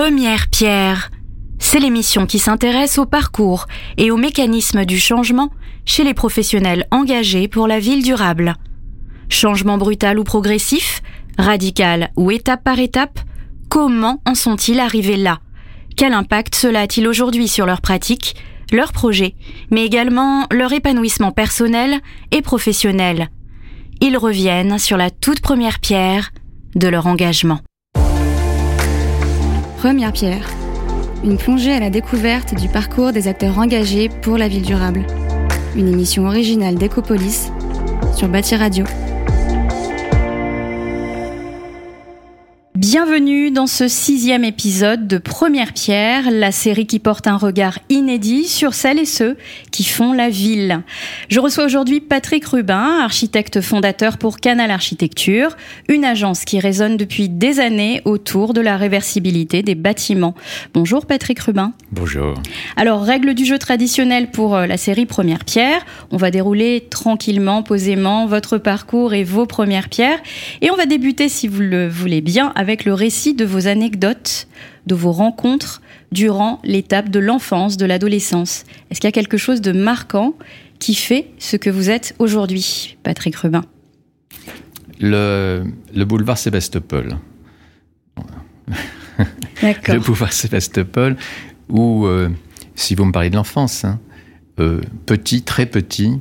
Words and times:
Première 0.00 0.46
pierre. 0.46 1.10
C'est 1.58 1.80
l'émission 1.80 2.24
qui 2.24 2.38
s'intéresse 2.38 2.98
au 2.98 3.04
parcours 3.04 3.66
et 3.96 4.12
aux 4.12 4.16
mécanismes 4.16 4.84
du 4.84 4.96
changement 4.96 5.50
chez 5.86 6.04
les 6.04 6.14
professionnels 6.14 6.86
engagés 6.92 7.48
pour 7.48 7.66
la 7.66 7.80
ville 7.80 8.04
durable. 8.04 8.54
Changement 9.28 9.76
brutal 9.76 10.20
ou 10.20 10.22
progressif, 10.22 11.02
radical 11.36 12.12
ou 12.16 12.30
étape 12.30 12.62
par 12.62 12.78
étape, 12.78 13.18
comment 13.68 14.22
en 14.24 14.36
sont-ils 14.36 14.78
arrivés 14.78 15.16
là? 15.16 15.40
Quel 15.96 16.12
impact 16.12 16.54
cela 16.54 16.82
a-t-il 16.82 17.08
aujourd'hui 17.08 17.48
sur 17.48 17.66
leur 17.66 17.80
pratique, 17.80 18.36
leurs 18.70 18.92
projets, 18.92 19.34
mais 19.72 19.84
également 19.84 20.46
leur 20.52 20.72
épanouissement 20.72 21.32
personnel 21.32 21.98
et 22.30 22.40
professionnel? 22.40 23.30
Ils 24.00 24.16
reviennent 24.16 24.78
sur 24.78 24.96
la 24.96 25.10
toute 25.10 25.40
première 25.40 25.80
pierre 25.80 26.30
de 26.76 26.86
leur 26.86 27.08
engagement. 27.08 27.58
Première 29.78 30.12
pierre. 30.12 30.50
Une 31.22 31.36
plongée 31.36 31.72
à 31.72 31.78
la 31.78 31.88
découverte 31.88 32.52
du 32.52 32.68
parcours 32.68 33.12
des 33.12 33.28
acteurs 33.28 33.60
engagés 33.60 34.08
pour 34.08 34.36
la 34.36 34.48
ville 34.48 34.64
durable. 34.64 35.06
Une 35.76 35.86
émission 35.86 36.26
originale 36.26 36.74
d'Ecopolis 36.74 37.52
sur 38.16 38.26
Bâti 38.26 38.56
Radio. 38.56 38.84
Bienvenue 42.74 43.50
dans 43.50 43.66
ce 43.66 43.88
sixième 43.88 44.44
épisode 44.44 45.08
de 45.08 45.18
Première 45.18 45.72
Pierre, 45.72 46.30
la 46.30 46.52
série 46.52 46.86
qui 46.86 47.00
porte 47.00 47.26
un 47.26 47.36
regard 47.36 47.80
inédit 47.88 48.44
sur 48.44 48.72
celles 48.72 49.00
et 49.00 49.04
ceux 49.04 49.36
qui 49.72 49.82
font 49.82 50.12
la 50.12 50.28
ville. 50.28 50.82
Je 51.28 51.40
reçois 51.40 51.64
aujourd'hui 51.64 52.00
Patrick 52.00 52.44
Rubin, 52.44 53.00
architecte 53.02 53.60
fondateur 53.60 54.16
pour 54.16 54.38
Canal 54.38 54.70
Architecture, 54.70 55.56
une 55.88 56.04
agence 56.04 56.44
qui 56.44 56.60
résonne 56.60 56.96
depuis 56.96 57.28
des 57.28 57.58
années 57.58 58.00
autour 58.04 58.52
de 58.52 58.60
la 58.60 58.76
réversibilité 58.76 59.62
des 59.62 59.74
bâtiments. 59.74 60.34
Bonjour 60.72 61.04
Patrick 61.04 61.40
Rubin. 61.40 61.72
Bonjour. 61.90 62.34
Alors, 62.76 63.02
règle 63.02 63.34
du 63.34 63.44
jeu 63.44 63.58
traditionnelle 63.58 64.30
pour 64.30 64.54
euh, 64.54 64.66
la 64.66 64.76
série 64.76 65.06
Première 65.06 65.44
Pierre, 65.44 65.84
on 66.12 66.16
va 66.16 66.30
dérouler 66.30 66.86
tranquillement, 66.88 67.64
posément 67.64 68.26
votre 68.26 68.56
parcours 68.58 69.14
et 69.14 69.24
vos 69.24 69.46
premières 69.46 69.88
pierres. 69.88 70.20
Et 70.60 70.70
on 70.70 70.76
va 70.76 70.86
débuter, 70.86 71.28
si 71.28 71.48
vous 71.48 71.60
le 71.60 71.88
voulez 71.88 72.20
bien, 72.20 72.52
avec 72.58 72.84
le 72.84 72.92
récit 72.92 73.34
de 73.34 73.44
vos 73.44 73.68
anecdotes, 73.68 74.48
de 74.86 74.96
vos 74.96 75.12
rencontres 75.12 75.80
durant 76.10 76.60
l'étape 76.64 77.08
de 77.08 77.20
l'enfance, 77.20 77.76
de 77.76 77.86
l'adolescence. 77.86 78.64
Est-ce 78.90 79.00
qu'il 79.00 79.06
y 79.06 79.08
a 79.08 79.12
quelque 79.12 79.38
chose 79.38 79.60
de 79.60 79.70
marquant 79.70 80.34
qui 80.80 80.94
fait 80.94 81.30
ce 81.38 81.56
que 81.56 81.70
vous 81.70 81.88
êtes 81.88 82.16
aujourd'hui, 82.18 82.98
Patrick 83.04 83.36
Rubin 83.36 83.64
le, 85.00 85.64
boulevard 85.94 86.36
Sébastopol. 86.36 87.18
le 89.62 89.98
boulevard 90.00 90.32
Sébastopol, 90.32 91.16
où, 91.68 92.06
euh, 92.06 92.28
si 92.74 92.96
vous 92.96 93.04
me 93.04 93.12
parlez 93.12 93.30
de 93.30 93.36
l'enfance, 93.36 93.84
hein, 93.84 94.00
euh, 94.58 94.80
petit, 95.06 95.42
très 95.42 95.66
petit, 95.66 96.18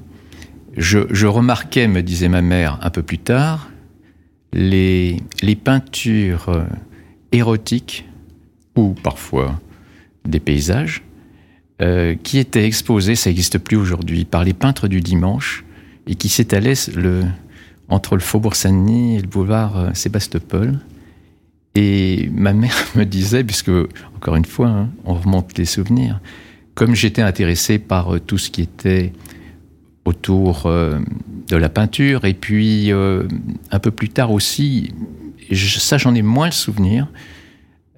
je, 0.76 1.26
remarquais, 1.26 1.88
me 1.88 2.04
disait 2.04 2.30
ma 2.30 2.44
mère 2.44 2.78
un 2.84 2.92
peu 2.92 3.02
plus 3.02 3.18
tard, 3.18 3.72
les, 4.54 5.22
peintures 5.64 6.50
euh, 6.50 6.66
érotiques, 7.32 8.06
ou 8.76 8.94
parfois 8.94 9.60
des 10.26 10.40
paysages, 10.40 11.04
euh, 11.82 12.16
qui 12.22 12.38
étaient 12.38 12.66
exposées, 12.66 13.16
ça 13.16 13.30
n'existe 13.30 13.58
plus 13.58 13.78
aujourd'hui, 13.78 14.26
par 14.26 14.44
les 14.44 14.54
peintres 14.54 14.88
du 14.88 15.02
dimanche, 15.02 15.64
et 16.08 16.16
qui 16.16 16.30
s'étalaient 16.30 16.74
entre 17.90 18.16
le 18.16 18.22
faubourg 18.22 18.56
Saint-Denis 18.56 19.18
et 19.18 19.22
le 19.22 19.28
boulevard 19.28 19.78
euh, 19.78 19.90
Sébastopol. 19.94 20.80
Et 21.76 22.30
ma 22.34 22.54
mère 22.54 22.76
me 22.96 23.04
disait, 23.04 23.44
puisque, 23.44 23.72
encore 24.16 24.36
une 24.36 24.46
fois, 24.46 24.70
hein, 24.70 24.90
on 25.06 25.16
remonte 25.16 25.58
les 25.58 25.66
souvenirs, 25.66 26.20
comme 26.74 26.96
j'étais 26.96 27.22
intéressé 27.22 27.80
par 27.80 28.20
tout 28.22 28.38
ce 28.38 28.52
qui 28.52 28.62
était 28.62 29.12
autour 30.08 30.66
euh, 30.66 31.00
de 31.50 31.58
la 31.58 31.70
peinture. 31.70 32.26
Et 32.26 32.34
puis, 32.34 32.92
euh, 32.92 33.24
un 33.72 33.80
peu 33.80 33.92
plus 33.92 34.10
tard 34.10 34.32
aussi, 34.32 34.94
ça 35.54 35.98
j'en 35.98 36.16
ai 36.16 36.22
moins 36.22 36.48
le 36.48 36.54
souvenir, 36.54 37.08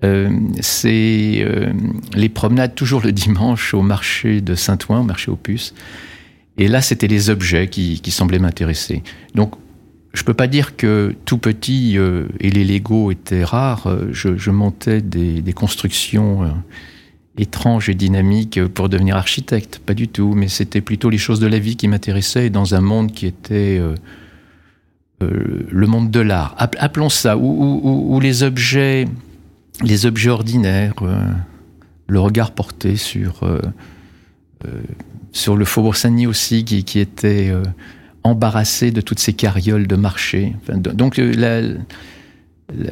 euh, 0.04 0.30
c'est 0.60 1.46
les 2.16 2.30
promenades 2.30 2.74
toujours 2.74 3.02
le 3.02 3.12
dimanche 3.12 3.74
au 3.74 3.82
marché 3.82 4.42
de 4.42 4.56
Saint-Ouen, 4.56 5.02
au 5.02 5.04
marché 5.04 5.30
aux 5.30 5.36
puces. 5.36 5.74
Et 6.58 6.68
là, 6.68 6.82
c'était 6.82 7.08
les 7.08 7.30
objets 7.30 7.68
qui, 7.68 8.12
semblaient 8.12 8.40
m'intéresser. 8.40 9.04
Donc, 9.36 9.54
je 10.14 10.24
peux 10.24 10.34
pas 10.34 10.48
dire 10.48 10.76
que 10.76 11.16
tout 11.26 11.38
petit 11.38 11.96
et 11.96 12.50
les 12.50 12.66
Lego 12.66 13.12
étaient 13.12 13.44
rares. 13.44 13.88
Je, 14.12 14.52
montais 14.52 15.02
des 15.02 15.54
constructions 15.54 16.52
étrange 17.38 17.90
et 17.90 17.96
dynamique 17.96 18.64
pour 18.68 18.90
devenir 18.90 19.16
architecte, 19.16 19.80
pas 19.86 19.94
du 19.94 20.08
tout, 20.08 20.34
mais 20.36 20.48
c'était 20.48 20.82
plutôt 20.82 21.10
les 21.10 21.18
choses 21.18 21.40
de 21.40 21.48
la 21.48 21.60
vie 21.60 21.76
qui 21.76 21.88
m'intéressaient 21.88 22.50
dans 22.50 22.76
un 22.76 22.82
monde 22.82 23.12
qui 23.12 23.26
était 23.26 23.78
euh, 23.80 23.96
euh, 25.24 25.68
le 25.70 25.88
monde 25.88 26.12
de 26.12 26.20
l'art. 26.20 26.56
Appelons 26.58 27.10
ça, 27.10 27.38
où, 27.38 28.20
les 28.20 28.44
objets, 28.44 29.08
les 29.84 30.06
objets 30.06 30.30
ordinaires, 30.30 30.94
euh, 31.02 31.32
le 32.08 32.20
regard 32.20 32.52
porté 32.52 32.96
sur 32.96 33.48
sur 35.32 35.56
le 35.56 35.64
faubourg 35.64 35.96
Saint-Denis 35.96 36.28
aussi, 36.28 36.66
qui, 36.66 37.00
était 37.00 37.54
embarrassé 38.24 38.92
de 38.92 39.00
toutes 39.00 39.20
ces 39.20 39.32
carrioles 39.32 39.88
de 39.88 39.96
marché. 39.96 40.56
donc 40.68 41.18
la 41.18 41.62
la 41.62 42.92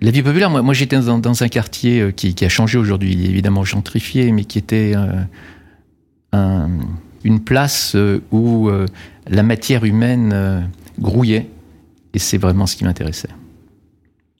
vie 0.00 0.22
populaire, 0.22 0.50
moi, 0.50 0.62
moi 0.62 0.74
j'étais 0.74 0.98
dans, 0.98 1.42
un 1.42 1.48
quartier 1.48 2.00
euh, 2.00 2.10
qui, 2.12 2.34
a 2.44 2.48
changé 2.48 2.78
aujourd'hui, 2.78 3.26
évidemment 3.26 3.64
gentrifié, 3.64 4.32
mais 4.32 4.44
qui 4.44 4.58
était 4.58 4.94
euh, 6.34 6.66
une 7.24 7.40
place 7.40 7.94
euh, 7.94 8.20
où 8.30 8.70
la 9.28 9.42
matière 9.42 9.84
humaine 9.84 10.68
grouillait, 10.98 11.48
et 12.14 12.18
c'est 12.18 12.38
vraiment 12.38 12.66
ce 12.66 12.76
qui 12.76 12.84
m'intéressait. 12.84 13.28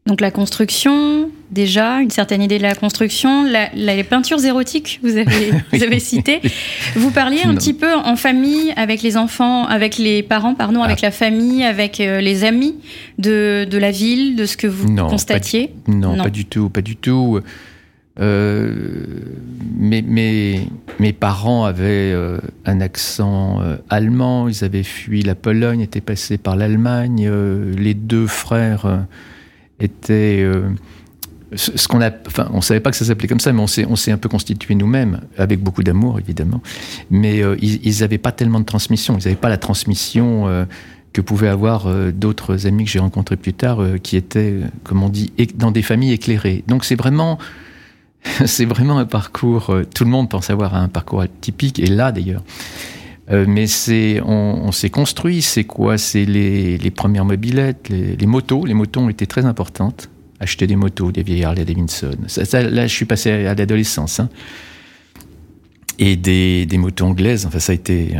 Donc 0.06 0.20
la 0.20 0.30
construction, 0.30 1.30
déjà, 1.50 2.00
une 2.00 2.10
certaine 2.10 2.42
idée 2.42 2.58
de 2.58 2.62
la 2.62 2.74
construction, 2.74 3.44
les 3.74 4.04
peintures 4.04 4.44
érotiques, 4.44 5.00
vous 5.02 5.16
avez, 5.16 5.50
vous 5.72 5.82
avez 5.82 6.00
cité. 6.00 6.40
Vous 6.94 7.10
parliez 7.10 7.42
un 7.44 7.54
petit 7.54 7.74
peu 7.74 7.94
en 7.94 8.16
famille, 8.16 8.72
avec 8.76 9.02
les 9.02 9.16
enfants, 9.16 9.64
avec 9.66 9.98
les 9.98 10.22
parents, 10.22 10.54
pardon, 10.54 10.82
avec 10.82 10.98
ah. 11.02 11.06
la 11.06 11.10
famille, 11.10 11.64
avec 11.64 12.00
euh, 12.00 12.20
les 12.20 12.44
amis 12.44 12.76
de, 13.18 13.66
de, 13.68 13.78
la 13.78 13.90
ville, 13.90 14.36
de 14.36 14.44
ce 14.44 14.56
que 14.56 14.66
vous 14.66 14.94
constatiez? 14.94 15.72
non, 15.86 16.16
pas 16.16 16.30
du 16.30 16.44
tout, 16.44 16.68
pas 16.68 16.82
du 16.82 16.96
tout. 16.96 17.40
Euh, 18.20 18.74
mes, 19.78 20.02
mes, 20.02 21.12
parents 21.12 21.64
avaient 21.64 22.12
euh, 22.12 22.38
un 22.64 22.80
accent 22.80 23.60
allemand, 23.88 24.48
ils 24.48 24.64
avaient 24.64 24.82
fui 24.82 25.22
la 25.22 25.36
Pologne, 25.36 25.80
étaient 25.80 26.00
passés 26.00 26.36
par 26.36 26.56
l'Allemagne. 26.56 27.30
les 27.76 27.94
deux 27.94 28.26
frères 28.26 29.06
était 29.80 30.44
euh, 31.52 31.56
ce 31.56 31.88
qu'on 31.88 32.00
a, 32.00 32.10
enfin, 32.26 32.48
on 32.52 32.60
savait 32.60 32.80
pas 32.80 32.90
que 32.90 32.96
ça 32.96 33.04
s'appelait 33.04 33.28
comme 33.28 33.40
ça, 33.40 33.52
mais 33.52 33.60
on 33.60 33.66
s'est, 33.66 33.86
on 33.86 33.96
s'est 33.96 34.12
un 34.12 34.18
peu 34.18 34.28
constitué 34.28 34.74
nous-mêmes, 34.74 35.20
avec 35.36 35.62
beaucoup 35.62 35.82
d'amour 35.82 36.18
évidemment. 36.18 36.60
Mais 37.10 37.42
euh, 37.42 37.56
ils 37.60 38.00
n'avaient 38.00 38.18
pas 38.18 38.32
tellement 38.32 38.60
de 38.60 38.64
transmission. 38.64 39.16
Ils 39.18 39.24
n'avaient 39.24 39.36
pas 39.36 39.48
la 39.48 39.58
transmission 39.58 40.48
euh, 40.48 40.64
que 41.12 41.20
pouvaient 41.20 41.48
avoir 41.48 41.88
d'autres 42.12 42.66
amis 42.66 42.84
que 42.84 42.90
j'ai 42.90 42.98
rencontrés 42.98 43.36
plus 43.36 43.54
tard, 43.54 43.80
qui 44.02 44.16
étaient, 44.16 44.60
comme 44.84 45.02
on 45.02 45.08
dit, 45.08 45.32
dans 45.54 45.70
des 45.70 45.82
familles 45.82 46.12
éclairées. 46.12 46.62
Donc 46.68 46.84
c'est 46.84 46.96
vraiment, 46.96 47.38
c'est 48.44 48.66
vraiment 48.66 48.98
un 48.98 49.06
parcours. 49.06 49.74
tout 49.94 50.04
le 50.04 50.10
monde 50.10 50.28
pense 50.28 50.50
avoir 50.50 50.74
un 50.74 50.88
parcours 50.88 51.22
atypique, 51.22 51.80
et 51.80 51.86
là 51.86 52.12
d'ailleurs. 52.12 52.42
Euh, 53.30 53.44
mais 53.46 53.66
c'est, 53.66 54.20
on, 54.24 54.72
s'est 54.72 54.90
construit. 54.90 55.42
C'est 55.42 55.64
quoi? 55.64 55.98
C'est 55.98 56.24
les, 56.24 56.90
premières 56.90 57.24
mobilettes, 57.24 57.88
les, 57.88 58.26
motos. 58.26 58.64
Les 58.64 58.74
motos 58.74 59.00
ont 59.00 59.08
été 59.08 59.26
très 59.26 59.44
importantes. 59.44 60.08
Acheter 60.40 60.66
des 60.66 60.76
motos, 60.76 61.12
des 61.12 61.22
vieilles 61.22 61.44
Harley 61.44 61.64
Davidson. 61.64 62.16
Ça, 62.26 62.62
là, 62.62 62.86
je 62.86 62.94
suis 62.94 63.04
passé 63.04 63.30
à 63.30 63.54
l'adolescence. 63.54 64.20
Hein. 64.20 64.28
Et 65.98 66.16
des, 66.16 66.66
motos 66.78 67.04
anglaises. 67.04 67.46
Enfin, 67.46 67.58
ça 67.58 67.72
a 67.72 67.74
été. 67.74 68.14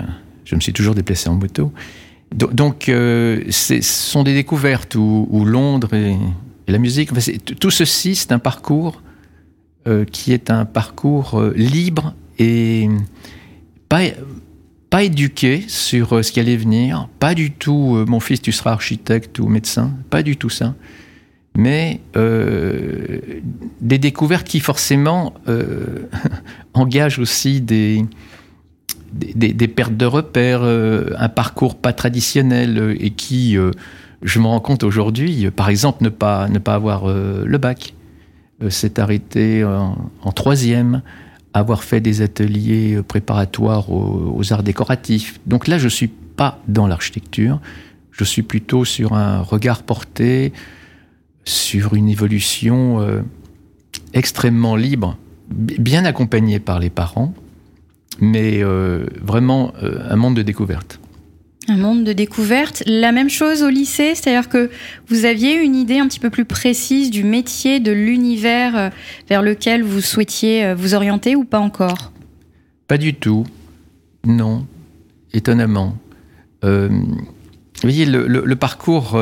Je 0.45 0.55
me 0.55 0.61
suis 0.61 0.73
toujours 0.73 0.95
déplacé 0.95 1.29
en 1.29 1.35
moto. 1.35 1.73
Donc, 2.35 2.89
euh, 2.89 3.43
ce 3.51 3.81
sont 3.81 4.23
des 4.23 4.35
découvertes 4.35 4.95
où, 4.97 5.45
Londres 5.47 5.95
et, 5.95 6.17
la 6.67 6.79
musique. 6.79 7.11
tout 7.59 7.71
ceci, 7.71 8.15
c'est 8.15 8.33
un 8.33 8.39
parcours 8.39 9.01
euh, 9.87 10.05
qui 10.05 10.33
est 10.33 10.51
un 10.51 10.65
parcours 10.67 11.43
libre 11.55 12.15
et 12.39 12.89
pas 13.89 14.01
pas 14.91 15.03
éduqué 15.03 15.65
sur 15.69 16.15
euh, 16.15 16.23
ce 16.23 16.33
qui 16.33 16.41
allait 16.41 16.57
venir, 16.57 17.09
pas 17.19 17.35
du 17.35 17.51
tout 17.51 17.97
euh, 17.97 18.05
mon 18.07 18.21
fils 18.21 18.41
tu 18.41 18.53
seras 18.53 18.73
architecte 18.73 19.39
ou 19.39 19.49
médecin, 19.49 19.93
pas 20.11 20.23
du 20.23 20.37
tout 20.37 20.51
ça, 20.51 20.75
mais 21.59 22.01
euh, 22.17 23.19
des 23.81 23.99
découvertes 23.99 24.47
qui 24.47 24.61
forcément 24.61 25.35
engagent 26.73 27.19
aussi 27.19 27.61
des, 27.61 28.05
des, 29.13 29.69
pertes 29.69 29.97
de 29.97 30.07
repères, 30.07 30.63
un 30.63 31.29
parcours 31.29 31.75
pas 31.75 31.93
traditionnel 31.93 32.97
et 33.01 33.11
qui, 33.11 33.57
je 34.23 34.39
me 34.39 34.47
rends 34.47 34.61
compte 34.61 34.85
aujourd'hui, 34.85 35.51
par 35.51 35.69
exemple, 35.69 36.05
ne 36.05 36.11
pas, 36.11 36.49
ne 36.49 36.61
pas 36.61 36.75
avoir 36.75 37.09
le 37.09 37.59
bac. 37.59 37.93
s'est 38.69 39.01
arrêté 39.01 39.65
en, 39.65 40.33
troisième, 40.33 41.03
avoir 41.55 41.83
fait 41.83 42.01
des 42.01 42.23
ateliers 42.23 43.01
préparatoires 43.03 43.91
aux, 43.91 44.53
arts 44.53 44.63
décoratifs. 44.63 45.41
Donc 45.47 45.67
là, 45.67 45.77
je 45.79 45.87
ne 45.87 45.91
suis 45.91 46.09
pas 46.37 46.61
dans 46.69 46.87
l'architecture, 46.87 47.59
je 48.13 48.23
suis 48.23 48.43
plutôt 48.43 48.85
sur 48.85 49.15
un 49.15 49.41
regard 49.41 49.83
porté 49.83 50.53
sur 51.49 51.95
une 51.95 52.09
évolution 52.09 53.23
extrêmement 54.13 54.77
libre, 54.77 55.17
bien 55.51 56.05
accompagné 56.05 56.61
par 56.61 56.79
les 56.79 56.91
parents, 56.91 57.35
mais 58.21 58.63
vraiment 59.23 59.73
un 59.81 60.17
monde 60.17 60.37
de 60.37 60.43
découverte. 60.43 61.01
Un 61.71 61.77
monde 61.77 62.03
de 62.05 62.15
découverte. 62.15 62.83
La 62.87 63.13
même 63.13 63.29
chose 63.29 63.63
au 63.63 63.69
lycée, 63.69 64.15
c'est-à-dire 64.15 64.49
que 64.49 64.71
vous 65.09 65.27
aviez 65.27 65.63
une 65.63 65.77
idée 65.77 65.99
un 65.99 66.09
petit 66.09 66.19
peu 66.19 66.31
plus 66.31 66.47
précise 66.47 67.11
du 67.11 67.25
métier, 67.25 67.79
de 67.79 67.93
l'univers 67.93 68.77
euh, 68.77 68.89
vers 69.29 69.43
lequel 69.43 69.83
vous 69.83 70.01
souhaitiez 70.01 70.65
euh, 70.65 70.75
vous 70.75 70.95
orienter 70.95 71.37
ou 71.37 71.45
pas 71.45 71.59
encore? 71.59 72.13
Pas 72.87 72.97
du 72.97 73.13
tout. 73.13 73.47
Non. 74.25 74.67
Étonnamment. 75.35 75.95
Euh, 76.65 76.89
vous 76.89 77.83
voyez, 77.83 78.07
le, 78.07 78.57
parcours, 78.57 79.21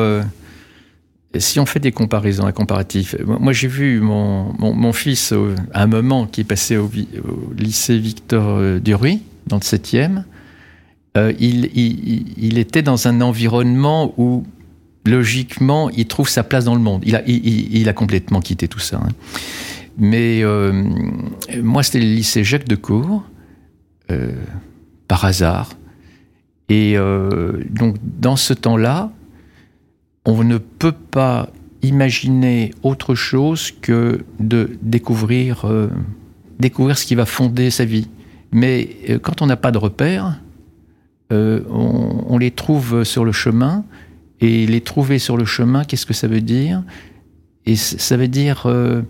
si 1.35 1.59
on 1.59 1.65
fait 1.65 1.79
des 1.79 1.91
comparaisons, 1.91 2.45
un 2.45 2.51
comparatif, 2.51 3.15
moi 3.25 3.53
j'ai 3.53 3.67
vu 3.67 3.99
mon, 3.99 4.93
fils 4.93 5.33
à 5.73 5.83
un 5.83 5.87
moment 5.87 6.25
qui 6.25 6.41
est 6.41 6.45
passé 6.45 6.77
au, 6.77 6.89
lycée 7.57 7.97
Victor 7.97 8.79
Duruy, 8.79 9.21
dans 9.47 9.57
le 9.57 9.61
7e. 9.61 10.23
Euh, 11.17 11.33
il, 11.39 12.57
était 12.59 12.83
dans 12.83 13.07
un 13.07 13.21
environnement 13.21 14.13
où, 14.17 14.45
logiquement, 15.05 15.89
il 15.89 16.05
trouve 16.05 16.29
sa 16.29 16.43
place 16.43 16.65
dans 16.65 16.75
le 16.75 16.81
monde. 16.81 17.03
Il 17.05 17.89
a, 17.89 17.93
complètement 17.93 18.39
quitté 18.39 18.67
tout 18.67 18.79
ça. 18.79 18.97
Hein. 19.03 19.09
Mais 19.97 20.43
euh, 20.43 20.83
moi, 21.63 21.81
c'était 21.81 21.99
le 21.99 22.05
lycée 22.05 22.43
Jacques 22.43 22.67
de 22.67 22.75
Cour, 22.75 23.23
euh, 24.11 24.31
par 25.07 25.25
hasard. 25.25 25.71
Et 26.69 26.97
donc, 27.69 27.95
dans 28.03 28.35
ce 28.35 28.53
temps-là, 28.53 29.11
on 30.27 30.43
ne 30.43 30.59
peut 30.59 30.91
pas 30.91 31.49
imaginer 31.81 32.73
autre 32.83 33.15
chose 33.15 33.71
que 33.71 34.23
de 34.39 34.77
découvrir, 34.83 35.65
découvrir 36.59 36.97
ce 36.97 37.05
qui 37.05 37.15
va 37.15 37.25
fonder 37.25 37.71
sa 37.71 37.85
vie. 37.85 38.07
Mais 38.51 38.89
quand 39.23 39.41
on 39.41 39.47
n'a 39.47 39.57
pas 39.57 39.71
de 39.71 39.77
repères, 39.77 40.39
euh, 41.33 41.61
on, 41.69 42.37
les 42.37 42.51
trouve 42.51 43.03
sur 43.03 43.25
le 43.25 43.31
chemin. 43.31 43.83
Et 44.39 44.67
les 44.67 44.81
trouver 44.81 45.17
sur 45.17 45.35
le 45.35 45.45
chemin, 45.45 45.83
qu'est-ce 45.83 46.05
que 46.05 46.13
ça 46.13 46.27
veut 46.27 46.41
dire? 46.41 46.83
Et 47.65 47.75
ça 47.75 48.17
veut 48.17 48.27
dire 48.27 48.63
euh, 48.67 49.01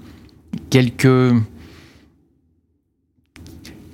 quelques, 0.69 1.35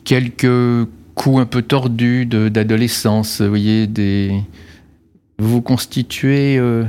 quelques 0.04 0.88
coups 1.16 1.40
un 1.40 1.46
peu 1.46 1.64
tordus 1.64 2.28
d'adolescence. 2.28 3.42
Vous 3.42 3.50
voyez, 3.50 3.90
vous 5.40 5.62
constituez 5.62 6.60
euh, 6.60 6.86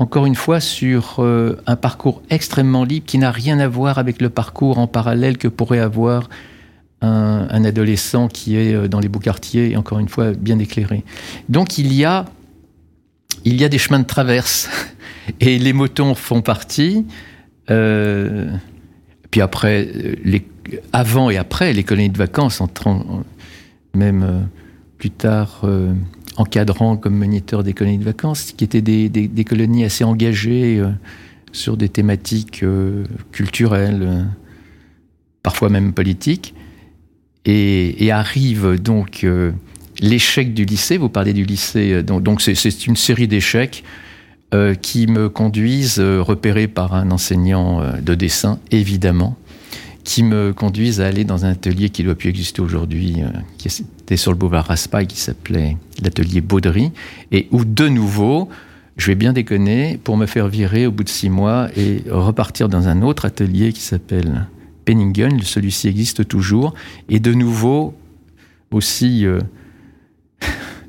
encore 0.00 0.26
une 0.26 0.34
fois 0.34 0.60
sur 0.60 1.20
un 1.20 1.76
parcours 1.76 2.22
extrêmement 2.30 2.84
libre 2.84 3.06
qui 3.06 3.18
n'a 3.18 3.30
rien 3.30 3.60
à 3.60 3.68
voir 3.68 3.98
avec 3.98 4.20
le 4.20 4.30
parcours 4.30 4.78
en 4.78 4.86
parallèle 4.86 5.38
que 5.38 5.46
pourrait 5.46 5.78
avoir 5.78 6.28
un, 7.02 7.64
adolescent 7.64 8.28
qui 8.28 8.56
est 8.56 8.74
euh, 8.74 8.88
dans 8.88 9.00
les 9.00 9.08
beaux 9.08 9.18
quartiers 9.18 9.70
et 9.70 9.76
encore 9.76 9.98
une 9.98 10.08
fois 10.08 10.32
bien 10.32 10.58
éclairé. 10.58 11.04
Donc 11.48 11.78
il 11.78 11.92
y 11.92 12.04
a, 12.04 12.26
il 13.44 13.60
y 13.60 13.64
a 13.64 13.68
des 13.68 13.78
chemins 13.78 14.00
de 14.00 14.06
traverse 14.06 14.68
et 15.40 15.58
les 15.58 15.72
motos 15.72 16.14
font 16.14 16.42
partie. 16.42 17.06
Euh, 17.70 18.50
puis 19.30 19.40
après, 19.40 19.88
les, 20.24 20.46
avant 20.92 21.30
et 21.30 21.36
après, 21.36 21.72
les 21.72 21.84
colonies 21.84 22.10
de 22.10 22.18
vacances, 22.18 22.60
même 23.94 24.48
plus 24.98 25.10
tard 25.10 25.62
encadrant 26.40 26.96
comme 26.96 27.16
moniteur 27.16 27.62
des 27.62 27.72
colonies 27.72 27.98
de 27.98 28.04
vacances, 28.04 28.52
qui 28.56 28.64
étaient 28.64 28.80
des, 28.82 29.44
colonies 29.44 29.84
assez 29.84 30.04
engagées 30.04 30.82
sur 31.52 31.76
des 31.76 31.88
thématiques 31.88 32.64
culturelles, 33.32 34.26
parfois 35.42 35.68
même 35.68 35.92
politiques. 35.92 36.54
Et, 37.46 38.10
arrive 38.12 38.80
donc 38.80 39.24
euh, 39.24 39.52
l'échec 40.00 40.52
du 40.52 40.64
lycée. 40.64 40.98
Vous 40.98 41.08
parlez 41.08 41.32
du 41.32 41.44
lycée, 41.44 41.92
euh, 41.92 42.02
donc 42.02 42.42
c'est 42.42 42.86
une 42.86 42.96
série 42.96 43.28
d'échecs 43.28 43.82
euh, 44.52 44.74
qui 44.74 45.06
me 45.06 45.28
conduisent, 45.28 46.00
repérés 46.00 46.68
par 46.68 46.94
un 46.94 47.10
enseignant 47.10 47.82
de 48.00 48.14
dessin, 48.14 48.58
évidemment, 48.70 49.36
qui 50.04 50.22
me 50.22 50.52
conduisent 50.52 51.00
à 51.00 51.06
aller 51.06 51.24
dans 51.24 51.44
un 51.44 51.50
atelier 51.50 51.90
qui 51.90 52.02
doit 52.02 52.14
plus 52.14 52.30
exister 52.30 52.62
aujourd'hui, 52.62 53.16
qui 53.58 53.68
était 54.00 54.16
sur 54.16 54.32
le 54.32 54.38
boulevard 54.38 54.66
Raspail, 54.66 55.06
qui 55.06 55.18
s'appelait 55.18 55.76
l'atelier 56.02 56.40
Baudry, 56.40 56.92
et 57.32 57.48
où 57.50 57.64
de 57.64 57.88
nouveau, 57.88 58.48
je 58.96 59.06
vais 59.08 59.14
bien 59.14 59.32
déconner, 59.32 59.98
pour 60.02 60.16
me 60.16 60.26
faire 60.26 60.48
virer 60.48 60.86
au 60.86 60.90
bout 60.90 61.04
de 61.04 61.08
six 61.08 61.30
mois 61.30 61.68
et 61.76 62.02
repartir 62.10 62.68
dans 62.68 62.88
un 62.88 63.02
autre 63.02 63.24
atelier 63.24 63.72
qui 63.72 63.82
s'appelle 63.82 64.46
Penningen, 64.84 65.40
celui-ci 65.42 65.88
existe 65.88 66.26
toujours, 66.26 66.74
et 67.08 67.20
de 67.20 67.32
nouveau 67.32 67.94
aussi 68.72 69.26
euh, 69.26 69.40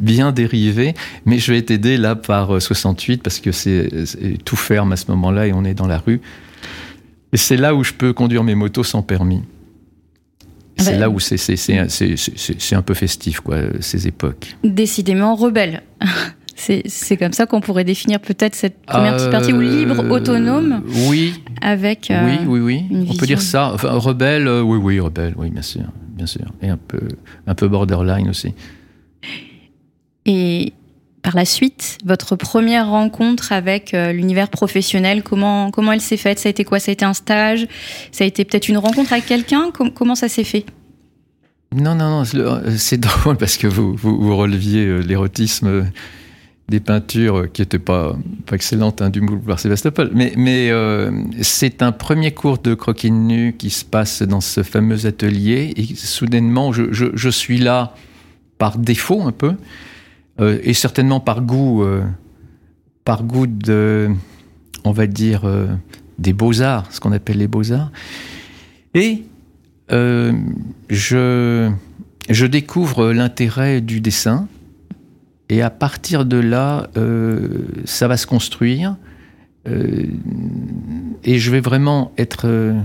bien 0.00 0.32
dérivé, 0.32 0.94
mais 1.24 1.38
je 1.38 1.52
vais 1.52 1.58
être 1.58 1.70
aidé 1.70 1.96
là 1.96 2.14
par 2.14 2.60
68 2.60 3.14
euh, 3.14 3.22
parce 3.22 3.40
que 3.40 3.52
c'est 3.52 3.88
tout 4.44 4.56
ferme 4.56 4.92
à 4.92 4.96
ce 4.96 5.10
moment-là 5.10 5.46
et 5.46 5.52
on 5.52 5.64
est 5.64 5.74
dans 5.74 5.86
la 5.86 5.98
rue. 5.98 6.20
Et 7.32 7.36
c'est 7.36 7.56
là 7.56 7.74
où 7.74 7.82
je 7.82 7.92
peux 7.92 8.12
conduire 8.12 8.44
mes 8.44 8.54
motos 8.54 8.84
sans 8.84 9.02
permis. 9.02 9.42
C'est 10.78 10.98
là 10.98 11.08
où 11.08 11.20
c'est 11.20 12.74
un 12.74 12.82
peu 12.82 12.94
festif, 12.94 13.40
quoi, 13.40 13.58
ces 13.80 14.08
époques. 14.08 14.56
Décidément 14.64 15.34
rebelle. 15.34 15.82
C'est 16.54 17.16
comme 17.16 17.32
ça 17.32 17.46
qu'on 17.46 17.60
pourrait 17.60 17.82
définir 17.82 18.20
peut-être 18.20 18.54
cette 18.54 18.82
première 18.82 19.16
petite 19.16 19.30
partie, 19.30 19.52
ou 19.52 19.60
libre, 19.60 19.98
euh, 19.98 20.10
autonome. 20.10 20.82
Oui. 21.08 21.42
Avec. 21.60 22.08
Euh, 22.10 22.36
oui, 22.46 22.60
oui, 22.60 22.84
oui. 22.90 23.06
On 23.10 23.14
peut 23.16 23.26
dire 23.26 23.40
ça. 23.40 23.72
Enfin, 23.74 23.90
rebelle, 23.92 24.46
euh, 24.46 24.60
oui, 24.60 24.78
oui, 24.78 25.00
rebelle, 25.00 25.34
oui, 25.36 25.50
bien 25.50 25.62
sûr, 25.62 25.82
bien 26.10 26.26
sûr. 26.26 26.44
Et 26.62 26.68
un 26.68 26.76
peu, 26.76 27.00
un 27.48 27.54
peu 27.56 27.66
borderline 27.66 28.28
aussi. 28.28 28.54
Et 30.24 30.72
par 31.22 31.36
la 31.36 31.44
suite, 31.44 31.98
votre 32.04 32.34
première 32.36 32.88
rencontre 32.88 33.52
avec 33.52 33.92
l'univers 33.92 34.48
professionnel, 34.48 35.22
comment, 35.22 35.70
comment 35.70 35.92
elle 35.92 36.00
s'est 36.00 36.16
faite? 36.16 36.40
Ça 36.40 36.48
a 36.48 36.50
été 36.50 36.64
quoi? 36.64 36.80
Ça 36.80 36.90
a 36.90 36.92
été 36.92 37.04
un 37.04 37.14
stage? 37.14 37.68
Ça 38.10 38.24
a 38.24 38.26
été 38.26 38.44
peut-être 38.44 38.68
une 38.68 38.78
rencontre 38.78 39.12
avec 39.12 39.26
quelqu'un? 39.26 39.70
Comment 39.94 40.16
ça 40.16 40.28
s'est 40.28 40.44
fait? 40.44 40.66
Non, 41.74 41.94
non, 41.94 42.10
non, 42.10 42.24
c'est 42.76 43.00
drôle 43.00 43.36
parce 43.36 43.56
que 43.56 43.66
vous, 43.66 43.94
vous, 43.94 44.36
releviez 44.36 44.98
l'érotisme 45.02 45.84
des 46.68 46.80
peintures 46.80 47.50
qui 47.52 47.60
n'étaient 47.62 47.78
pas, 47.78 48.16
pas 48.46 48.56
excellentes 48.56 49.02
hein, 49.02 49.10
du 49.10 49.20
boulevard 49.20 49.60
Sébastopol. 49.60 50.10
Mais, 50.14 50.32
mais 50.36 50.70
euh, 50.70 51.10
c'est 51.42 51.82
un 51.82 51.92
premier 51.92 52.32
cours 52.32 52.58
de 52.58 52.74
croquis 52.74 53.10
nu 53.10 53.54
qui 53.58 53.70
se 53.70 53.84
passe 53.84 54.22
dans 54.22 54.40
ce 54.40 54.62
fameux 54.62 55.06
atelier. 55.06 55.74
Et 55.76 55.94
soudainement, 55.94 56.72
je, 56.72 57.28
suis 57.28 57.58
là 57.58 57.94
par 58.58 58.78
défaut 58.78 59.22
un 59.22 59.32
peu, 59.32 59.52
euh, 60.42 60.58
et 60.62 60.74
certainement 60.74 61.20
par 61.20 61.40
goût, 61.42 61.82
euh, 61.82 62.02
par 63.04 63.24
goût 63.24 63.46
de, 63.46 64.10
on 64.84 64.92
va 64.92 65.06
dire, 65.06 65.42
des 66.18 66.32
beaux-arts, 66.32 66.86
ce 66.90 67.00
qu'on 67.00 67.12
appelle 67.12 67.38
les 67.38 67.48
beaux-arts. 67.48 67.90
Et 68.94 69.24
je, 69.88 71.70
je 72.28 72.46
découvre 72.46 73.12
l'intérêt 73.12 73.80
du 73.80 74.00
dessin 74.00 74.46
et 75.52 75.60
à 75.60 75.68
partir 75.68 76.24
de 76.24 76.38
là, 76.38 76.88
euh, 76.96 77.66
ça 77.84 78.08
va 78.08 78.16
se 78.16 78.26
construire. 78.26 78.96
Euh, 79.68 80.06
et 81.24 81.38
je 81.38 81.50
vais 81.50 81.60
vraiment 81.60 82.12
être 82.16 82.46
euh, 82.46 82.80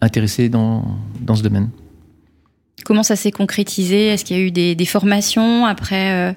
intéressé 0.00 0.48
dans, 0.48 0.84
dans 1.20 1.34
ce 1.34 1.42
domaine. 1.42 1.70
Comment 2.84 3.02
ça 3.02 3.14
s'est 3.14 3.30
concrétisé? 3.30 4.08
Est-ce 4.08 4.24
qu'il 4.24 4.36
y 4.36 4.40
a 4.40 4.42
eu 4.42 4.50
des, 4.50 4.84
formations 4.84 5.66
après, 5.66 6.34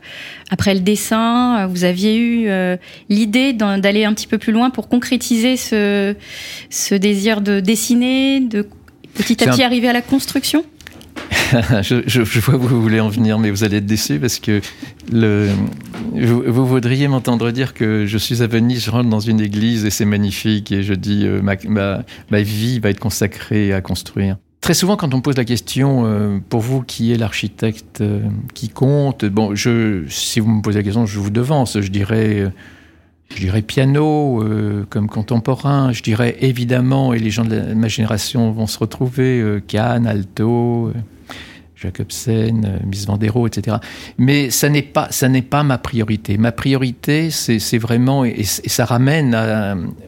après 0.51 0.75
le 0.75 0.81
dessin? 0.81 1.65
Vous 1.65 1.85
aviez 1.85 2.17
eu 2.17 2.49
l'idée 3.09 3.51
d'aller 3.53 4.05
un 4.05 4.13
petit 4.13 4.27
peu 4.27 4.37
plus 4.37 4.53
loin 4.53 4.69
pour 4.69 4.87
concrétiser 4.87 5.57
ce, 5.57 6.15
ce 6.69 6.93
désir 6.93 7.41
de 7.41 7.61
dessiner, 7.61 8.41
de 8.41 8.67
petit 9.15 9.43
à 9.43 9.51
petit 9.51 9.63
arriver 9.63 9.87
à 9.87 9.93
la 9.93 10.03
construction? 10.03 10.63
Je, 11.81 12.39
vois 12.39 12.55
où 12.55 12.59
vous 12.59 12.81
voulez 12.81 12.99
en 12.99 13.09
venir, 13.09 13.39
mais 13.39 13.49
vous 13.51 13.63
allez 13.63 13.77
être 13.77 13.85
déçu 13.85 14.19
parce 14.19 14.39
que 14.39 14.61
le, 15.11 15.49
vous, 16.13 16.65
voudriez 16.65 17.07
m'entendre 17.07 17.51
dire 17.51 17.73
que 17.73 18.05
je 18.05 18.17
suis 18.17 18.41
à 18.41 18.47
Venise, 18.47 18.85
je 18.85 18.91
rentre 18.91 19.09
dans 19.09 19.19
une 19.19 19.39
église 19.39 19.85
et 19.85 19.89
c'est 19.89 20.05
magnifique 20.05 20.71
et 20.71 20.83
je 20.83 20.93
dis 20.93 21.25
euh, 21.25 21.41
ma, 21.41 21.55
ma, 22.29 22.41
vie 22.41 22.79
va 22.79 22.89
être 22.89 22.99
consacrée 22.99 23.73
à 23.73 23.81
construire. 23.81 24.37
Très 24.65 24.73
souvent, 24.73 24.97
quand 24.97 25.13
on 25.13 25.17
me 25.17 25.21
pose 25.21 25.37
la 25.37 25.45
question, 25.45 26.05
euh, 26.05 26.39
pour 26.49 26.59
vous, 26.59 26.81
qui 26.81 27.13
est 27.13 27.17
l'architecte 27.17 28.01
euh, 28.01 28.21
qui 28.55 28.69
compte 28.69 29.23
Bon, 29.23 29.53
je, 29.53 30.05
si 30.09 30.39
vous 30.39 30.49
me 30.49 30.63
posez 30.63 30.79
la 30.79 30.83
question, 30.83 31.05
je 31.05 31.19
vous 31.19 31.29
devance. 31.29 31.79
Je 31.79 31.87
dirais 31.89 32.51
je 33.29 33.41
dirais 33.41 33.61
piano 33.61 34.41
euh, 34.41 34.85
comme 34.89 35.07
contemporain, 35.07 35.91
je 35.91 36.03
dirais 36.03 36.37
évidemment, 36.41 37.13
et 37.13 37.19
les 37.19 37.31
gens 37.31 37.45
de, 37.45 37.73
ma 37.73 37.87
génération 37.87 38.51
vont 38.51 38.67
se 38.67 38.77
retrouver, 38.77 39.41
euh, 39.41 39.61
Kahn, 39.65 40.07
Alto, 40.07 40.87
euh, 40.87 40.93
Jacobsen, 41.75 42.79
Miss 42.85 43.05
Vandero, 43.05 43.47
etc. 43.47 43.77
Mais 44.17 44.49
ça 44.49 44.69
n'est 44.69 44.81
pas, 44.81 45.07
ça 45.11 45.27
n'est 45.27 45.41
pas 45.41 45.63
ma 45.63 45.77
priorité. 45.77 46.37
Ma 46.37 46.51
priorité, 46.51 47.29
c'est 47.31 47.77
vraiment, 47.77 48.23
et, 48.23 48.43
ça 48.43 48.85
ramène 48.85 49.37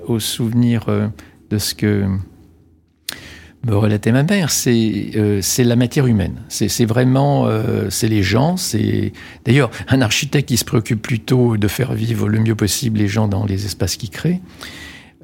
au 0.07 0.19
souvenir 0.19 0.85
de 1.49 1.57
ce 1.57 1.75
que 1.75 2.05
me 3.67 3.77
relatait 3.77 4.11
ma 4.11 4.23
mère, 4.23 4.49
c'est 4.49 5.11
euh, 5.15 5.41
la 5.59 5.75
matière 5.75 6.07
humaine. 6.07 6.41
C'est 6.47 6.85
vraiment, 6.85 7.47
euh, 7.47 7.89
c'est 7.89 8.07
les 8.07 8.23
gens. 8.23 8.57
C'est 8.57 9.11
d'ailleurs 9.45 9.69
un 9.89 10.01
architecte 10.01 10.47
qui 10.47 10.57
se 10.57 10.65
préoccupe 10.65 11.01
plutôt 11.01 11.57
de 11.57 11.67
faire 11.67 11.93
vivre 11.93 12.29
le 12.29 12.39
mieux 12.39 12.55
possible 12.55 12.99
les 12.99 13.07
gens 13.07 13.27
dans 13.27 13.45
les 13.45 13.65
espaces 13.65 13.97
qu'il 13.97 14.09
crée. 14.09 14.41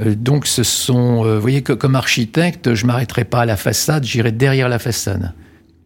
Euh, 0.02 0.16
donc 0.16 0.46
ce 0.46 0.64
sont, 0.64 1.24
vous 1.24 1.42
voyez, 1.42 1.62
que, 1.62 1.74
comme 1.74 1.96
architecte, 1.96 2.74
je 2.74 2.86
m'arrêterai 2.86 3.24
pas 3.24 3.42
à 3.42 3.46
la 3.46 3.58
façade, 3.58 4.04
j'irai 4.04 4.32
derrière 4.32 4.70
la 4.70 4.80
façade. 4.80 5.34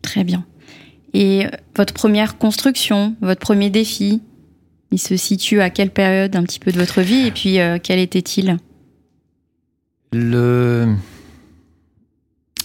Très 0.01 0.23
bien. 0.23 0.45
Et 1.13 1.45
votre 1.75 1.93
première 1.93 2.37
construction, 2.37 3.15
votre 3.21 3.39
premier 3.39 3.69
défi, 3.69 4.21
il 4.91 4.99
se 4.99 5.15
situe 5.15 5.61
à 5.61 5.69
quelle 5.69 5.91
période 5.91 6.35
un 6.35 6.43
petit 6.43 6.59
peu 6.59 6.71
de 6.71 6.77
votre 6.77 7.01
vie 7.01 7.27
et 7.27 7.31
puis 7.31 7.59
quel 7.83 7.99
était-il? 7.99 8.57
Le 10.13 10.95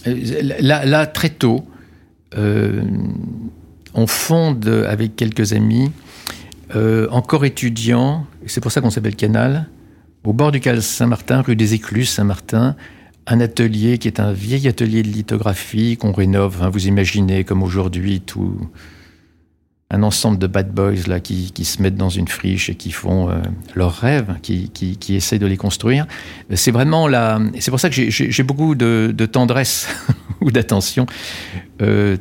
euh, 0.07 0.41
là, 0.59 1.05
très 1.07 1.29
tôt, 1.29 1.65
euh, 2.37 2.83
on 3.93 4.07
fonde 4.07 4.67
avec 4.87 5.15
quelques 5.15 5.53
amis, 5.53 5.91
euh, 6.75 7.07
encore 7.11 7.45
étudiants, 7.45 8.25
c'est 8.47 8.61
pour 8.61 8.71
ça 8.71 8.81
qu'on 8.81 8.89
s'appelle 8.89 9.15
Canal, 9.15 9.67
au 10.23 10.33
bord 10.33 10.51
du 10.51 10.59
canal 10.59 10.81
Saint-Martin, 10.81 11.41
rue 11.41 11.55
des 11.55 11.73
Écluses 11.73 12.09
Saint-Martin, 12.09 12.75
un 13.27 13.39
atelier 13.39 13.97
qui 13.97 14.07
est 14.07 14.19
un 14.19 14.33
vieil 14.33 14.67
atelier 14.67 15.03
de 15.03 15.09
lithographie 15.09 15.97
qu'on 15.97 16.11
rénove. 16.11 16.61
Hein, 16.61 16.69
vous 16.69 16.87
imaginez 16.87 17.43
comme 17.43 17.61
aujourd'hui 17.61 18.21
tout 18.21 18.57
un 19.93 20.01
ensemble 20.01 20.39
de 20.39 20.47
bad 20.47 20.73
boys 20.73 21.07
là 21.07 21.19
qui, 21.19 21.51
qui, 21.51 21.65
se 21.65 21.81
mettent 21.81 21.95
dans 21.95 22.09
une 22.09 22.27
friche 22.27 22.69
et 22.69 22.75
qui 22.75 22.91
font 22.91 23.29
euh, 23.29 23.35
leurs 23.75 23.93
rêves, 23.93 24.35
qui, 24.41 24.69
qui, 24.69 24.97
qui, 24.97 25.15
essayent 25.15 25.39
de 25.39 25.45
les 25.45 25.55
construire. 25.55 26.07
C'est 26.55 26.71
vraiment. 26.71 27.07
C'est 27.59 27.69
pour 27.69 27.79
ça 27.79 27.89
que 27.89 28.09
j'ai 28.09 28.43
beaucoup 28.43 28.73
de, 28.73 29.25
tendresse 29.31 29.87
ou 30.41 30.51
d'attention 30.51 31.05
euh, 31.81 32.17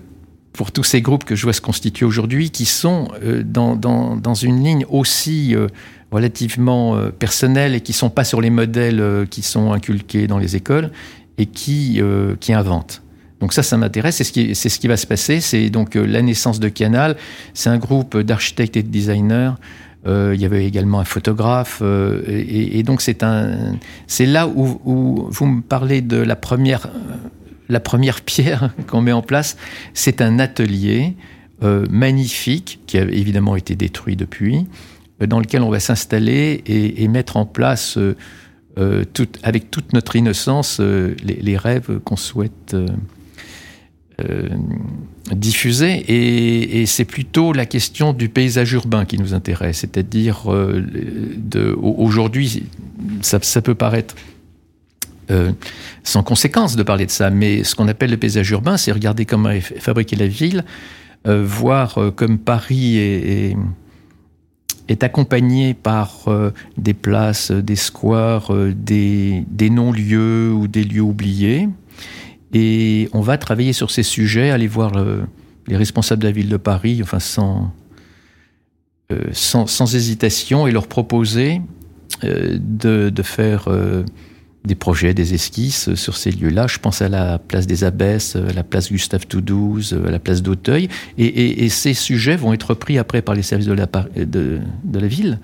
pour 0.52 0.70
tous 0.70 0.84
ces 0.84 1.00
groupes 1.00 1.24
que 1.24 1.34
je 1.34 1.44
vois 1.44 1.54
se 1.54 1.62
constituer 1.62 2.04
aujourd'hui, 2.04 2.50
qui 2.50 2.66
sont 2.66 3.08
euh, 3.24 3.42
dans, 3.42 3.74
dans, 3.74 4.16
dans, 4.16 4.34
une 4.34 4.62
ligne 4.62 4.84
aussi 4.90 5.56
relativement 6.10 6.98
personnelle 7.18 7.74
et 7.74 7.80
qui 7.80 7.94
sont 7.94 8.10
pas 8.10 8.24
sur 8.24 8.42
les 8.42 8.50
modèles 8.50 9.26
qui 9.30 9.40
sont 9.40 9.72
inculqués 9.72 10.26
dans 10.26 10.38
les 10.38 10.56
écoles 10.56 10.90
et 11.38 11.46
qui, 11.46 12.02
qui 12.38 12.52
inventent. 12.52 13.02
Donc 13.42 13.52
ça, 13.52 13.64
ça 13.64 13.76
m'intéresse. 13.76 14.16
C'est 14.16 14.24
ce 14.24 14.32
qui, 14.32 14.54
c'est 14.54 14.68
ce 14.68 14.78
qui 14.78 14.86
va 14.86 14.96
se 14.96 15.06
passer. 15.06 15.40
C'est 15.40 15.68
donc 15.68 15.96
euh, 15.96 16.06
la 16.06 16.22
naissance 16.22 16.60
de 16.60 16.68
Canal. 16.68 17.16
C'est 17.54 17.70
un 17.70 17.76
groupe 17.76 18.16
d'architectes 18.16 18.76
et 18.76 18.84
de 18.84 18.88
designers. 18.88 19.54
Euh, 20.06 20.30
il 20.32 20.40
y 20.40 20.44
avait 20.44 20.64
également 20.64 21.00
un 21.00 21.04
photographe. 21.04 21.80
Euh, 21.82 22.22
et, 22.28 22.84
donc 22.84 23.00
c'est 23.00 23.24
un, 23.24 23.74
c'est 24.06 24.26
là 24.26 24.46
où, 24.46 25.26
vous 25.28 25.46
me 25.46 25.60
parlez 25.60 26.02
de 26.02 26.18
la 26.18 26.36
première, 26.36 26.86
la 27.68 27.80
première 27.80 28.20
pierre 28.20 28.72
qu'on 28.86 29.00
met 29.00 29.10
en 29.10 29.22
place. 29.22 29.56
C'est 29.92 30.22
un 30.22 30.38
atelier 30.38 31.16
magnifique 31.90 32.80
qui 32.88 32.98
a 32.98 33.02
évidemment 33.02 33.54
été 33.54 33.76
détruit 33.76 34.16
depuis, 34.16 34.66
dans 35.20 35.38
lequel 35.38 35.62
on 35.62 35.70
va 35.70 35.78
s'installer 35.78 36.60
et, 36.66 37.04
et, 37.04 37.06
mettre 37.06 37.36
en 37.36 37.46
place. 37.46 37.98
Tout, 39.12 39.28
avec 39.44 39.70
toute 39.70 39.92
notre 39.92 40.16
innocence, 40.16 40.80
les 40.80 41.56
rêves 41.56 42.00
qu'on 42.00 42.16
souhaite 42.16 42.74
euh, 44.28 44.48
diffusé 45.30 46.04
et, 46.08 46.84
c'est 46.86 47.04
plutôt 47.04 47.52
la 47.52 47.64
question 47.64 48.12
du 48.12 48.28
paysage 48.28 48.72
urbain 48.72 49.04
qui 49.04 49.18
nous 49.18 49.34
intéresse, 49.34 49.78
c'est-à-dire 49.78 50.52
euh, 50.52 50.84
aujourd'hui, 51.80 52.64
ça, 53.22 53.38
peut 53.62 53.74
paraître 53.74 54.14
euh, 55.30 55.52
sans 56.02 56.22
conséquence 56.22 56.76
de 56.76 56.82
parler 56.82 57.06
de 57.06 57.10
ça, 57.10 57.30
mais 57.30 57.64
ce 57.64 57.74
qu'on 57.74 57.88
appelle 57.88 58.10
le 58.10 58.16
paysage 58.16 58.50
urbain, 58.50 58.76
c'est 58.76 58.92
regarder 58.92 59.24
comment 59.24 59.50
est 59.50 59.60
fabriquée 59.60 60.16
la 60.16 60.26
ville, 60.26 60.64
voir 61.24 61.98
comme 62.16 62.38
Paris 62.38 62.98
est, 62.98 63.56
est, 64.88 65.04
accompagné 65.04 65.72
par 65.72 66.28
des 66.76 66.94
places, 66.94 67.52
des 67.52 67.76
squares, 67.76 68.52
des 68.74 69.70
non-lieux 69.70 70.52
ou 70.52 70.66
des 70.66 70.82
lieux 70.84 71.00
oubliés. 71.00 71.68
Et 72.52 73.08
on 73.12 73.20
va 73.20 73.38
travailler 73.38 73.72
sur 73.72 73.90
ces 73.90 74.02
sujets, 74.02 74.50
aller 74.50 74.66
voir 74.66 74.90
le, 74.90 75.22
les 75.66 75.76
responsables 75.76 76.22
de 76.22 76.28
la 76.28 76.32
ville 76.32 76.48
de 76.48 76.56
Paris, 76.56 77.00
enfin 77.02 77.18
sans, 77.18 77.72
euh, 79.10 79.20
sans, 79.32 79.94
hésitation, 79.94 80.66
et 80.66 80.72
leur 80.72 80.86
proposer 80.86 81.60
euh, 82.24 82.58
de, 82.60 83.10
de, 83.10 83.22
faire 83.22 83.68
euh, 83.68 84.04
des 84.64 84.74
projets, 84.74 85.14
des 85.14 85.34
esquisses 85.34 85.94
sur 85.94 86.16
ces 86.16 86.30
lieux-là. 86.30 86.66
Je 86.66 86.78
pense 86.78 87.00
à 87.00 87.08
la 87.08 87.38
place 87.38 87.66
des 87.66 87.84
Abbesses, 87.84 88.36
à 88.36 88.52
la 88.52 88.64
place 88.64 88.90
Gustave 88.90 89.26
Toudouze, 89.26 89.98
à 90.06 90.10
la 90.10 90.18
place 90.18 90.42
d'Auteuil. 90.42 90.88
Et, 91.16 91.24
et, 91.24 91.64
et, 91.64 91.68
ces 91.68 91.94
sujets 91.94 92.36
vont 92.36 92.52
être 92.52 92.74
pris 92.74 92.98
après 92.98 93.22
par 93.22 93.34
les 93.34 93.42
services 93.42 93.66
de 93.66 93.72
la, 93.72 93.86
de, 93.86 94.60
de 94.84 94.98
la 94.98 95.06
ville 95.06 95.40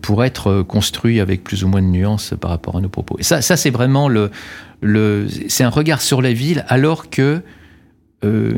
pour 0.00 0.24
être 0.24 0.62
construits 0.62 1.20
avec 1.20 1.44
plus 1.44 1.64
ou 1.64 1.68
moins 1.68 1.82
de 1.82 1.86
nuances 1.86 2.34
par 2.40 2.50
rapport 2.50 2.76
à 2.76 2.80
nos 2.80 2.88
propos. 2.88 3.16
Et 3.18 3.22
ça, 3.22 3.42
ça 3.42 3.56
c'est 3.56 3.70
vraiment 3.70 4.08
le, 4.08 4.30
le, 4.80 5.26
c'est 5.48 5.64
un 5.64 5.70
regard 5.70 6.00
sur 6.00 6.22
la 6.22 6.32
ville, 6.32 6.64
alors 6.68 7.10
que 7.10 7.42
euh, 8.24 8.52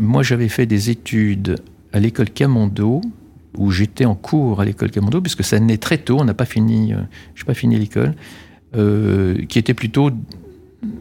moi 0.00 0.22
j'avais 0.22 0.48
fait 0.48 0.66
des 0.66 0.90
études 0.90 1.56
à 1.92 2.00
l'école 2.00 2.30
Camondo, 2.30 3.00
où 3.58 3.70
j'étais 3.70 4.04
en 4.04 4.14
cours 4.14 4.60
à 4.60 4.64
l'école 4.64 4.90
Camondo, 4.90 5.20
puisque 5.20 5.44
ça 5.44 5.60
naît 5.60 5.76
très 5.76 5.98
tôt, 5.98 6.18
on 6.20 6.24
n'a 6.24 6.34
pas 6.34 6.46
fini, 6.46 6.92
euh, 6.92 6.98
j'ai 7.34 7.44
pas 7.44 7.54
fini 7.54 7.78
l'école, 7.78 8.14
euh, 8.76 9.44
qui 9.48 9.58
était 9.58 9.74
plutôt 9.74 10.10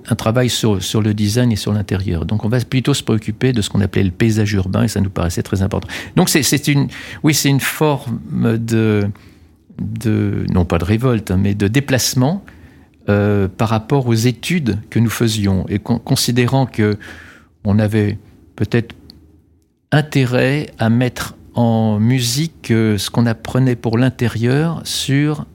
un 0.10 0.16
travail 0.16 0.50
sur, 0.50 0.84
sur 0.84 1.02
le 1.02 1.14
design 1.14 1.52
et 1.52 1.56
sur 1.56 1.74
l'intérieur. 1.74 2.26
Donc 2.26 2.46
on 2.46 2.50
va 2.50 2.60
plutôt 2.60 2.94
se 2.94 3.02
préoccuper 3.02 3.52
de 3.52 3.62
ce 3.62 3.70
qu'on 3.70 3.82
appelait 3.82 4.04
le 4.04 4.12
paysage 4.12 4.54
urbain, 4.54 4.84
et 4.84 4.88
ça 4.88 5.02
nous 5.02 5.10
paraissait 5.10 5.44
très 5.44 5.62
important. 5.62 5.88
Donc 6.16 6.30
c'est 6.30 6.68
une, 6.68 6.88
oui, 7.24 7.34
c'est 7.34 7.50
une 7.50 7.62
forme 7.62 8.20
de, 8.58 9.08
de, 9.80 10.46
non 10.54 10.66
pas 10.66 10.78
de 10.78 10.86
révolte, 10.86 11.32
hein, 11.32 11.38
mais 11.38 11.56
de 11.56 11.68
déplacement 11.68 12.44
euh, 13.10 13.48
par 13.48 13.70
rapport 13.70 14.08
aux 14.08 14.14
études 14.14 14.78
que 14.90 15.00
nous 15.00 15.10
faisions 15.10 15.66
et 15.68 15.80
con 15.80 15.98
considérant 15.98 16.66
que 16.66 16.98
on 17.64 17.80
avait 17.80 18.18
peut-être 18.56 18.96
intérêt 19.92 20.70
à 20.78 20.90
mettre 20.90 21.36
en 21.54 22.00
musique 22.00 22.72
euh, 22.72 22.98
ce 22.98 23.10
qu'on 23.10 23.26
apprenait 23.26 23.76
pour 23.76 23.98
l'intérieur 23.98 24.82
sur 24.86 25.46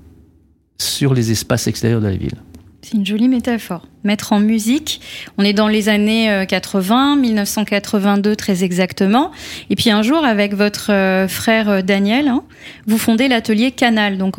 les 1.15 1.31
espaces 1.31 1.67
extérieurs 1.67 2.01
de 2.01 2.09
la 2.09 2.17
ville. 2.17 2.37
C'est 2.89 2.97
une 2.97 3.05
jolie 3.05 3.27
métaphore. 3.27 3.83
Mettre 4.05 4.33
en 4.33 4.39
musique, 4.39 5.01
on 5.39 5.43
est 5.43 5.53
dans 5.53 5.67
les 5.67 5.89
années 5.89 6.45
80, 6.47 7.17
euh, 7.17 7.21
1982 7.21 8.37
très 8.37 8.63
exactement. 8.63 9.33
Et 9.71 9.75
puis 9.75 9.91
un 9.91 10.03
jour, 10.03 10.25
avec 10.25 10.55
votre 10.55 10.93
euh, 10.93 11.27
frère 11.27 11.69
euh, 11.69 11.83
Daniel, 11.83 12.29
hein, 12.29 12.45
vous 12.87 12.97
fondez 12.97 13.27
l'atelier 13.27 13.73
Canal. 13.73 14.19
Donc 14.19 14.37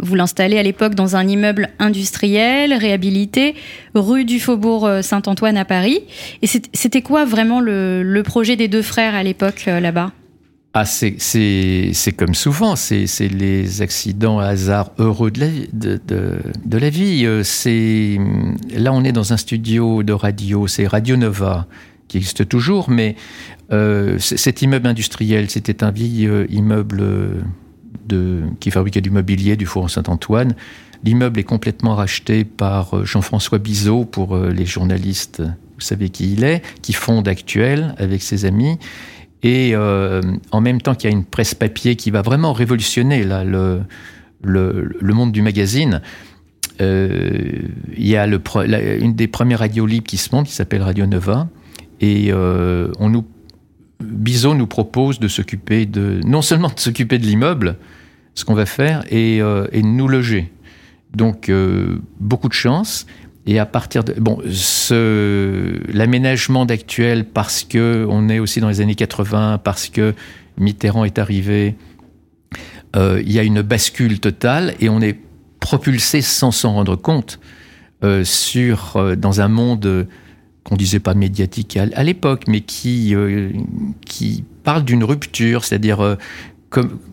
vous 0.00 0.14
l'installez 0.14 0.60
à 0.60 0.62
l'époque 0.62 0.94
dans 0.94 1.16
un 1.16 1.26
immeuble 1.26 1.70
industriel, 1.80 2.72
réhabilité, 2.72 3.56
rue 3.96 4.24
du 4.24 4.38
Faubourg 4.38 4.88
Saint-Antoine 5.02 5.56
à 5.56 5.64
Paris. 5.64 6.04
Et 6.40 6.46
c'était 6.46 7.02
quoi 7.02 7.24
vraiment 7.24 7.58
le, 7.58 8.04
le, 8.04 8.22
projet 8.22 8.54
des 8.54 8.68
deux 8.68 8.82
frères 8.82 9.16
à 9.16 9.24
l'époque 9.24 9.66
là-bas? 9.66 10.12
Ah, 10.74 10.86
c'est 10.86 12.14
comme 12.16 12.34
souvent, 12.34 12.76
c'est 12.76 13.28
les 13.28 13.82
accidents 13.82 14.38
hasard 14.38 14.90
heureux 14.98 15.30
de 15.30 15.40
la, 15.40 15.48
de, 15.70 16.86
vie. 16.88 17.24
Euh, 17.26 17.42
Là, 18.74 18.94
on 18.94 19.04
est 19.04 19.12
dans 19.12 19.34
un 19.34 19.36
studio 19.36 20.02
de 20.02 20.14
radio, 20.14 20.66
c'est 20.66 20.86
Radio 20.86 21.16
Nova, 21.16 21.66
qui 22.08 22.16
existe 22.16 22.48
toujours, 22.48 22.88
mais 22.88 23.16
euh, 23.70 24.18
cet 24.18 24.62
immeuble 24.62 24.86
industriel, 24.86 25.50
c'était 25.50 25.84
un 25.84 25.90
vieil 25.90 26.26
euh, 26.26 26.46
immeuble 26.48 27.04
qui 28.58 28.70
fabriquait 28.70 29.02
du 29.02 29.10
mobilier 29.10 29.56
du 29.56 29.66
Four 29.66 29.90
Saint-Antoine. 29.90 30.54
L'immeuble 31.04 31.38
est 31.40 31.44
complètement 31.44 31.94
racheté 31.94 32.44
par 32.44 33.04
Jean-François 33.04 33.58
Bizot 33.58 34.06
pour 34.06 34.36
les 34.36 34.66
journalistes, 34.66 35.40
vous 35.40 35.80
savez 35.80 36.10
qui 36.10 36.32
il 36.32 36.44
est, 36.44 36.62
qui 36.80 36.92
fonde 36.92 37.28
Actuel 37.28 37.94
avec 37.98 38.22
ses 38.22 38.44
amis. 38.44 38.78
Et 39.42 39.72
euh, 39.74 40.20
en 40.52 40.60
même 40.60 40.80
temps 40.80 40.94
qu'il 40.94 41.10
y 41.10 41.12
a 41.12 41.16
une 41.16 41.24
presse 41.24 41.54
papier 41.54 41.96
qui 41.96 42.10
va 42.10 42.22
vraiment 42.22 42.52
révolutionner 42.52 43.24
là, 43.24 43.44
le, 43.44 43.82
le, 44.42 45.14
monde 45.14 45.32
du 45.32 45.42
magazine, 45.42 46.00
euh, 46.80 47.50
il 47.96 48.06
y 48.06 48.16
a 48.16 48.26
une 48.26 49.14
des 49.14 49.26
premières 49.26 49.58
radios 49.58 49.86
libres 49.86 50.06
qui 50.06 50.16
se 50.16 50.34
monte, 50.34 50.46
qui 50.46 50.52
s'appelle 50.52 50.82
Radio 50.82 51.06
Nova. 51.06 51.48
Et 52.00 52.32
euh, 52.32 52.92
on 52.98 53.10
nous, 53.10 53.24
Bizot 54.00 54.54
nous 54.54 54.66
propose 54.66 55.18
de 55.18 55.28
s'occuper 55.28 55.86
de, 55.86 56.20
non 56.24 56.42
seulement 56.42 56.68
de 56.68 56.78
s'occuper 56.78 57.18
de 57.18 57.26
l'immeuble, 57.26 57.76
ce 58.34 58.44
qu'on 58.44 58.54
va 58.54 58.66
faire 58.66 59.04
et, 59.10 59.38
et 59.38 59.82
nous 59.82 60.08
loger. 60.08 60.52
Donc, 61.14 61.52
beaucoup 62.18 62.48
de 62.48 62.54
chance. 62.54 63.06
Et 63.46 63.58
à 63.58 63.66
partir 63.66 64.04
de 64.04 64.14
bon, 64.14 64.38
l'aménagement 65.92 66.64
d'actuel 66.64 67.24
parce 67.24 67.64
que 67.64 68.06
on 68.08 68.28
est 68.28 68.38
aussi 68.38 68.60
dans 68.60 68.68
les 68.68 68.80
années 68.80 68.94
80, 68.94 69.58
parce 69.64 69.88
que 69.88 70.14
Mitterrand 70.58 71.04
est 71.04 71.18
arrivé, 71.18 71.74
euh, 72.94 73.20
il 73.24 73.32
y 73.32 73.38
a 73.38 73.42
une 73.42 73.62
bascule 73.62 74.20
totale 74.20 74.74
et 74.80 74.88
on 74.88 75.00
est 75.00 75.18
propulsé 75.58 76.20
sans 76.20 76.50
s'en 76.50 76.74
rendre 76.74 76.96
compte 76.96 77.40
euh, 78.04 78.22
sur 78.24 78.96
euh, 78.96 79.16
dans 79.16 79.40
un 79.40 79.48
monde 79.48 80.06
qu'on 80.62 80.76
disait 80.76 81.00
pas 81.00 81.14
médiatique 81.14 81.76
à, 81.76 82.04
l'époque, 82.04 82.44
mais 82.46 82.60
qui 82.60 83.16
qui 84.06 84.44
parle 84.62 84.84
d'une 84.84 85.02
rupture, 85.02 85.64
c'est-à-dire 85.64 86.16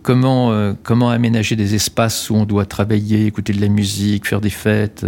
comment 0.04 0.76
comment 0.84 1.10
aménager 1.10 1.56
des 1.56 1.74
espaces 1.74 2.30
où 2.30 2.36
on 2.36 2.46
doit 2.46 2.68
travailler, 2.68 3.26
écouter 3.26 3.54
de 3.54 3.60
la 3.60 3.70
musique, 3.70 4.28
faire 4.28 4.40
des 4.40 4.52
fêtes 4.52 5.04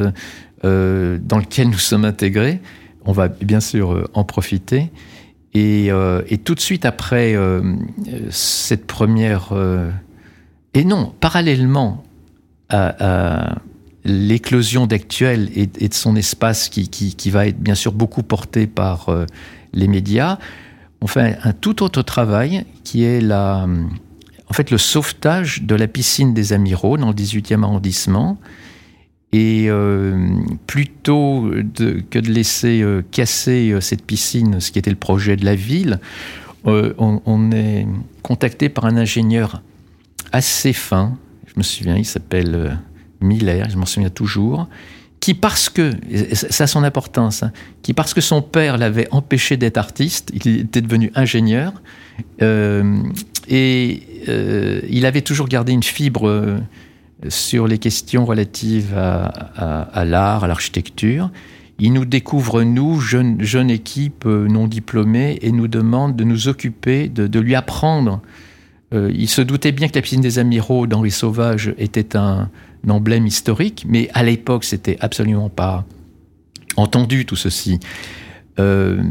euh, 0.63 1.17
dans 1.21 1.37
lequel 1.37 1.69
nous 1.69 1.77
sommes 1.77 2.05
intégrés. 2.05 2.61
On 3.05 3.11
va 3.11 3.27
bien 3.27 3.59
sûr 3.59 3.93
euh, 3.93 4.07
en 4.13 4.23
profiter. 4.23 4.91
Et, 5.53 5.91
euh, 5.91 6.21
et, 6.27 6.37
tout 6.37 6.55
de 6.55 6.59
suite 6.59 6.85
après 6.85 7.35
cette 8.29 8.87
première... 8.87 9.53
et 10.73 10.85
non, 10.85 11.13
parallèlement 11.19 12.03
à, 12.69 13.57
l'éclosion 14.05 14.87
d'actuel 14.87 15.49
et, 15.53 15.67
de 15.67 15.93
son 15.93 16.15
espace 16.15 16.69
qui, 16.69 16.87
qui, 16.89 17.29
va 17.29 17.47
être 17.47 17.59
bien 17.59 17.75
sûr 17.75 17.91
beaucoup 17.91 18.23
porté 18.23 18.65
par 18.65 19.09
les 19.73 19.89
médias, 19.89 20.37
on 21.01 21.07
fait 21.07 21.37
un, 21.43 21.49
un, 21.49 21.53
tout 21.53 21.83
autre 21.83 22.01
travail 22.01 22.65
qui 22.85 23.03
est 23.03 23.19
la, 23.19 23.67
en 24.51 24.53
fait 24.53 24.71
le 24.71 24.77
sauvetage 24.77 25.63
de 25.63 25.75
la 25.75 25.87
piscine 25.87 26.33
des 26.33 26.53
Amiraux 26.53 26.97
dans 26.97 27.07
le 27.07 27.13
18e 27.13 27.63
arrondissement, 27.63 28.37
et 29.33 29.67
euh, 29.69 30.27
plutôt 30.67 31.49
que 32.09 32.19
de 32.19 32.31
laisser 32.31 32.81
euh, 32.81 33.01
casser 33.11 33.71
euh, 33.71 33.79
cette 33.79 34.03
piscine, 34.03 34.59
ce 34.59 34.71
qui 34.71 34.79
était 34.79 34.89
le 34.89 34.97
projet 34.97 35.37
de 35.37 35.45
la 35.45 35.55
ville, 35.55 35.99
on, 36.65 37.51
est 37.51 37.87
contacté 38.21 38.69
par 38.69 38.85
un 38.85 38.95
ingénieur 38.95 39.63
assez 40.31 40.73
fin, 40.73 41.17
je 41.47 41.53
me 41.57 41.63
souviens, 41.63 41.97
il 41.97 42.05
s'appelle 42.05 42.77
Miller, 43.19 43.67
je 43.67 43.77
m'en 43.77 43.87
souviens 43.87 44.11
toujours, 44.11 44.67
qui 45.19 45.33
parce 45.33 45.69
que, 45.69 45.91
ça 46.33 46.65
a 46.65 46.67
son 46.67 46.83
importance, 46.83 47.41
hein, 47.41 47.51
qui 47.81 47.93
parce 47.93 48.13
que 48.13 48.21
son 48.21 48.43
père 48.43 48.77
l'avait 48.77 49.07
empêché 49.09 49.57
d'être 49.57 49.77
artiste, 49.77 50.29
il 50.35 50.59
était 50.59 50.81
devenu 50.81 51.11
ingénieur, 51.15 51.73
et 52.39 54.03
il 54.87 55.05
avait 55.07 55.21
toujours 55.23 55.47
gardé 55.47 55.71
une 55.71 55.81
fibre 55.81 56.61
sur 57.29 57.67
les 57.67 57.77
questions 57.77 58.25
relatives 58.25 58.95
à, 58.95 60.05
l'art, 60.05 60.43
à 60.43 60.47
l'architecture. 60.47 61.29
Il 61.83 61.93
nous 61.93 62.05
découvre, 62.05 62.61
nous, 62.61 62.99
jeune, 62.99 63.71
équipe 63.71 64.27
euh, 64.27 64.47
non 64.47 64.67
diplômée, 64.67 65.39
et 65.41 65.51
nous 65.51 65.67
demande 65.67 66.15
de 66.15 66.23
nous 66.23 66.47
occuper, 66.47 67.09
de, 67.09 67.39
lui 67.39 67.55
apprendre. 67.55 68.21
Euh, 68.93 69.11
il 69.15 69.27
se 69.27 69.41
doutait 69.41 69.71
bien 69.71 69.87
que 69.87 69.95
la 69.95 70.03
piscine 70.03 70.21
des 70.21 70.37
Amiraux 70.37 70.85
d'Henri 70.85 71.09
Sauvage 71.09 71.73
était 71.79 72.15
un, 72.15 72.51
emblème 72.87 73.25
historique, 73.25 73.85
mais 73.87 74.09
à 74.13 74.21
l'époque, 74.21 74.63
c'était 74.63 74.97
absolument 75.01 75.49
pas 75.49 75.85
entendu 76.77 77.25
tout 77.25 77.35
ceci. 77.35 77.79
Euh, 78.59 79.01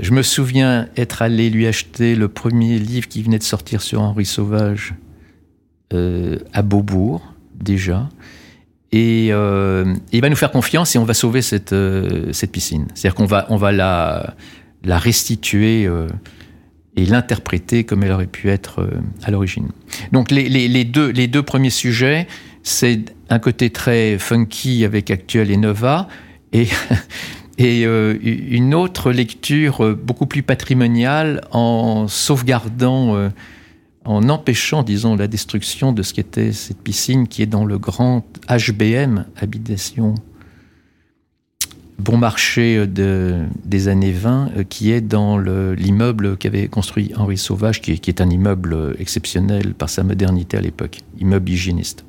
je 0.00 0.10
me 0.12 0.22
souviens 0.22 0.88
être 0.96 1.22
allé 1.22 1.50
lui 1.50 1.66
acheter 1.66 2.14
le 2.14 2.28
premier 2.28 2.78
livre 2.78 3.08
qui 3.08 3.22
venait 3.22 3.38
de 3.38 3.44
sortir 3.44 3.82
sur 3.82 4.02
Henri 4.02 4.24
Sauvage, 4.24 4.94
à 5.92 6.62
Beaubourg 6.62 7.32
déjà. 7.60 8.08
Et 8.92 9.28
euh, 9.30 9.94
il 10.12 10.20
va 10.20 10.28
nous 10.28 10.36
faire 10.36 10.50
confiance 10.50 10.94
et 10.94 10.98
on 10.98 11.04
va 11.04 11.14
sauver 11.14 11.40
cette, 11.40 11.72
euh, 11.72 12.30
cette 12.32 12.52
piscine. 12.52 12.88
C'est-à-dire 12.94 13.14
qu'on 13.14 13.24
va, 13.24 13.46
on 13.48 13.56
va 13.56 13.72
la, 13.72 14.34
la 14.84 14.98
restituer 14.98 15.88
et 16.96 17.06
l'interpréter 17.06 17.84
comme 17.84 18.02
elle 18.02 18.12
aurait 18.12 18.26
pu 18.26 18.50
être 18.50 18.86
à 19.22 19.30
l'origine. 19.30 19.68
Donc 20.12 20.30
les, 20.30 20.48
les, 20.48 20.68
les, 20.68 20.84
deux, 20.84 21.08
les 21.08 21.26
deux 21.26 21.42
premiers 21.42 21.70
sujets, 21.70 22.26
c'est 22.62 23.14
un 23.30 23.38
côté 23.38 23.70
très 23.70 24.18
funky 24.18 24.84
avec 24.84 25.10
Actuel 25.10 25.50
et 25.50 25.56
Nova, 25.56 26.08
et, 26.52 26.68
et 27.58 27.84
une 27.84 28.74
autre 28.74 29.10
lecture 29.10 29.96
beaucoup 29.96 30.26
plus 30.26 30.42
patrimoniale 30.42 31.40
en 31.50 32.08
sauvegardant 32.08 33.30
en 34.04 34.28
empêchant, 34.28 34.82
disons, 34.82 35.16
la 35.16 35.28
destruction 35.28 35.92
de 35.92 36.02
ce 36.02 36.12
qu'était 36.12 36.52
cette 36.52 36.80
piscine 36.80 37.28
qui 37.28 37.42
est 37.42 37.46
dans 37.46 37.64
le 37.64 37.78
grand 37.78 38.24
HBM, 38.48 39.26
habitation 39.36 40.14
bon 41.98 42.16
marché 42.16 42.86
de, 42.86 43.44
des 43.64 43.88
années 43.88 44.12
20, 44.12 44.50
euh, 44.56 44.64
qui 44.64 44.90
est 44.90 45.00
dans 45.00 45.38
l'immeuble 45.38 46.36
qu'avait 46.36 46.66
construit 46.68 47.12
Henri 47.16 47.38
Sauvage, 47.38 47.80
qui 47.80 47.92
est, 47.92 48.20
un 48.20 48.28
immeuble 48.28 48.96
exceptionnel 48.98 49.74
par 49.74 49.88
sa 49.88 50.02
modernité 50.02 50.56
à 50.56 50.60
l'époque, 50.60 50.98
immeuble 51.20 51.50
hygiéniste. 51.50 52.04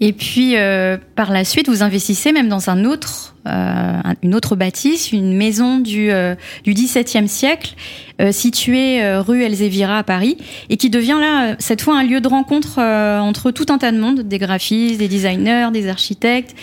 Et 0.00 0.12
puis, 0.12 0.56
euh, 0.56 0.96
par 1.16 1.32
la 1.32 1.44
suite, 1.44 1.68
vous 1.68 1.82
investissez 1.82 2.32
même 2.32 2.48
dans 2.48 2.70
un 2.70 2.84
autre 2.84 3.34
euh, 3.46 4.00
une 4.22 4.34
autre 4.34 4.56
bâtisse, 4.56 5.12
une 5.12 5.36
maison 5.36 5.78
du, 5.78 6.10
euh, 6.10 6.34
du 6.64 6.72
XVIIe 6.72 7.28
siècle, 7.28 7.74
euh, 8.22 8.32
située 8.32 9.02
rue 9.18 9.42
Elzevira 9.42 9.98
à 9.98 10.02
Paris, 10.02 10.38
et 10.70 10.78
qui 10.78 10.88
devient 10.88 11.18
là, 11.20 11.54
cette 11.58 11.82
fois, 11.82 11.98
un 11.98 12.04
lieu 12.04 12.22
de 12.22 12.28
rencontre 12.28 12.78
entre 12.80 13.50
tout 13.50 13.66
un 13.68 13.76
tas 13.76 13.92
de 13.92 13.98
monde, 13.98 14.20
des 14.20 14.38
graphistes, 14.38 14.98
des 14.98 15.08
designers, 15.08 15.68
des 15.72 15.88
architectes. 15.88 16.54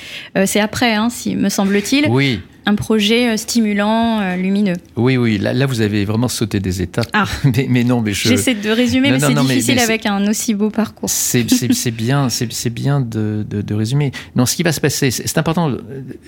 C'est 0.45 0.59
après, 0.59 0.95
hein, 0.95 1.09
si, 1.09 1.35
me 1.35 1.49
semble-t-il. 1.49 2.07
Oui 2.09 2.39
un 2.65 2.75
projet 2.75 3.29
euh, 3.29 3.37
stimulant, 3.37 4.19
euh, 4.19 4.35
lumineux. 4.35 4.75
Oui, 4.95 5.17
oui, 5.17 5.37
là, 5.37 5.53
là, 5.53 5.65
vous 5.65 5.81
avez 5.81 6.05
vraiment 6.05 6.27
sauté 6.27 6.59
des 6.59 6.81
étapes. 6.81 7.07
Ah. 7.13 7.25
Mais, 7.69 7.83
non, 7.83 8.01
mais 8.01 8.13
je... 8.13 8.29
J'essaie 8.29 8.55
de 8.55 8.69
résumer, 8.69 9.11
mais 9.11 9.19
c'est 9.19 9.33
difficile 9.33 9.79
avec 9.79 10.05
un 10.05 10.27
aussi 10.27 10.53
beau 10.53 10.69
parcours. 10.69 11.09
C'est 11.09 11.43
bien, 11.91 12.29
c'est 12.29 12.69
bien 12.69 13.01
de, 13.01 13.45
de, 13.49 13.73
résumer. 13.73 14.11
Non, 14.35 14.45
ce 14.45 14.55
qui 14.55 14.63
va 14.63 14.71
se 14.71 14.81
passer, 14.81 15.11
c'est 15.11 15.37
important, 15.37 15.75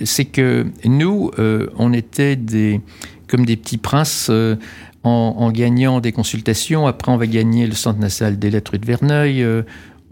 c'est 0.04 0.26
que 0.26 0.66
nous, 0.86 1.32
euh, 1.40 1.68
on 1.78 1.94
était 1.94 2.36
des, 2.36 2.82
comme 3.28 3.46
des 3.46 3.56
petits 3.56 3.78
princes. 3.78 4.30
en, 4.30 5.10
en, 5.38 5.52
gagnant 5.52 6.00
des 6.00 6.14
consultations, 6.14 6.88
après 6.88 7.12
on 7.12 7.18
va 7.18 7.28
gagner 7.28 7.68
le 7.68 7.74
Centre 7.74 8.00
national 8.00 8.40
des 8.40 8.50
lettres 8.50 8.78
de 8.78 8.86
Verneuil, 8.86 9.46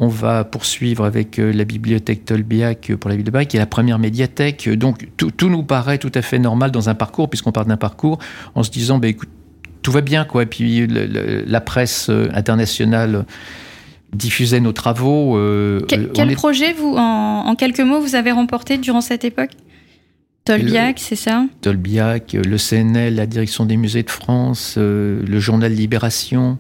on 0.01 0.07
va 0.07 0.43
poursuivre 0.43 1.05
avec 1.05 1.37
euh, 1.37 1.53
la 1.53 1.63
bibliothèque 1.63 2.25
Tolbiac 2.25 2.91
pour 2.99 3.07
la 3.07 3.15
ville 3.15 3.23
de 3.23 3.29
Paris, 3.29 3.45
qui 3.45 3.57
est 3.57 3.59
la 3.59 3.67
première 3.67 3.99
médiathèque. 3.99 4.67
Donc 4.67 5.07
tout, 5.15 5.47
nous 5.47 5.61
paraît 5.61 5.99
tout 5.99 6.11
à 6.15 6.23
fait 6.23 6.39
normal 6.39 6.71
dans 6.71 6.89
un 6.89 6.95
parcours, 6.95 7.29
puisqu'on 7.29 7.51
part 7.51 7.65
d'un 7.65 7.77
parcours, 7.77 8.17
en 8.55 8.63
se 8.63 8.71
disant, 8.71 8.97
bah, 8.97 9.09
écoute, 9.09 9.29
tout 9.83 9.91
va 9.91 10.01
bien, 10.01 10.25
quoi. 10.25 10.41
Et 10.41 10.47
puis 10.47 10.87
la 10.87 11.61
presse 11.61 12.09
euh, 12.09 12.29
internationale 12.33 13.25
diffusait 14.11 14.59
nos 14.59 14.73
travaux. 14.73 15.37
Euh, 15.37 15.81
quel 15.87 16.33
projet, 16.33 16.73
vous, 16.73 16.95
en, 16.97 17.53
quelques 17.55 17.79
mots, 17.79 18.01
vous 18.01 18.15
avez 18.15 18.31
remporté 18.31 18.79
durant 18.79 19.01
cette 19.01 19.23
époque? 19.23 19.51
Tolbiac, 20.45 20.97
c'est 20.99 21.15
ça? 21.15 21.45
Tolbiac, 21.61 22.33
le 22.33 22.57
CNL, 22.57 23.13
la 23.13 23.27
direction 23.27 23.65
des 23.65 23.77
musées 23.77 24.01
de 24.01 24.09
France, 24.09 24.77
le 24.77 25.39
journal 25.39 25.71
Libération. 25.71 26.57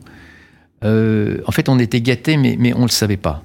Euh, 0.83 1.41
en 1.45 1.51
fait, 1.51 1.69
on 1.69 1.79
était 1.79 2.01
gâtés, 2.01 2.37
mais, 2.37 2.55
mais 2.59 2.73
on 2.73 2.79
ne 2.79 2.85
le 2.85 2.91
savait 2.91 3.17
pas. 3.17 3.43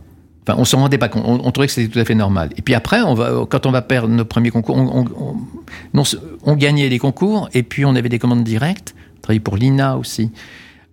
Enfin, 0.48 0.58
on 0.60 0.64
se 0.64 0.76
rendait 0.76 0.98
pas 0.98 1.08
compte. 1.08 1.24
On, 1.26 1.50
trouvait 1.50 1.66
que 1.66 1.72
c'était 1.72 1.92
tout 1.92 1.98
à 1.98 2.04
fait 2.04 2.14
normal. 2.14 2.50
Et 2.56 2.62
puis 2.62 2.74
après, 2.74 3.02
on 3.02 3.14
va, 3.14 3.46
quand 3.48 3.66
on 3.66 3.72
va 3.72 3.82
perdre 3.82 4.08
nos 4.08 4.24
premiers 4.24 4.50
concours, 4.50 4.76
on, 4.76 5.04
on 6.44 6.54
gagnait 6.54 6.88
les 6.88 6.98
concours 6.98 7.48
et 7.52 7.62
puis 7.62 7.84
on 7.84 7.96
avait 7.96 8.08
des 8.08 8.18
commandes 8.20 8.44
directes. 8.44 8.94
On 9.18 9.20
travaillait 9.22 9.40
pour 9.40 9.56
l'INA 9.56 9.96
aussi. 9.96 10.30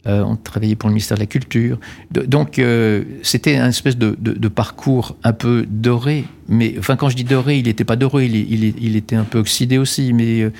Euh, 0.05 0.21
on 0.21 0.35
travaillait 0.35 0.75
pour 0.75 0.89
le 0.89 0.95
ministère 0.95 1.15
de 1.15 1.21
la 1.21 1.27
Culture. 1.27 1.79
donc, 2.11 2.59
euh, 2.59 3.03
c'était 3.21 3.55
un 3.55 3.69
espèce 3.69 3.97
de, 3.97 4.47
parcours 4.49 5.15
un 5.23 5.31
peu 5.31 5.65
doré. 5.69 6.25
Mais, 6.49 6.75
enfin, 6.77 6.97
quand 6.97 7.07
je 7.07 7.15
dis 7.15 7.23
doré, 7.23 7.59
il 7.59 7.65
n'était 7.65 7.85
pas 7.85 7.95
doré, 7.95 8.25
il, 8.25 8.95
était 8.97 9.15
un 9.15 9.23
peu 9.23 9.39
oxydé 9.39 9.77
aussi, 9.77 10.11
mais 10.11 10.41
euh, 10.41 10.51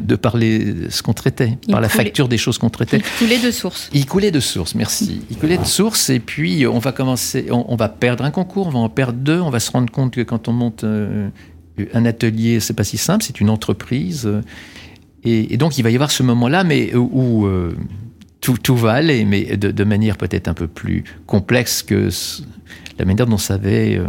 de 0.00 0.16
parler 0.16 0.88
ce 0.88 1.02
qu'on 1.02 1.12
traitait, 1.12 1.58
par 1.70 1.82
la 1.82 1.90
facture 1.90 2.26
des 2.26 2.38
choses 2.38 2.56
qu'on 2.56 2.70
traitait. 2.70 3.02
Il 3.20 3.26
coulait 3.26 3.38
de 3.38 3.50
source. 3.50 3.90
Il 3.92 4.06
coulait 4.06 4.30
de 4.30 4.40
source, 4.40 4.74
merci. 4.74 5.20
Il 5.30 5.36
coulait 5.36 5.58
de 5.58 5.64
source, 5.64 6.08
et 6.08 6.18
puis 6.18 6.66
on 6.66 6.78
va 6.78 6.92
commencer, 6.92 7.48
on, 7.50 7.76
va 7.76 7.90
perdre 7.90 8.24
un 8.24 8.30
concours, 8.30 8.68
on 8.68 8.70
va 8.70 8.78
en 8.78 8.88
perdre 8.88 9.18
deux, 9.18 9.40
on 9.40 9.50
va 9.50 9.60
se 9.60 9.70
rendre 9.70 9.92
compte 9.92 10.14
que 10.14 10.22
quand 10.22 10.48
on 10.48 10.52
monte 10.52 10.86
un 11.92 12.04
atelier, 12.06 12.60
c'est 12.60 12.72
pas 12.72 12.84
si 12.84 12.96
simple, 12.96 13.22
c'est 13.22 13.42
une 13.42 13.50
entreprise. 13.50 14.26
Et, 15.22 15.58
donc, 15.58 15.76
il 15.76 15.82
va 15.82 15.90
y 15.90 15.94
avoir 15.96 16.10
ce 16.10 16.22
moment-là, 16.22 16.64
mais 16.64 16.94
où 16.94 17.46
tout, 18.40 18.76
va 18.76 18.92
aller, 18.92 19.24
mais 19.24 19.56
de, 19.56 19.84
manière 19.84 20.16
peut-être 20.16 20.48
un 20.48 20.54
peu 20.54 20.68
plus 20.68 21.04
complexe 21.26 21.82
que 21.82 22.10
la 22.98 23.04
manière 23.04 23.26
dont 23.26 23.38
ça 23.38 23.54
avait 23.54 23.98
euh, 23.98 24.04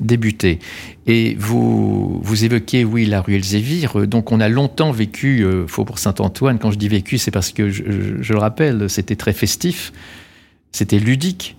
débuté. 0.00 0.58
Et 1.06 1.36
vous, 1.38 2.20
vous 2.22 2.44
évoquez, 2.44 2.84
oui, 2.84 3.06
la 3.06 3.20
rue 3.20 3.36
Elzévir. 3.36 4.06
Donc, 4.06 4.32
on 4.32 4.40
a 4.40 4.48
longtemps 4.48 4.90
vécu 4.90 5.42
euh, 5.42 5.66
Faubourg 5.66 5.98
Saint-Antoine. 5.98 6.58
Quand 6.58 6.70
je 6.70 6.78
dis 6.78 6.88
vécu, 6.88 7.18
c'est 7.18 7.30
parce 7.30 7.52
que, 7.52 7.70
je, 7.70 8.32
le 8.32 8.38
rappelle, 8.38 8.90
c'était 8.90 9.16
très 9.16 9.32
festif, 9.32 9.92
c'était 10.72 10.98
ludique. 10.98 11.56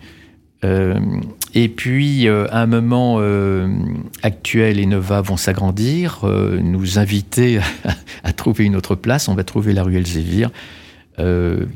et 1.54 1.70
puis, 1.70 2.28
à 2.28 2.62
un 2.62 2.66
moment 2.66 3.22
actuel, 4.22 4.84
Enova 4.84 5.22
vont 5.22 5.38
s'agrandir, 5.38 6.26
nous 6.26 7.00
inviter 7.00 7.60
à, 8.24 8.34
trouver 8.34 8.66
une 8.66 8.76
autre 8.76 8.96
place. 8.96 9.30
On 9.30 9.36
va 9.36 9.44
trouver 9.44 9.72
la 9.72 9.84
rue 9.84 9.96
Elzévir. 9.96 10.50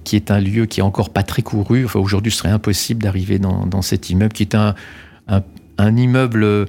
Qui 0.03 0.15
est 0.15 0.29
un 0.29 0.39
lieu 0.39 0.65
qui 0.67 0.81
est 0.81 0.83
encore 0.83 1.09
pas 1.09 1.23
très 1.23 1.41
couru. 1.41 1.85
Enfin, 1.85 1.99
aujourd'hui, 1.99 2.31
ce 2.31 2.39
serait 2.39 2.49
impossible 2.49 3.01
d'arriver 3.01 3.39
dans, 3.39 3.81
cet 3.81 4.09
immeuble, 4.09 4.33
qui 4.33 4.43
est 4.43 4.55
un, 4.55 4.75
un 5.27 5.95
immeuble 5.97 6.67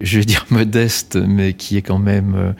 je 0.00 0.18
vais 0.18 0.24
dire 0.24 0.46
modeste, 0.50 1.16
mais 1.16 1.52
qui 1.54 1.76
est 1.76 1.82
quand 1.82 1.98
même 1.98 2.34
euh, 2.34 2.52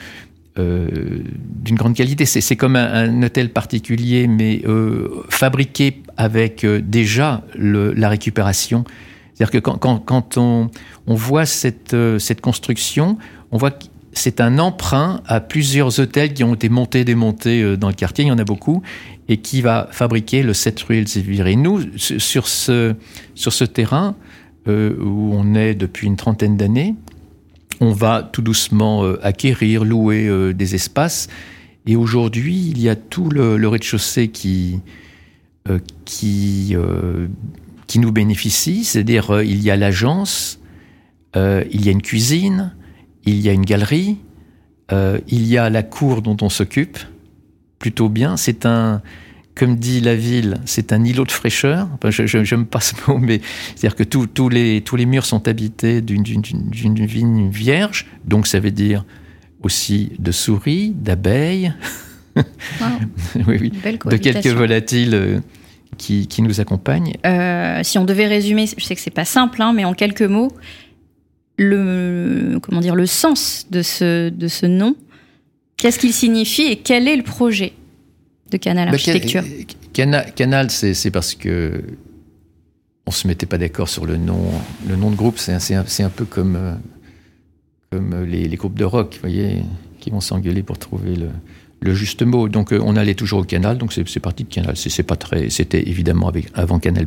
euh, 0.59 1.23
d'une 1.38 1.77
grande 1.77 1.95
qualité. 1.95 2.25
C'est 2.25 2.57
comme 2.57 2.77
un, 2.77 3.23
hôtel 3.23 3.51
particulier, 3.51 4.27
mais 4.27 4.62
euh, 4.66 5.23
fabriqué 5.29 6.03
avec 6.16 6.64
déjà 6.66 7.42
la 7.57 8.09
récupération. 8.09 8.85
C'est-à-dire 9.35 9.61
que 9.61 9.69
quand, 9.69 10.38
on, 10.38 10.71
voit 11.07 11.45
cette, 11.45 11.95
cette 12.19 12.40
construction, 12.40 13.19
on 13.53 13.59
voit 13.59 13.73
que 13.73 13.85
c'est 14.14 14.40
un 14.40 14.59
emprunt 14.59 15.21
à 15.27 15.40
plusieurs 15.40 16.01
hôtels 16.01 16.33
qui 16.33 16.42
ont 16.42 16.55
été 16.55 16.71
montés, 16.71 17.05
démontés 17.05 17.77
dans 17.77 17.88
le 17.88 17.95
quartier, 17.95 18.25
il 18.25 18.29
y 18.29 18.31
en 18.31 18.38
a 18.38 18.45
beaucoup, 18.45 18.83
et 19.29 19.39
qui 19.39 19.61
va 19.61 19.89
fabriquer 19.91 20.43
le 20.43 20.55
7 20.55 20.81
rue 20.83 20.99
Elsevier. 20.99 21.47
Et 21.51 21.57
nous, 21.57 21.81
sur 21.97 22.49
ce, 22.49 22.95
sur 23.35 23.53
ce 23.53 23.65
terrain, 23.65 24.15
où 24.67 25.31
on 25.33 25.55
est 25.55 25.75
depuis 25.75 26.09
une 26.09 26.17
trentaine 26.17 26.57
d'années, 26.57 26.95
on 27.81 27.93
va 27.93 28.23
tout 28.23 28.43
doucement 28.43 29.05
euh, 29.05 29.19
acquérir, 29.23 29.85
louer 29.85 30.27
euh, 30.27 30.53
des 30.53 30.75
espaces. 30.75 31.29
Et 31.87 31.97
aujourd'hui, 31.97 32.69
il 32.71 32.81
y 32.81 32.89
a 32.89 32.97
tout 32.97 33.29
le, 33.29 33.69
rez-de-chaussée 33.69 34.29
qui, 34.29 34.81
euh, 35.69 35.79
qui, 36.05 36.75
qui 37.87 37.99
nous 38.01 38.11
bénéficie. 38.11 38.85
C'est-à-dire, 38.85 39.43
il 39.43 39.62
y 39.62 39.71
a 39.71 39.77
l'agence, 39.77 40.59
il 41.37 41.85
y 41.85 41.89
a 41.89 41.93
une 41.93 42.03
cuisine, 42.03 42.75
il 43.25 43.41
y 43.41 43.49
a 43.49 43.53
une 43.53 43.65
galerie, 43.65 44.17
il 44.91 45.47
y 45.47 45.59
a 45.59 45.71
la 45.71 45.85
cour 45.85 46.23
dont 46.23 46.37
on 46.43 46.49
s'occupe 46.49 46.99
plutôt 47.79 48.09
bien. 48.09 48.37
C'est 48.37 48.67
un, 48.67 49.03
comme 49.57 49.77
dit 49.77 50.01
la 50.01 50.15
ville, 50.15 50.59
c'est 50.67 50.93
un 50.93 51.03
îlot 51.03 51.25
de 51.25 51.33
fraîcheur. 51.33 51.89
je, 52.09 52.55
me 52.55 52.65
passe 52.65 52.95
mot, 53.09 53.19
mais 53.19 53.41
c'est-à-dire 53.75 53.97
que 53.97 54.05
tous 54.05 54.49
les, 54.49 54.83
tous 54.83 54.97
les 54.97 55.07
murs 55.07 55.25
sont 55.25 55.49
habités 55.49 56.01
d'une 56.03 56.23
vigne 57.07 57.49
vierge, 57.51 58.07
donc 58.25 58.47
ça 58.47 58.61
veut 58.61 58.71
dire 58.71 59.05
aussi 59.62 60.12
de 60.19 60.31
souris, 60.31 60.91
d'abeilles, 60.91 61.73
de 62.37 64.17
quelques 64.17 64.47
volatiles 64.47 65.15
euh, 65.15 65.41
qui, 65.97 66.27
qui 66.29 66.43
nous 66.43 66.61
accompagnent. 66.61 67.15
Euh, 67.25 67.81
si 67.83 67.99
on 67.99 68.05
devait 68.05 68.27
résumer, 68.27 68.67
je 68.77 68.85
sais 68.85 68.95
que 68.95 69.01
c'est 69.01 69.11
pas 69.11 69.25
simple, 69.25 69.62
hein, 69.62 69.73
mais 69.75 69.87
en 69.87 69.95
quelques 69.95 70.23
mots, 70.23 70.53
le 71.59 72.59
comment 72.62 72.81
dire 72.81 72.95
le 72.95 73.07
sens 73.07 73.67
de 73.71 73.81
ce 73.81 74.29
de 74.29 74.49
ce 74.49 74.67
nom, 74.67 74.95
qu'est-ce 75.77 75.99
qu'il 75.99 76.12
signifie 76.12 76.62
et 76.62 76.77
quel 76.77 77.09
est 77.09 77.17
le 77.17 77.23
projet 77.23 77.73
de 78.51 78.57
Canal 78.57 78.89
Architecture? 78.89 79.43
Canal, 79.93 80.71
c'est 80.71 81.11
parce 81.11 81.35
que 81.35 81.83
on 83.07 83.12
se 83.12 83.29
mettait 83.29 83.47
pas 83.47 83.59
d'accord 83.59 83.89
sur 83.89 84.05
le 84.05 84.17
nom. 84.17 84.51
Le 84.89 84.97
nom 84.97 85.11
de 85.11 85.17
groupe, 85.17 85.39
c'est 85.39 85.53
un, 85.53 85.85
un, 86.01 86.09
peu 86.09 86.25
comme, 86.25 86.57
euh, 86.57 86.75
comme 87.93 88.25
les, 88.25 88.49
groupes 88.57 88.77
de 88.77 88.85
rock, 88.85 89.15
vous 89.15 89.21
voyez, 89.21 89.62
qui 90.01 90.11
vont 90.11 90.21
s'engueuler 90.21 90.65
pour 90.65 90.77
trouver 90.77 91.15
le, 91.15 91.29
le, 91.81 91.95
juste 91.95 92.23
mot. 92.23 92.49
Donc 92.49 92.73
euh, 92.73 92.81
on 92.85 92.97
allait 92.97 93.15
toujours 93.15 93.41
au 93.41 93.45
Canal, 93.45 93.79
donc 93.79 93.93
c'est 93.93 94.21
parti 94.21 94.43
de 94.43 94.53
Canal. 94.53 94.77
C'est 94.77 95.05
pas 95.05 95.15
très, 95.17 95.51
c'était 95.51 95.89
évidemment 95.89 96.29
avec, 96.29 96.49
avant 96.55 96.81
Canal+. 96.81 97.07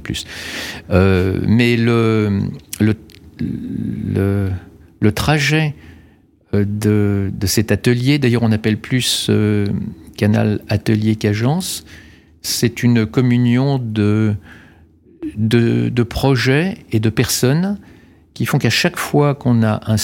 Euh, 0.89 1.41
mais 1.45 1.75
le, 1.75 2.43
le, 2.79 2.95
le, 3.41 4.49
le 5.01 5.11
trajet 5.11 5.75
de, 6.53 7.31
de, 7.31 7.47
cet 7.47 7.71
atelier, 7.71 8.17
d'ailleurs 8.19 8.43
on 8.43 8.51
appelle 8.51 8.77
plus 8.77 9.29
canal 10.17 10.61
atelier 10.67 11.15
qu'agence, 11.15 11.85
c'est 12.41 12.83
une 12.83 13.05
communion 13.05 13.79
de, 13.79 14.35
de, 15.37 16.03
projets 16.03 16.77
et 16.91 16.99
de 16.99 17.09
personnes 17.09 17.77
qui 18.33 18.45
font 18.45 18.57
qu'à 18.57 18.69
chaque 18.69 18.97
fois 18.97 19.35
qu'on 19.35 19.63
a 19.63 19.81
un 19.85 19.95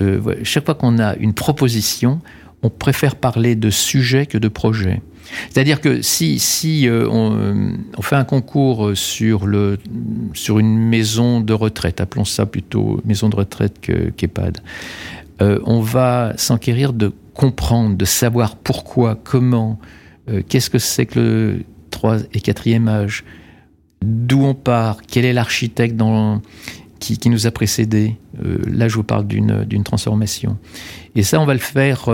euh, 0.00 0.34
chaque 0.42 0.66
fois 0.66 0.74
qu'on 0.74 0.98
a 0.98 1.16
une 1.16 1.34
proposition, 1.34 2.20
on 2.62 2.70
préfère 2.70 3.16
parler 3.16 3.56
de 3.56 3.70
sujet 3.70 4.26
que 4.26 4.38
de 4.38 4.48
projet. 4.48 5.00
C'est-à-dire 5.50 5.82
que 5.82 6.00
si, 6.00 6.38
si 6.38 6.88
euh, 6.88 7.06
on, 7.10 8.02
fait 8.02 8.16
un 8.16 8.24
concours 8.24 8.92
sur, 8.94 9.46
le, 9.46 9.78
sur 10.32 10.58
une 10.58 10.76
maison 10.78 11.40
de 11.40 11.52
retraite, 11.52 12.00
appelons 12.00 12.24
ça 12.24 12.46
plutôt 12.46 13.00
maison 13.04 13.28
de 13.28 13.36
retraite 13.36 13.78
qu'EHPAD, 13.80 14.58
euh, 15.40 15.60
on 15.64 15.80
va 15.80 16.32
s'enquérir 16.36 16.92
de 16.92 17.12
comprendre, 17.34 17.96
de 17.96 18.04
savoir 18.04 18.56
pourquoi, 18.56 19.16
comment, 19.22 19.78
euh, 20.28 20.42
qu'est-ce 20.48 20.70
que 20.70 20.78
c'est 20.78 21.06
que 21.06 21.20
le 21.20 21.64
3 21.90 22.18
et 22.34 22.40
4e 22.40 22.88
âge, 22.88 23.24
d'où 24.02 24.44
on 24.44 24.54
part, 24.54 24.98
quel 25.06 25.24
est 25.24 25.32
l'architecte 25.32 26.00
qui, 26.98 27.28
nous 27.28 27.46
a 27.46 27.50
précédés. 27.52 28.16
Euh, 28.44 28.58
là, 28.68 28.88
je 28.88 28.96
vous 28.96 29.04
parle 29.04 29.26
d'une 29.26 29.84
transformation. 29.84 30.58
Et 31.14 31.22
ça, 31.22 31.40
on 31.40 31.46
va 31.46 31.54
le 31.54 31.60
faire 31.60 32.08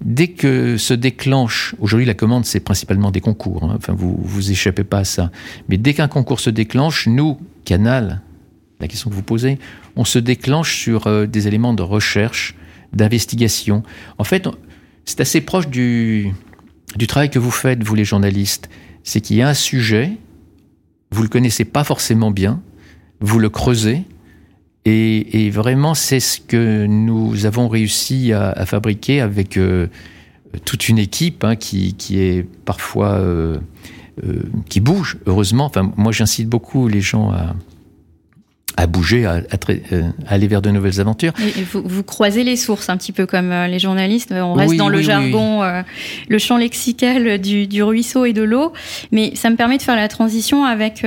dès 0.00 0.28
que 0.28 0.76
se 0.76 0.94
déclenche. 0.94 1.74
Aujourd'hui, 1.80 2.06
la 2.06 2.14
commande, 2.14 2.44
c'est 2.44 2.60
principalement 2.60 3.10
des 3.10 3.20
concours. 3.20 3.64
Hein. 3.64 3.74
Enfin, 3.76 3.94
vous 3.96 4.18
vous 4.20 4.50
échappez 4.50 4.84
pas 4.84 4.98
à 4.98 5.04
ça. 5.04 5.30
Mais 5.68 5.78
dès 5.78 5.94
qu'un 5.94 6.08
concours 6.08 6.40
se 6.40 6.50
déclenche, 6.50 7.06
nous, 7.06 7.38
Canal, 7.64 8.20
la 8.80 8.88
question 8.88 9.10
que 9.10 9.14
vous 9.14 9.22
posez, 9.22 9.58
on 9.96 10.04
se 10.04 10.18
déclenche 10.18 10.76
sur 10.76 11.28
des 11.28 11.48
éléments 11.48 11.74
de 11.74 11.82
recherche 11.82 12.54
d'investigation. 12.92 13.82
En 14.18 14.24
fait, 14.24 14.48
c'est 15.04 15.20
assez 15.20 15.40
proche 15.40 15.68
du, 15.68 16.32
du 16.96 17.06
travail 17.06 17.30
que 17.30 17.38
vous 17.38 17.50
faites, 17.50 17.82
vous 17.82 17.94
les 17.94 18.04
journalistes. 18.04 18.68
C'est 19.02 19.20
qu'il 19.20 19.36
y 19.36 19.42
a 19.42 19.48
un 19.48 19.54
sujet, 19.54 20.12
vous 21.10 21.22
le 21.22 21.28
connaissez 21.28 21.64
pas 21.64 21.84
forcément 21.84 22.30
bien, 22.30 22.62
vous 23.20 23.38
le 23.38 23.48
creusez, 23.48 24.04
et, 24.86 25.50
vraiment 25.50 25.94
c'est 25.94 26.20
ce 26.20 26.40
que 26.40 26.86
nous 26.86 27.44
avons 27.46 27.68
réussi 27.68 28.32
à, 28.32 28.64
fabriquer 28.66 29.20
avec 29.20 29.56
euh, 29.56 29.88
toute 30.64 30.88
une 30.88 30.98
équipe 30.98 31.44
hein, 31.44 31.56
qui, 31.56 31.94
qui, 31.94 32.20
est 32.20 32.46
parfois 32.64 33.12
euh, 33.12 33.58
euh, 34.24 34.42
qui 34.68 34.80
bouge, 34.80 35.18
heureusement. 35.26 35.66
Enfin, 35.66 35.92
moi 35.96 36.12
j'incite 36.12 36.48
beaucoup 36.48 36.88
les 36.88 37.00
gens 37.00 37.30
à, 37.30 37.54
à 38.76 38.86
bouger, 38.86 39.26
à, 39.26 39.42
euh, 39.68 40.02
aller 40.26 40.46
vers 40.46 40.62
de 40.62 40.70
nouvelles 40.70 41.00
aventures. 41.00 41.32
Et 41.38 41.62
vous, 41.62 42.02
croisez 42.02 42.44
les 42.44 42.56
sources 42.56 42.88
un 42.88 42.96
petit 42.96 43.12
peu 43.12 43.26
comme 43.26 43.52
euh, 43.52 43.66
les 43.66 43.78
journalistes. 43.78 44.32
On 44.32 44.54
reste 44.54 44.76
dans 44.76 44.88
le 44.88 45.02
jargon, 45.02 45.62
euh, 45.62 45.82
le 46.28 46.38
champ 46.38 46.56
lexical 46.56 47.38
du, 47.38 47.82
ruisseau 47.82 48.24
et 48.24 48.32
de 48.32 48.42
l'eau. 48.42 48.72
Mais 49.12 49.34
ça 49.34 49.50
me 49.50 49.56
permet 49.56 49.78
de 49.78 49.82
faire 49.82 49.96
la 49.96 50.08
transition 50.08 50.64
avec 50.64 51.04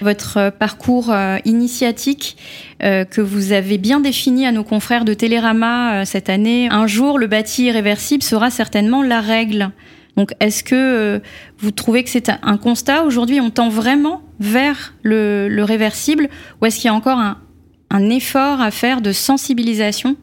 votre 0.00 0.50
parcours 0.50 1.14
initiatique 1.44 2.36
que 2.80 3.20
vous 3.20 3.52
avez 3.52 3.78
bien 3.78 4.00
défini 4.00 4.46
à 4.46 4.52
nos 4.52 4.64
confrères 4.64 5.04
de 5.04 5.14
Télérama 5.14 6.04
cette 6.04 6.28
année. 6.28 6.68
Un 6.70 6.86
jour, 6.86 7.18
le 7.18 7.26
bâti 7.26 7.64
irréversible 7.64 8.22
sera 8.22 8.50
certainement 8.50 9.02
la 9.02 9.20
règle. 9.20 9.70
Donc, 10.16 10.32
est-ce 10.40 10.62
que 10.62 10.74
euh, 10.74 11.18
vous 11.58 11.70
trouvez 11.70 12.04
que 12.04 12.10
c'est 12.10 12.28
un 12.28 12.56
constat 12.56 13.02
aujourd'hui 13.04 13.40
On 13.40 13.50
tend 13.50 13.68
vraiment 13.68 14.22
vers 14.38 14.94
le, 15.02 15.62
réversible 15.62 16.28
ou 16.60 16.66
est-ce 16.66 16.76
qu'il 16.76 16.86
y 16.86 16.88
a 16.88 16.94
encore 16.94 17.18
un, 17.18 18.10
effort 18.10 18.60
à 18.60 18.70
faire 18.70 19.00
de 19.00 19.12
sensibilisation, 19.12 20.16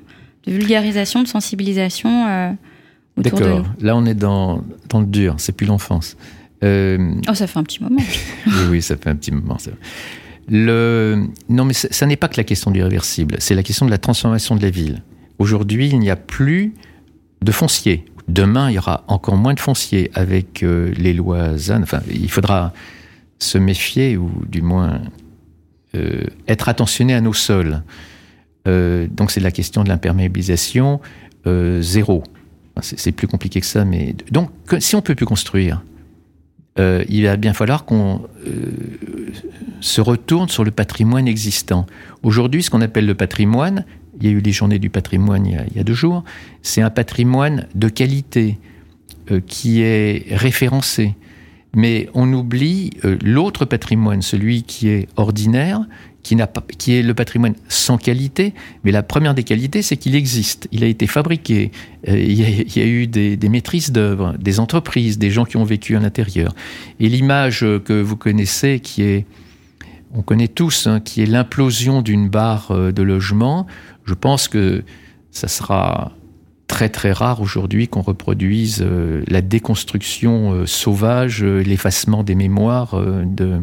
de 0.46 0.52
vulgarisation, 0.52 1.24
de 1.24 1.28
sensibilisation 1.28 2.28
euh, 2.28 2.52
autour 3.18 3.40
de 3.40 3.48
nous? 3.48 3.66
Là, 3.80 3.96
on 3.96 4.06
est 4.06 4.14
dans, 4.14 4.64
le 4.94 5.06
dur, 5.06 5.36
c'est 5.38 5.54
plus 5.54 5.68
l'enfance. 5.68 6.18
Euh, 6.64 7.14
oh, 7.30 7.34
ça 7.34 7.48
fait 7.48 7.60
un 7.60 7.64
petit 7.64 7.82
moment. 7.82 8.02
oui, 8.46 8.54
oui, 8.70 8.82
ça 8.82 8.96
fait 8.96 9.10
un 9.10 9.16
petit 9.16 9.32
moment. 9.32 9.58
Le... 10.50 11.26
Non, 11.50 11.66
mais 11.66 11.74
ça 11.74 12.06
n'est 12.06 12.18
pas 12.18 12.28
que 12.28 12.38
la 12.38 12.44
question 12.44 12.72
du 12.72 12.84
réversible, 12.84 13.36
c'est 13.40 13.56
la 13.56 13.64
question 13.64 13.86
de 13.86 13.92
la 13.92 13.98
transformation 13.98 14.56
de 14.56 14.62
la 14.62 14.70
ville. 14.70 15.02
Aujourd'hui, 15.40 15.90
il 15.90 16.00
n'y 16.00 16.10
a 16.10 16.16
plus 16.16 16.74
de 17.42 17.52
foncier 17.52 18.06
Demain, 18.32 18.70
il 18.70 18.76
y 18.76 18.78
aura 18.78 19.04
encore 19.10 19.36
moins 19.36 19.54
de 19.54 19.60
foncier 19.60 20.10
avec 20.14 20.64
euh, 20.64 20.94
les 20.96 21.14
lois 21.14 21.50
il 22.10 22.32
faudra 22.32 22.72
se 23.40 23.58
méfier 23.58 24.16
ou 24.16 24.32
du 24.48 24.62
moins 24.62 25.02
euh, 25.96 26.24
être 26.48 26.70
attentionné 26.70 27.14
à 27.14 27.20
nos 27.20 27.34
sols. 27.34 27.84
Euh, 28.70 29.08
donc 29.12 29.32
c'est 29.32 29.42
la 29.42 29.52
question 29.52 29.84
de 29.84 29.90
l'imperméabilisation 29.90 31.02
zéro. 31.82 32.24
c'est 32.82 33.12
plus 33.12 33.28
compliqué 33.28 33.60
que 33.60 33.66
ça, 33.66 33.84
mais 33.84 34.16
donc 34.30 34.50
si 34.80 34.96
on 34.96 35.02
peut 35.02 35.16
plus 35.16 35.26
construire, 35.26 35.84
il 36.78 37.24
va 37.24 37.36
bien 37.36 37.54
falloir 37.54 37.84
qu'on 37.84 38.22
se 39.82 40.00
retourne 40.00 40.48
sur 40.50 40.64
le 40.64 40.70
patrimoine 40.72 41.28
existant. 41.28 41.88
Aujourd'hui, 42.22 42.62
ce 42.62 42.70
qu'on 42.70 42.82
appelle 42.82 43.08
le 43.08 43.16
patrimoine, 43.16 43.86
il 44.22 44.30
y 44.30 44.34
a 44.34 44.38
eu 44.38 44.40
les 44.40 44.52
journées 44.52 44.80
du 44.80 44.90
patrimoine 44.90 45.46
il 45.46 45.76
y 45.76 45.80
a, 45.80 45.84
deux 45.84 45.94
jours, 45.94 46.24
c'est 46.62 46.82
un 46.82 46.90
patrimoine 46.90 47.68
de 47.76 47.90
qualité 47.90 48.58
euh, 49.32 49.40
qui 49.46 49.82
est 49.82 50.26
référencé. 50.32 51.16
Mais 51.74 52.10
on 52.14 52.32
oublie 52.34 52.92
euh, 53.06 53.18
l'autre 53.24 53.66
patrimoine, 53.66 54.22
celui 54.22 54.64
qui 54.64 54.90
est 54.90 55.08
ordinaire, 55.16 55.82
qui, 56.24 56.36
est 56.36 57.02
le 57.02 57.14
patrimoine 57.14 57.56
sans 57.68 57.98
qualité, 57.98 58.54
mais 58.84 58.92
la 58.92 59.04
première 59.04 59.34
des 59.34 59.44
qualités, 59.44 59.82
c'est 59.82 59.98
qu'il 59.98 60.16
existe, 60.16 60.68
il 60.72 60.84
a 60.84 60.88
été 60.88 61.08
fabriqué, 61.08 61.72
euh, 62.08 62.20
il, 62.20 62.34
y 62.34 62.82
a, 62.82 62.86
eu 62.86 63.08
des, 63.08 63.38
maîtrises 63.50 63.92
d'œuvre, 63.92 64.36
des 64.38 64.60
entreprises, 64.60 65.18
des 65.18 65.32
gens 65.32 65.46
qui 65.46 65.58
ont 65.58 65.64
vécu 65.64 65.96
à 65.96 66.00
l'intérieur. 66.00 66.54
Et 67.00 67.08
l'image 67.08 67.62
que 67.86 68.02
vous 68.02 68.18
connaissez, 68.18 68.80
qui 68.80 69.04
est, 69.04 69.26
on 70.14 70.22
connaît 70.22 70.48
tous, 70.48 70.88
hein, 70.88 71.00
qui 71.00 71.22
est 71.22 71.26
l'implosion 71.26 72.02
d'une 72.02 72.30
barre 72.30 72.72
de 72.92 73.02
logement, 73.02 73.66
je 74.06 74.14
pense 74.14 74.48
que 74.48 74.84
ça 75.32 75.48
sera 75.48 76.12
très 76.68 76.90
très 76.90 77.12
rare 77.12 77.42
aujourd'hui 77.42 77.88
qu'on 77.88 78.02
reproduise 78.02 78.80
euh, 78.82 79.24
la 79.28 79.42
déconstruction 79.42 80.66
sauvage, 80.66 81.44
l'effacement 81.44 82.24
des 82.24 82.36
mémoires 82.36 83.00
de 83.26 83.60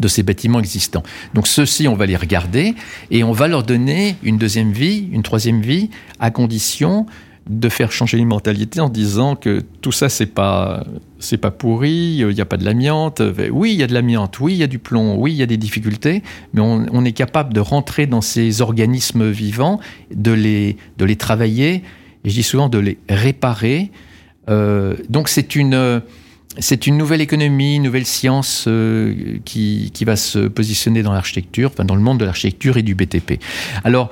de 0.00 0.08
ces 0.08 0.22
bâtiments 0.22 0.58
existants. 0.58 1.02
Donc 1.34 1.46
ceux-ci, 1.46 1.88
on 1.88 1.94
va 1.94 2.06
les 2.06 2.16
regarder 2.16 2.74
et 3.10 3.24
on 3.24 3.32
va 3.32 3.48
leur 3.48 3.62
donner 3.62 4.16
une 4.22 4.38
deuxième 4.38 4.72
vie, 4.72 5.08
une 5.12 5.22
troisième 5.22 5.60
vie, 5.60 5.90
à 6.18 6.30
condition 6.30 7.06
de 7.48 7.68
faire 7.68 7.90
changer 7.90 8.16
les 8.16 8.24
mentalités 8.24 8.80
en 8.80 8.88
disant 8.88 9.34
que 9.34 9.62
tout 9.80 9.92
ça 9.92 10.08
c'est 10.08 10.26
pas 10.26 10.84
pas 11.40 11.50
pourri, 11.50 12.16
il 12.18 12.26
n'y 12.28 12.40
a 12.40 12.44
pas 12.44 12.56
de 12.56 12.64
l'amiante. 12.64 13.22
Oui, 13.50 13.72
il 13.72 13.78
y 13.78 13.82
a 13.82 13.86
de 13.86 13.94
l'amiante, 13.94 14.40
oui, 14.40 14.54
il 14.54 14.58
y 14.58 14.62
a 14.62 14.66
du 14.66 14.78
plomb, 14.78 15.16
oui, 15.16 15.32
il 15.32 15.36
y 15.36 15.42
a 15.42 15.46
des 15.46 15.56
difficultés, 15.56 16.22
mais 16.52 16.60
on, 16.60 17.04
est 17.04 17.12
capable 17.12 17.54
de 17.54 17.60
rentrer 17.60 18.06
dans 18.06 18.20
ces 18.20 18.60
organismes 18.60 19.30
vivants, 19.30 19.80
de 20.12 20.32
les 20.32 20.76
de 20.98 21.04
les 21.04 21.16
travailler 21.16 21.82
et 22.24 22.30
je 22.30 22.34
dis 22.34 22.42
souvent 22.42 22.68
de 22.68 22.78
les 22.78 22.98
réparer. 23.08 23.90
Euh, 24.48 24.96
donc 25.08 25.28
c'est 25.28 25.54
une 25.54 26.02
c'est 26.58 26.86
une 26.86 26.98
nouvelle 26.98 27.22
économie, 27.22 27.76
une 27.76 27.84
nouvelle 27.84 28.04
science 28.04 28.66
euh, 28.68 29.38
qui, 29.44 29.90
qui, 29.94 30.04
va 30.04 30.16
se 30.16 30.38
positionner 30.38 31.02
dans 31.02 31.12
l'architecture, 31.12 31.70
enfin 31.72 31.84
dans 31.84 31.94
le 31.94 32.02
monde 32.02 32.18
de 32.18 32.26
l'architecture 32.26 32.76
et 32.76 32.82
du 32.82 32.94
BTP. 32.94 33.40
Alors, 33.84 34.10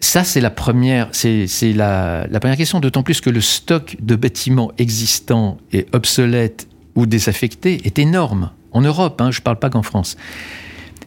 ça, 0.00 0.22
c'est 0.22 0.40
la 0.40 0.50
première, 0.50 1.10
question, 1.10 2.80
d'autant 2.80 3.02
plus 3.02 3.20
que 3.20 3.30
le 3.30 3.40
stock 3.40 3.96
de 4.00 4.14
bâtiments 4.14 4.70
existants 4.78 5.58
et 5.72 5.86
obsolètes 5.92 6.68
ou 6.94 7.06
désaffectés 7.06 7.80
est 7.84 7.98
énorme. 7.98 8.50
En 8.72 8.80
Europe, 8.80 9.20
hein, 9.20 9.30
je 9.30 9.40
ne 9.40 9.42
parle 9.42 9.58
pas 9.58 9.70
qu'en 9.70 9.82
France. 9.82 10.16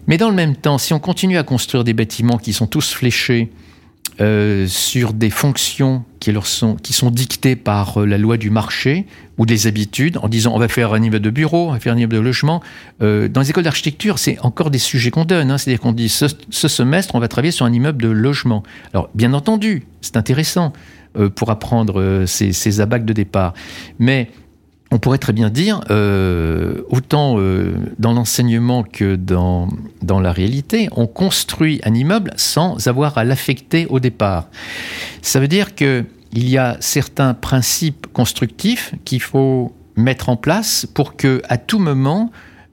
Mais 0.07 0.17
dans 0.17 0.29
le 0.29 0.35
même 0.35 0.55
temps, 0.55 0.77
si 0.77 0.93
on 0.93 0.99
continue 0.99 1.37
à 1.37 1.43
construire 1.43 1.83
des 1.83 1.93
bâtiments 1.93 2.37
qui 2.37 2.53
sont 2.53 2.67
tous 2.67 2.91
fléchés, 2.93 3.51
euh, 4.19 4.67
sur 4.67 5.13
des 5.13 5.29
fonctions 5.29 6.03
qui, 6.19 6.31
leur 6.31 6.45
sont, 6.45 6.75
qui 6.75 6.93
sont 6.93 7.09
dictées 7.09 7.55
par 7.55 8.01
euh, 8.01 8.05
la 8.05 8.17
loi 8.17 8.37
du 8.37 8.49
marché 8.49 9.07
ou 9.37 9.45
des 9.45 9.67
habitudes, 9.67 10.17
en 10.17 10.27
disant 10.27 10.53
on 10.53 10.59
va 10.59 10.67
faire 10.67 10.93
un 10.93 11.01
immeuble 11.01 11.23
de 11.23 11.29
bureau, 11.29 11.69
on 11.69 11.71
va 11.71 11.79
faire 11.79 11.93
un 11.93 11.97
immeuble 11.97 12.15
de 12.15 12.19
logement. 12.19 12.61
Euh, 13.01 13.27
dans 13.27 13.41
les 13.41 13.49
écoles 13.49 13.63
d'architecture, 13.63 14.19
c'est 14.19 14.37
encore 14.41 14.69
des 14.69 14.79
sujets 14.79 15.11
qu'on 15.11 15.25
donne. 15.25 15.49
Hein. 15.49 15.57
C'est-à-dire 15.57 15.79
qu'on 15.79 15.93
dit 15.93 16.09
ce, 16.09 16.27
semestre, 16.49 17.15
on 17.15 17.19
va 17.19 17.29
travailler 17.29 17.51
sur 17.51 17.65
un 17.65 17.73
immeuble 17.73 18.01
de 18.01 18.09
logement. 18.09 18.63
Alors, 18.93 19.09
bien 19.15 19.33
entendu, 19.33 19.83
c'est 20.01 20.17
intéressant 20.17 20.73
pour 21.35 21.49
apprendre 21.49 22.23
ces, 22.25 22.53
ces 22.53 22.79
abacs 22.79 23.03
de 23.03 23.11
départ. 23.11 23.53
Mais 23.99 24.29
on 24.91 24.99
pourrait 24.99 25.17
très 25.17 25.33
bien 25.33 25.49
dire, 25.49 25.81
euh, 25.89 26.81
autant 26.89 27.39
euh, 27.39 27.73
dans 27.97 28.11
l'enseignement 28.11 28.83
que 28.83 29.15
dans, 29.15 29.69
dans 30.01 30.19
la 30.19 30.33
réalité, 30.33 30.89
on 30.91 31.07
construit 31.07 31.79
un 31.85 31.93
immeuble 31.93 32.33
sans 32.35 32.87
avoir 32.87 33.17
à 33.17 33.23
l'affecter 33.23 33.85
au 33.87 34.01
départ. 34.01 34.49
Ça 35.21 35.39
veut 35.39 35.47
dire 35.47 35.75
qu'il 35.75 36.05
y 36.33 36.57
a 36.57 36.75
certains 36.81 37.33
principes 37.33 38.07
constructifs 38.11 38.93
qu'il 39.05 39.21
faut 39.21 39.73
mettre 39.95 40.27
en 40.27 40.35
place 40.35 40.85
pour 40.93 41.15
que, 41.15 41.41
à 41.47 41.57
tout 41.57 41.79
moment, 41.79 42.29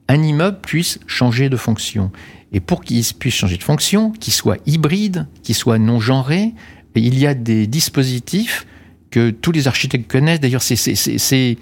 un 0.09 0.21
immeuble 0.21 0.59
puisse 0.61 0.99
changer 1.07 1.47
de 1.47 1.57
fonction. 1.57 2.11
Et 2.51 2.59
pour 2.59 2.83
qu'il 2.83 3.03
puisse 3.17 3.35
changer 3.35 3.57
de 3.57 3.63
fonction, 3.63 4.11
qu'il 4.11 4.33
soit 4.33 4.57
hybride, 4.65 5.27
qu'il 5.43 5.55
soit 5.55 5.77
non 5.77 5.99
genré, 6.01 6.53
il 6.95 7.17
y 7.17 7.27
a 7.27 7.33
des 7.33 7.65
dispositifs 7.67 8.65
que 9.09 9.29
tous 9.29 9.51
les 9.51 9.67
architectes 9.67 10.11
connaissent. 10.11 10.41
D'ailleurs, 10.41 10.61
c'est 10.61 11.57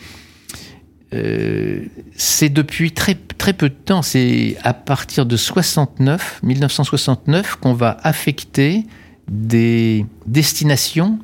euh, 1.14 1.86
c'est 2.16 2.50
depuis 2.50 2.92
très, 2.92 3.16
très 3.16 3.54
peu 3.54 3.70
de 3.70 3.76
temps, 3.76 4.02
c'est 4.02 4.58
à 4.64 4.74
partir 4.74 5.26
de 5.26 5.38
69, 5.38 6.42
1969, 6.44 7.56
qu'on 7.56 7.74
va 7.74 7.98
affecter 8.04 8.84
des 9.30 10.06
destinations 10.26 11.20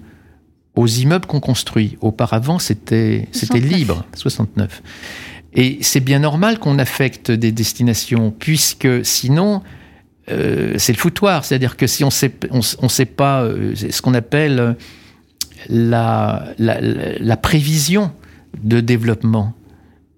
aux 0.76 0.88
immeubles 0.88 1.26
qu'on 1.26 1.40
construit. 1.40 1.98
Auparavant, 2.02 2.60
c'était 2.60 3.28
libre, 3.54 4.06
69. 4.16 4.82
Et 5.56 5.78
c'est 5.82 6.00
bien 6.00 6.20
normal 6.20 6.60
qu'on 6.60 6.80
affecte 6.80 7.30
des 7.30 7.52
destinations, 7.52 8.32
puisque 8.32 9.06
sinon, 9.06 9.62
euh, 10.32 10.76
c'est 10.78 10.94
le 10.94 10.98
foutoir. 10.98 11.46
C'est-à-dire 11.46 11.78
que 11.78 11.88
si 11.88 12.04
on 12.04 12.10
sait, 12.10 12.34
on, 12.52 12.90
sait 12.90 13.06
pas 13.06 13.44
euh, 13.44 13.76
ce 13.76 14.02
qu'on 14.02 14.16
appelle 14.16 14.76
la, 15.70 16.46
la, 16.58 16.80
la, 16.82 17.38
prévision 17.38 18.12
de 18.64 18.80
développement. 18.80 19.54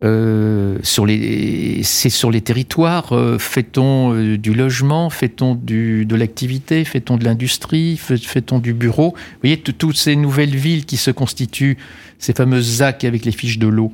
Euh, 0.04 0.78
sur 0.84 1.06
les, 1.06 1.82
c'est 1.84 2.10
sur 2.10 2.30
les 2.30 2.42
territoires. 2.42 3.14
Euh, 3.14 3.40
fait-on 3.40 4.14
euh, 4.14 4.38
du 4.38 4.54
logement 4.54 5.10
Fait-on 5.10 5.56
de 5.56 6.16
l'activité 6.16 6.84
Fait-on 6.84 7.16
de 7.16 7.24
l'industrie 7.24 7.98
Fait-on 7.98 8.60
du 8.60 8.74
bureau? 8.74 9.12
Vous 9.16 9.40
voyez, 9.42 9.58
toutes 9.58 9.96
ces 9.96 10.18
nouvelles 10.18 10.56
villes 10.56 10.86
qui 10.86 10.98
se 10.98 11.12
constituent, 11.12 11.78
ces 12.20 12.34
fameuses 12.34 12.78
ZAC 12.78 13.06
avec 13.06 13.24
les 13.24 13.32
fiches 13.32 13.58
de 13.58 13.68
l'eau. 13.68 13.94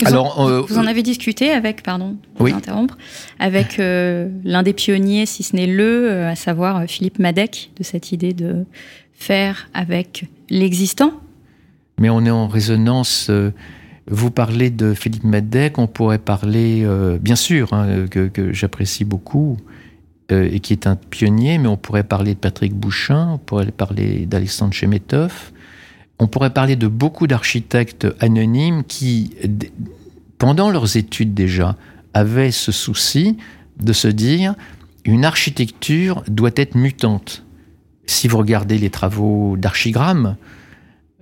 Vous 0.00 0.06
Alors, 0.06 0.38
en, 0.38 0.62
vous 0.62 0.78
en 0.78 0.86
avez 0.86 1.02
discuté 1.02 1.50
avec, 1.50 1.82
pardon, 1.82 2.16
pour 2.36 2.46
oui. 2.46 2.52
interrompre, 2.52 2.96
avec 3.38 3.78
l'un 3.78 4.62
des 4.62 4.72
pionniers, 4.72 5.26
si 5.26 5.42
ce 5.42 5.54
n'est 5.54 5.66
le, 5.66 6.24
à 6.24 6.34
savoir 6.34 6.84
Philippe 6.86 7.18
Madec, 7.18 7.70
de 7.76 7.82
cette 7.82 8.10
idée 8.10 8.32
de 8.32 8.64
faire 9.12 9.68
avec 9.74 10.24
l'existant? 10.50 11.12
Mais 11.98 12.10
on 12.10 12.24
est 12.24 12.30
en 12.30 12.48
résonance 12.48 13.30
vous 14.10 14.30
parlez 14.30 14.70
de 14.70 14.94
Philippe 14.94 15.24
Medec, 15.24 15.78
on 15.78 15.86
pourrait 15.86 16.18
parler, 16.18 16.82
euh, 16.84 17.18
bien 17.18 17.36
sûr, 17.36 17.72
hein, 17.72 18.06
que, 18.08 18.52
j'apprécie 18.52 19.04
beaucoup 19.04 19.56
euh, 20.30 20.48
et 20.50 20.60
qui 20.60 20.72
est 20.72 20.86
un 20.86 20.96
pionnier, 20.96 21.58
mais 21.58 21.68
on 21.68 21.76
pourrait 21.76 22.02
parler 22.02 22.34
de 22.34 22.38
Patrick 22.38 22.74
Bouchin, 22.74 23.30
on 23.34 23.38
pourrait 23.38 23.70
parler 23.70 24.26
d'Alexandre 24.26 24.72
Chemetov, 24.72 25.52
on 26.18 26.26
pourrait 26.26 26.50
parler 26.52 26.76
de 26.76 26.88
beaucoup 26.88 27.26
d'architectes 27.26 28.06
anonymes 28.20 28.84
qui, 28.84 29.34
pendant 30.38 30.70
leurs 30.70 30.96
études 30.96 31.34
déjà, 31.34 31.76
avaient 32.14 32.50
ce 32.50 32.72
souci 32.72 33.36
de 33.80 33.92
se 33.92 34.08
dire 34.08 34.54
une 35.04 35.24
architecture 35.24 36.22
doit 36.28 36.50
être 36.56 36.74
mutante. 36.74 37.44
Si 38.06 38.28
vous 38.28 38.38
regardez 38.38 38.78
les 38.78 38.90
travaux 38.90 39.56
d'archigramme, 39.56 40.36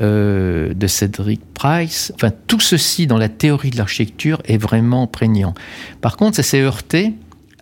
euh, 0.01 0.73
de 0.75 0.87
Cedric 0.87 1.41
Price. 1.55 2.13
Enfin, 2.15 2.31
tout 2.47 2.61
ceci 2.61 3.07
dans 3.07 3.19
la 3.19 3.29
théorie 3.29 3.71
de 3.71 3.77
l'architecture 3.77 4.41
est 4.45 4.57
vraiment 4.57 5.07
prégnant. 5.07 5.55
Par 6.01 6.17
contre, 6.17 6.37
ça 6.37 6.43
s'est 6.43 6.61
heurté 6.61 7.15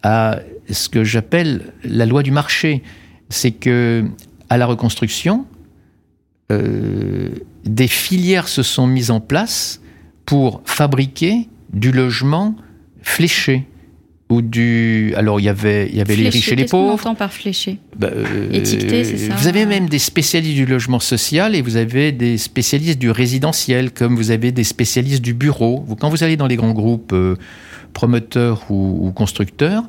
à 0.02 0.40
ce 0.70 0.88
que 0.88 1.04
j'appelle 1.04 1.72
la 1.84 2.06
loi 2.06 2.22
du 2.22 2.30
marché. 2.30 2.82
C'est 3.28 3.50
que 3.50 4.04
à 4.50 4.56
la 4.56 4.66
reconstruction, 4.66 5.46
euh, 6.50 7.30
des 7.64 7.88
filières 7.88 8.48
se 8.48 8.62
sont 8.62 8.86
mises 8.86 9.10
en 9.10 9.20
place 9.20 9.80
pour 10.24 10.62
fabriquer 10.64 11.48
du 11.72 11.92
logement 11.92 12.56
fléché 13.02 13.66
ou 14.30 14.42
du 14.42 15.14
alors 15.16 15.40
il 15.40 15.44
y 15.44 15.48
avait 15.48 15.88
il 15.88 15.96
y 15.96 16.00
avait 16.00 16.16
les 16.16 16.28
riches 16.28 16.52
et 16.52 16.56
les 16.56 16.66
pauvres. 16.66 16.92
Qu'est-ce 16.92 17.02
qu'on 17.02 17.10
entend 17.10 17.14
par 17.14 17.32
fléché 17.32 17.78
bah, 17.96 18.10
euh, 18.12 18.52
Étiqueté, 18.52 19.04
c'est 19.04 19.16
ça. 19.16 19.34
Vous 19.34 19.46
avez 19.46 19.64
même 19.64 19.88
des 19.88 19.98
spécialistes 19.98 20.56
du 20.56 20.66
logement 20.66 21.00
social 21.00 21.54
et 21.54 21.62
vous 21.62 21.76
avez 21.76 22.12
des 22.12 22.36
spécialistes 22.36 22.98
du 22.98 23.10
résidentiel, 23.10 23.90
comme 23.90 24.16
vous 24.16 24.30
avez 24.30 24.52
des 24.52 24.64
spécialistes 24.64 25.22
du 25.22 25.34
bureau. 25.34 25.84
Quand 25.98 26.10
vous 26.10 26.24
allez 26.24 26.36
dans 26.36 26.46
les 26.46 26.56
grands 26.56 26.72
groupes 26.72 27.12
euh, 27.12 27.36
promoteurs 27.94 28.70
ou, 28.70 29.12
constructeurs, 29.14 29.84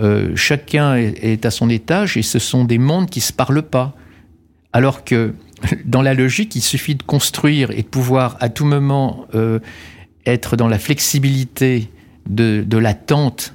euh, 0.00 0.32
chacun 0.34 0.96
est, 0.96 1.46
à 1.46 1.52
son 1.52 1.70
étage 1.70 2.16
et 2.16 2.22
ce 2.22 2.40
sont 2.40 2.64
des 2.64 2.78
mondes 2.78 3.08
qui 3.08 3.20
se 3.20 3.32
parlent 3.32 3.62
pas. 3.62 3.94
Alors 4.72 5.04
que 5.04 5.34
dans 5.84 6.02
la 6.02 6.14
logique, 6.14 6.56
il 6.56 6.62
suffit 6.62 6.96
de 6.96 7.04
construire 7.04 7.70
et 7.70 7.82
de 7.82 7.88
pouvoir 7.88 8.36
à 8.40 8.48
tout 8.48 8.64
moment 8.64 9.28
être 10.26 10.56
dans 10.56 10.68
la 10.68 10.80
flexibilité 10.80 11.90
de, 12.28 12.64
de 12.66 12.78
l'attente 12.78 13.54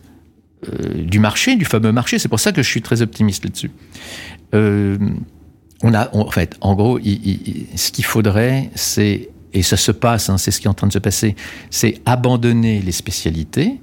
euh, 0.67 1.05
du 1.05 1.19
marché, 1.19 1.55
du 1.55 1.63
fameux 1.63 1.93
marché. 1.93 2.19
C'est 2.19 2.27
pour 2.27 2.39
ça 2.39 2.51
que 2.51 2.61
je 2.61 2.69
suis 2.69 2.81
très 2.81 3.01
optimiste 3.01 3.45
là-dessus. 3.45 3.71
Euh, 4.53 4.97
on 5.83 5.93
a, 5.93 6.13
en 6.13 6.29
fait, 6.29 6.57
en 6.59 6.75
gros, 6.75 6.99
ce 6.99 7.91
qu'il 7.91 8.03
faudrait, 8.03 8.69
c'est, 8.75 9.29
et 9.53 9.63
ça 9.63 9.77
se 9.77 9.93
passe, 9.93 10.29
hein, 10.29 10.37
c'est 10.37 10.51
ce 10.51 10.59
qui 10.59 10.67
est 10.67 10.69
en 10.69 10.73
train 10.73 10.87
de 10.87 10.91
se 10.91 10.99
passer, 10.99 11.37
c'est 11.69 12.01
abandonner 12.05 12.81
les 12.81 12.91
spécialités, 12.91 13.79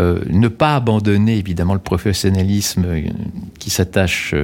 euh, 0.00 0.20
ne 0.28 0.48
pas 0.48 0.74
abandonner 0.74 1.36
évidemment 1.36 1.74
le 1.74 1.80
professionnalisme 1.80 2.86
qui 3.60 3.70
s'attache 3.70 4.34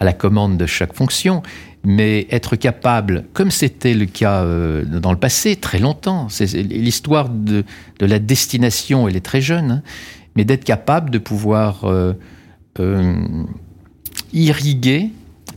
à 0.00 0.04
la 0.04 0.12
commande 0.12 0.56
de 0.56 0.66
chaque 0.66 0.92
fonction, 0.92 1.44
mais 1.84 2.26
être 2.32 2.56
capable, 2.56 3.26
comme 3.32 3.52
c'était 3.52 3.94
le 3.94 4.06
cas 4.06 4.44
dans 4.86 5.12
le 5.12 5.18
passé, 5.18 5.54
très 5.54 5.78
longtemps, 5.78 6.28
c'est 6.28 6.52
l'histoire 6.52 7.28
de, 7.28 7.62
la 8.00 8.18
destination, 8.18 9.06
elle 9.06 9.14
est 9.14 9.24
très 9.24 9.40
jeune, 9.40 9.70
hein, 9.70 9.82
mais 10.36 10.44
d'être 10.44 10.64
capable 10.64 11.10
de 11.10 11.18
pouvoir 11.18 11.84
euh, 11.84 12.12
irriguer 14.32 15.10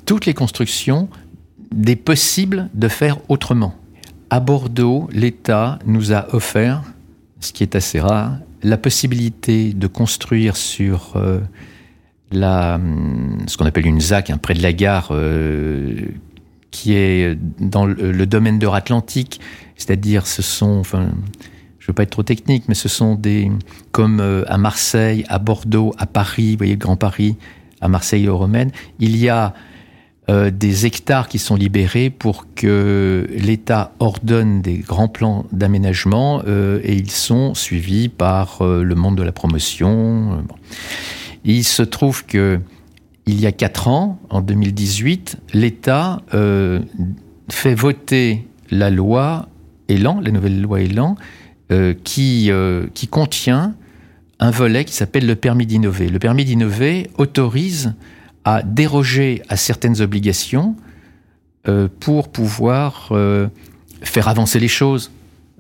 toutes 0.06 0.26
les 0.26 0.34
constructions 0.34 1.10
des 1.72 1.96
possibles 1.96 2.70
de 2.74 2.88
faire 2.88 3.18
autrement. 3.30 3.76
À 4.30 4.40
Bordeaux, 4.40 5.10
l'État 5.12 5.80
nous 5.86 6.14
a 6.14 6.34
offert, 6.34 6.84
ce 7.40 7.52
qui 7.52 7.64
est 7.64 7.76
assez 7.76 8.00
rare, 8.00 8.38
la 8.64 8.78
possibilité 8.78 9.74
de 9.74 9.88
construire 9.88 10.56
sur 10.56 11.14
euh, 11.16 11.40
la, 12.32 12.80
ce 13.48 13.58
qu'on 13.58 13.66
appelle 13.66 13.88
une 13.88 14.02
ZAC, 14.02 14.30
hein, 14.30 14.38
près 14.38 14.54
de 14.54 14.62
la 14.62 14.74
gare, 14.74 15.10
euh, 15.12 15.96
qui 16.72 16.94
est 16.94 17.38
dans 17.60 17.86
le, 17.86 18.26
domaine 18.26 18.60
de 18.60 18.68
Atlantique, 18.68 19.40
c'est-à-dire 19.76 20.28
ce 20.28 20.42
sont, 20.42 20.78
enfin, 20.80 21.10
je 21.90 21.92
ne 21.92 21.96
veux 21.96 21.96
pas 21.96 22.04
être 22.04 22.12
trop 22.12 22.22
technique, 22.22 22.66
mais 22.68 22.76
ce 22.76 22.88
sont 22.88 23.16
des, 23.16 23.52
comme 23.92 24.20
euh, 24.20 24.44
à 24.48 24.60
Marseille, 24.60 25.26
à 25.28 25.40
Bordeaux, 25.40 25.92
à 25.98 26.06
Paris, 26.06 26.52
vous 26.52 26.58
voyez 26.60 26.74
le 26.74 26.78
Grand 26.78 26.98
Paris, 26.98 27.36
à 27.82 27.88
Marseille 27.88 28.26
et 28.26 28.30
au 28.30 28.38
Romaine, 28.38 28.70
il 29.00 29.18
y 29.18 29.28
a 29.28 29.56
euh, 30.30 30.52
des 30.52 30.86
hectares 30.86 31.28
qui 31.30 31.40
sont 31.40 31.56
libérés 31.56 32.12
pour 32.12 32.46
que 32.54 33.28
l'État 33.32 33.94
ordonne 34.00 34.62
des 34.62 34.78
grands 34.78 35.08
plans 35.08 35.48
d'aménagement 35.52 36.44
euh, 36.46 36.80
et 36.84 36.94
ils 36.94 37.10
sont 37.10 37.56
suivis 37.56 38.08
par 38.08 38.60
le 38.62 38.94
monde 38.94 39.18
de 39.18 39.24
la 39.24 39.32
promotion. 39.32 40.46
Il 41.44 41.64
se 41.64 41.82
trouve 41.82 42.24
que 42.24 42.60
il 43.26 43.40
y 43.42 43.48
a 43.48 43.52
quatre 43.52 43.88
ans, 43.88 44.20
en 44.30 44.42
2018, 44.42 45.38
l'État 45.56 46.22
fait 47.50 47.74
voter 47.74 48.48
la 48.70 48.92
loi 48.92 49.48
Elan, 49.88 50.22
la 50.22 50.30
nouvelle 50.30 50.62
loi 50.62 50.82
Elan, 51.70 51.94
qui, 52.04 52.52
qui 52.94 53.08
contient 53.08 53.76
un 54.40 54.52
volet 54.52 54.86
qui 54.86 54.94
s'appelle 54.94 55.26
le 55.26 55.36
permis 55.36 55.66
d'innover. 55.66 56.08
Le 56.08 56.20
permis 56.20 56.46
d'innover 56.46 57.10
autorise 57.18 57.94
à 58.46 58.64
déroger 58.64 59.44
à 59.50 59.58
certaines 59.58 60.02
obligations 60.02 60.76
euh, 61.68 61.90
pour 62.00 62.30
pouvoir 62.30 63.10
euh, 63.12 63.48
faire 64.02 64.30
avancer 64.30 64.60
les 64.60 64.70
choses, 64.70 65.12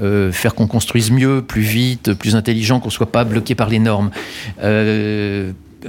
euh, 0.02 0.32
faire 0.32 0.56
qu'on 0.56 0.68
construise 0.68 1.12
mieux, 1.12 1.42
plus 1.42 1.62
vite, 1.62 2.14
plus 2.14 2.36
intelligent, 2.36 2.80
qu'on 2.80 2.88
ne 2.88 2.94
soit 2.94 3.12
pas 3.12 3.26
bloqué 3.26 3.54
par 3.54 3.70
les 3.70 3.80
normes. 3.80 4.12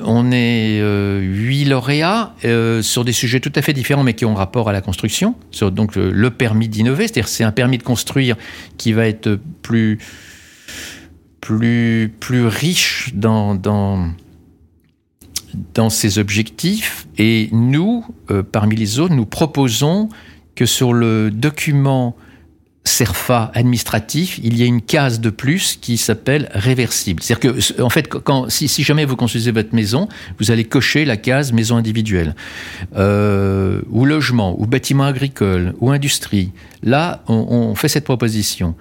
On 0.03 0.31
est 0.33 0.81
huit 1.20 1.64
lauréats 1.64 2.35
sur 2.83 3.05
des 3.05 3.12
sujets 3.12 3.40
tout 3.40 3.53
à 3.55 3.62
fait 3.62 3.72
différents, 3.72 4.03
mais 4.03 4.14
qui 4.14 4.24
ont 4.24 4.35
rapport 4.35 4.68
à 4.68 4.72
la 4.72 4.81
construction. 4.81 5.35
Donc 5.61 5.96
le 5.96 6.31
permis 6.31 6.68
d'innover, 6.68 7.09
c'est-à-dire 7.09 7.29
c'est 7.29 7.44
un 7.44 7.53
permis 7.53 7.79
de 7.79 7.83
construire 7.83 8.37
qui 8.76 8.92
va 8.92 9.07
être 9.07 9.38
plus 9.62 9.98
riche 12.46 13.11
dans, 13.14 13.55
dans 13.55 14.11
dans 15.74 15.90
ses 15.90 16.18
objectifs 16.18 17.07
et 17.18 17.48
nous, 17.53 18.05
euh, 18.31 18.42
parmi 18.42 18.76
les 18.76 18.98
autres, 18.98 19.14
nous 19.14 19.26
proposons 19.26 20.09
que 20.55 20.66
sur 20.66 20.92
le 20.92 21.31
document 21.31 22.16
CERFA 22.85 23.51
administratif, 23.55 24.40
il 24.43 24.57
y 24.57 24.62
a 24.62 24.66
une 24.66 24.81
case 24.81 25.21
de 25.21 25.29
plus 25.29 25.77
qui 25.81 25.99
s'appelle 25.99 26.49
réversible. 26.55 27.23
C'est-à-dire 27.23 27.55
que, 27.55 27.83
en 27.83 27.90
fait, 27.90 28.09
si, 28.49 28.83
jamais 28.83 29.05
vous 29.05 29.16
construisez 29.16 29.51
votre 29.51 29.75
maison, 29.75 30.09
vous 30.38 30.51
allez 30.51 30.64
cocher 30.64 31.05
la 31.05 31.19
case 31.19 31.53
maison 31.53 31.77
individuelle, 31.77 32.35
euh, 32.97 33.83
ou 33.90 34.07
logement, 34.07 34.59
ou 34.59 34.66
bâtiment 34.66 35.05
agricole, 35.05 35.75
ou 35.81 35.90
industrie. 35.90 36.53
Là, 36.83 37.23
on, 37.29 37.75
fait 37.75 37.88
cette 37.88 38.05
proposition. 38.05 38.75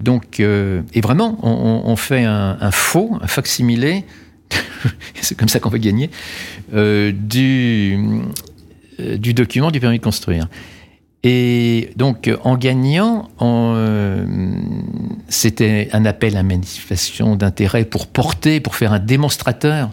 Donc, 0.00 0.38
euh, 0.38 0.82
et 0.94 1.00
vraiment, 1.00 1.38
on, 1.44 1.96
fait 1.96 2.24
un, 2.24 2.70
faux, 2.70 3.18
un 3.20 3.26
facsimilé 3.26 4.04
c'est 5.20 5.36
comme 5.36 5.48
ça 5.48 5.60
qu'on 5.60 5.70
va 5.70 5.78
gagner, 5.78 6.10
euh, 6.74 7.12
du 7.12 7.94
document 9.34 9.70
du 9.70 9.80
permis 9.80 9.98
de 9.98 10.04
construire. 10.04 10.48
Et 11.22 11.90
donc, 11.96 12.30
en 12.44 12.56
gagnant, 12.56 13.28
euh, 13.42 14.24
c'était 15.28 15.90
un 15.92 16.06
appel 16.06 16.36
à 16.36 16.42
manifestation 16.42 17.36
d'intérêt 17.36 17.84
pour 17.84 18.06
porter, 18.06 18.60
pour 18.60 18.74
faire 18.74 18.92
un 18.92 18.98
démonstrateur. 19.00 19.90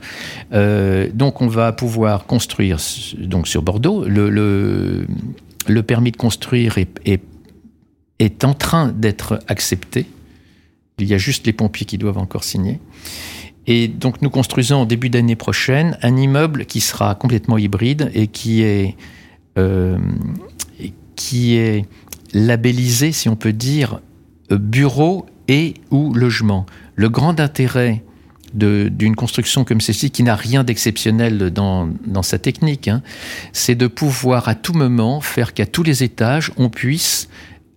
donc, 0.51 1.41
on 1.41 1.47
va 1.47 1.73
pouvoir 1.73 2.25
construire 2.25 2.79
donc 3.19 3.47
sur 3.47 3.61
Bordeaux. 3.61 4.05
Le, 4.05 4.29
le, 4.29 5.83
permis 5.83 6.11
de 6.11 6.17
construire 6.17 6.77
est, 6.77 7.21
est, 8.19 8.43
en 8.43 8.53
train 8.53 8.87
d'être 8.87 9.39
accepté. 9.47 10.05
Il 10.99 11.07
y 11.07 11.13
a 11.13 11.17
juste 11.17 11.45
les 11.45 11.53
pompiers 11.53 11.85
qui 11.85 11.97
doivent 11.97 12.17
encore 12.17 12.43
signer. 12.43 12.79
Et 13.67 13.89
donc 13.89 14.21
nous 14.21 14.29
construisons 14.29 14.77
en 14.77 14.85
début 14.85 15.09
d'année 15.09 15.35
prochaine 15.35 15.97
un 16.01 16.15
immeuble 16.15 16.65
qui 16.65 16.79
sera 16.79 17.15
complètement 17.15 17.57
hybride 17.57 18.09
et 18.13 18.27
qui 18.27 18.61
est, 18.63 18.95
euh, 19.57 19.97
qui 21.17 21.55
est 21.55 21.85
labellisé, 22.33 23.11
si 23.11 23.27
on 23.27 23.35
peut 23.35 23.51
dire, 23.51 23.99
bureau 24.49 25.25
et 25.49 25.73
ou 25.91 26.13
logement. 26.13 26.65
Le 26.95 27.09
grand 27.09 27.41
intérêt 27.41 28.03
d'une 28.53 29.15
construction 29.15 29.65
comme 29.65 29.81
celle-ci, 29.81 30.09
qui 30.09 30.23
n'a 30.23 30.35
rien 30.35 30.63
d'exceptionnel 30.63 31.51
dans, 31.51 31.89
dans, 32.05 32.23
sa 32.23 32.39
technique, 32.39 32.87
hein, 32.87 33.03
c'est 33.51 33.75
de 33.75 33.87
pouvoir 33.87 34.47
à 34.47 34.55
tout 34.55 34.73
moment 34.73 35.19
faire 35.19 35.53
qu'à 35.53 35.65
tous 35.65 35.83
les 35.83 36.03
étages, 36.03 36.51
on 36.55 36.69
puisse 36.69 37.27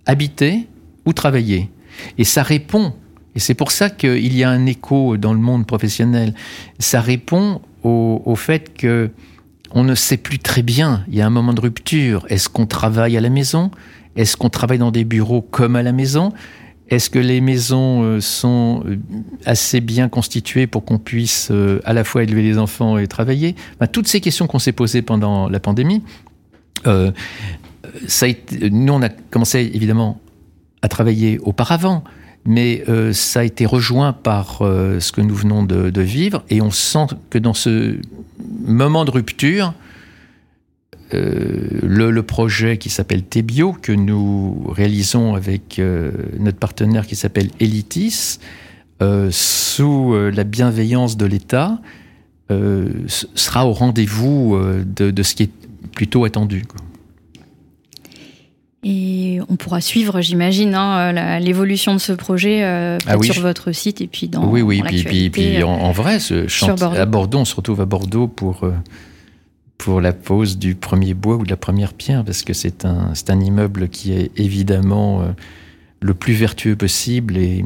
habiter 0.07 0.68
ou 1.07 1.12
travailler. 1.12 1.68
Et 2.18 2.24
ça 2.24 2.44
répond 2.44 2.94
et 3.35 3.38
c'est 3.38 3.55
pour 3.55 3.70
ça 3.70 3.90
qu'il 3.90 4.37
y 4.37 4.44
a 4.44 4.50
un 4.50 4.66
écho 4.66 5.16
dans 5.16 5.33
le 5.33 5.38
monde 5.38 5.66
professionnel. 5.66 6.35
Ça 6.79 7.00
répond 7.00 7.61
au, 7.85 8.35
fait 8.37 8.74
que 8.74 9.11
on 9.72 9.85
ne 9.85 9.94
sait 9.94 10.16
plus 10.16 10.38
très 10.38 10.62
bien. 10.62 11.04
Il 11.09 11.14
y 11.14 11.20
a 11.20 11.26
un 11.26 11.30
moment 11.30 11.52
de 11.52 11.61
rupture. 11.61 12.26
Est-ce 12.28 12.48
qu'on 12.48 12.66
travaille 12.66 13.16
à 13.16 13.20
la 13.20 13.30
maison? 13.30 13.70
Est-ce 14.16 14.37
qu'on 14.37 14.50
travaille 14.50 14.78
dans 14.78 14.90
des 14.90 15.04
bureaux 15.04 15.42
comme 15.42 15.76
à 15.76 15.83
la 15.83 15.92
maison? 15.92 16.33
Est-ce 16.88 17.09
que 17.09 17.20
les 17.20 17.40
maisons 17.40 18.02
euh, 18.02 18.20
sont 18.20 18.83
euh, 18.85 18.96
assez 19.46 19.80
bien 19.80 20.09
constituées 20.09 20.66
pour 20.66 20.85
qu'on 20.85 20.98
puisse 20.98 21.48
euh, 21.52 21.80
à 21.85 21.92
la 21.92 22.02
fois 22.02 22.24
élever 22.24 22.42
les 22.42 22.59
enfants 22.59 22.98
et 22.98 23.06
travailler? 23.06 23.54
Toutes 23.92 24.09
ces 24.09 24.20
questions 24.20 24.48
qu'on 24.48 24.59
s'est 24.59 24.72
posées 24.72 25.02
pendant 25.02 25.48
la 25.48 25.61
pandémie, 25.61 26.02
nous 26.85 27.12
on 28.92 29.02
a 29.02 29.09
commencé 29.09 29.70
évidemment 29.72 30.20
à 30.83 30.88
travailler 30.88 31.38
auparavant 31.38 32.02
mais 32.44 32.83
euh, 32.88 33.12
ça 33.12 33.40
a 33.40 33.44
été 33.44 33.66
rejoint 33.66 34.12
par 34.12 34.62
euh, 34.62 35.00
ce 35.00 35.12
que 35.12 35.20
nous 35.20 35.35
venons 35.35 35.62
de, 35.62 36.00
vivre, 36.00 36.42
et 36.48 36.62
on 36.62 36.70
sent 36.70 37.07
que 37.29 37.38
dans 37.38 37.55
ce 37.55 37.96
moment 38.64 39.05
de 39.05 39.11
rupture, 39.11 39.74
euh, 41.12 41.81
le, 41.83 42.22
projet 42.22 42.79
qui 42.79 42.88
s'appelle 42.88 43.24
Tebio, 43.24 43.72
que 43.72 43.92
nous 43.92 44.64
réalisons 44.68 45.35
avec 45.35 45.81
notre 46.38 46.59
partenaire 46.59 47.07
qui 47.07 47.16
s'appelle 47.16 47.50
Elitis, 47.61 48.38
sous 49.31 50.14
la 50.14 50.44
bienveillance 50.44 51.16
de 51.16 51.26
l'État, 51.26 51.81
sera 52.48 53.66
au 53.66 53.72
rendez-vous 53.72 54.61
de, 54.85 55.22
ce 55.22 55.35
qui 55.35 55.44
est 55.44 55.50
plutôt 55.92 56.24
attendu. 56.24 56.64
Et 58.83 59.10
on 59.51 59.57
pourra 59.57 59.81
suivre, 59.81 60.21
j'imagine, 60.21 60.75
hein, 60.75 61.41
l'évolution 61.41 61.93
de 61.93 61.99
ce 61.99 62.13
projet 62.13 62.63
euh, 62.63 62.99
ah 63.07 63.17
sur 63.21 63.43
votre 63.43 63.73
site 63.73 64.01
et 64.01 64.07
puis 64.07 64.29
dans 64.29 64.47
Oui, 64.47 64.63
oui, 64.63 64.81
puis, 64.85 65.03
puis, 65.03 65.31
puis 65.31 65.63
en, 65.65 65.91
vrai, 65.91 66.21
ce 66.21 66.47
à 66.97 67.05
Bordeaux, 67.05 67.39
on 67.39 67.45
se 67.45 67.57
retrouve 67.57 67.81
à 67.81 67.85
Bordeaux 67.85 68.29
pour, 68.29 68.63
euh, 68.63 68.73
pour 69.77 70.01
la 70.01 70.13
pose 70.13 70.57
du 70.57 70.77
premier 70.77 71.15
bois 71.15 71.35
ou 71.35 71.45
de 71.45 71.51
la 71.51 71.57
première 71.57 71.95
pierre, 71.95 72.25
parce 72.25 72.43
que 72.43 72.53
c'est 72.53 72.85
un, 72.85 73.13
un 73.29 73.41
immeuble 73.41 73.89
qui 73.89 74.13
est 74.13 74.31
évidemment 74.37 75.23
euh, 75.23 75.25
le 76.01 76.15
plus 76.15 76.35
vertueux 76.35 76.77
possible 76.77 77.37
et, 77.37 77.65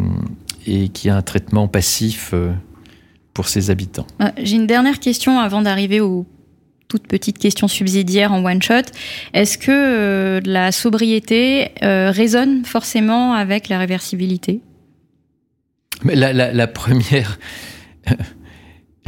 et 0.66 0.88
qui 0.88 1.10
a 1.10 1.16
un 1.16 1.22
traitement 1.22 1.68
passif 1.68 2.32
pour 3.34 3.48
ses 3.48 3.70
habitants. 3.70 4.06
J'ai 4.38 4.56
une 4.56 4.66
dernière 4.66 5.00
question 5.00 5.38
avant 5.38 5.60
d'arriver 5.60 6.00
au 6.00 6.24
petite 7.02 7.38
question 7.38 7.68
subsidiaire 7.68 8.32
en 8.32 8.44
one 8.44 8.62
shot. 8.62 8.82
Est-ce 9.32 9.58
que 9.58 9.70
euh, 9.70 10.40
la 10.44 10.72
sobriété 10.72 11.70
euh, 11.82 12.10
résonne 12.10 12.64
forcément 12.64 13.34
avec 13.34 13.68
la 13.68 13.78
réversibilité? 13.78 14.60
Mais 16.02 16.14
la, 16.14 16.66
première. 16.66 17.38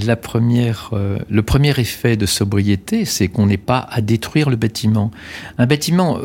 La 0.05 0.15
première, 0.15 0.91
euh, 0.93 1.19
le 1.31 1.43
premier 1.43 1.71
effet 1.81 2.19
de 2.19 2.27
sobriété, 2.27 3.07
c'est 3.07 3.29
qu'on 3.29 3.47
n'est 3.47 3.57
pas 3.57 3.89
à 3.91 4.03
détruire 4.03 4.51
le 4.51 4.57
bâtiment. 4.57 5.11
Un 5.57 5.65
bâtiment, 5.65 6.21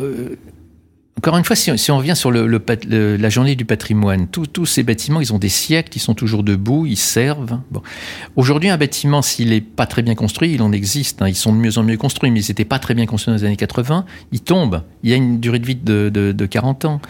encore 1.17 1.37
une 1.37 1.43
fois, 1.43 1.55
si, 1.55 1.91
on 1.91 1.97
revient 1.97 2.15
sur 2.15 2.31
la 2.31 3.29
journée 3.29 3.55
du 3.55 3.65
patrimoine, 3.65 4.27
tous 4.27 4.65
ces 4.65 4.81
bâtiments, 4.81 5.21
ils 5.21 5.33
ont 5.33 5.37
des 5.37 5.49
siècles, 5.49 5.95
ils 5.95 5.99
sont 5.99 6.15
toujours 6.15 6.41
debout, 6.41 6.85
ils 6.87 6.97
servent. 6.97 7.59
Aujourd'hui, 8.35 8.69
un 8.69 8.77
bâtiment, 8.77 9.21
s'il 9.21 9.49
n'est 9.49 9.61
pas 9.61 9.85
très 9.85 10.01
bien 10.01 10.15
construit, 10.15 10.53
il 10.53 10.61
en 10.61 10.71
existe, 10.71 11.21
hein, 11.21 11.27
ils 11.27 11.35
sont 11.35 11.53
de 11.53 11.59
mieux 11.59 11.77
en 11.77 11.83
mieux 11.83 11.97
construits, 11.97 12.31
mais 12.31 12.41
ils 12.41 12.47
n'étaient 12.47 12.65
pas 12.65 12.79
très 12.79 12.95
bien 12.95 13.05
construits 13.05 13.33
dans 13.33 13.37
les 13.37 13.45
années 13.45 13.57
80, 13.57 14.05
ils 14.31 14.41
tombent. 14.41 14.83
Il 15.03 15.09
y 15.09 15.13
a 15.13 15.15
une 15.15 15.39
durée 15.39 15.59
de 15.59 15.65
vie 15.65 15.75
de, 15.75 16.09
de, 16.09 16.45
40 16.45 16.85
ans. 16.85 17.01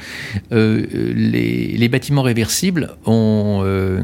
Euh, 0.52 0.86
les, 1.16 1.88
bâtiments 1.88 2.24
réversibles 2.24 2.95
euh, 3.08 4.02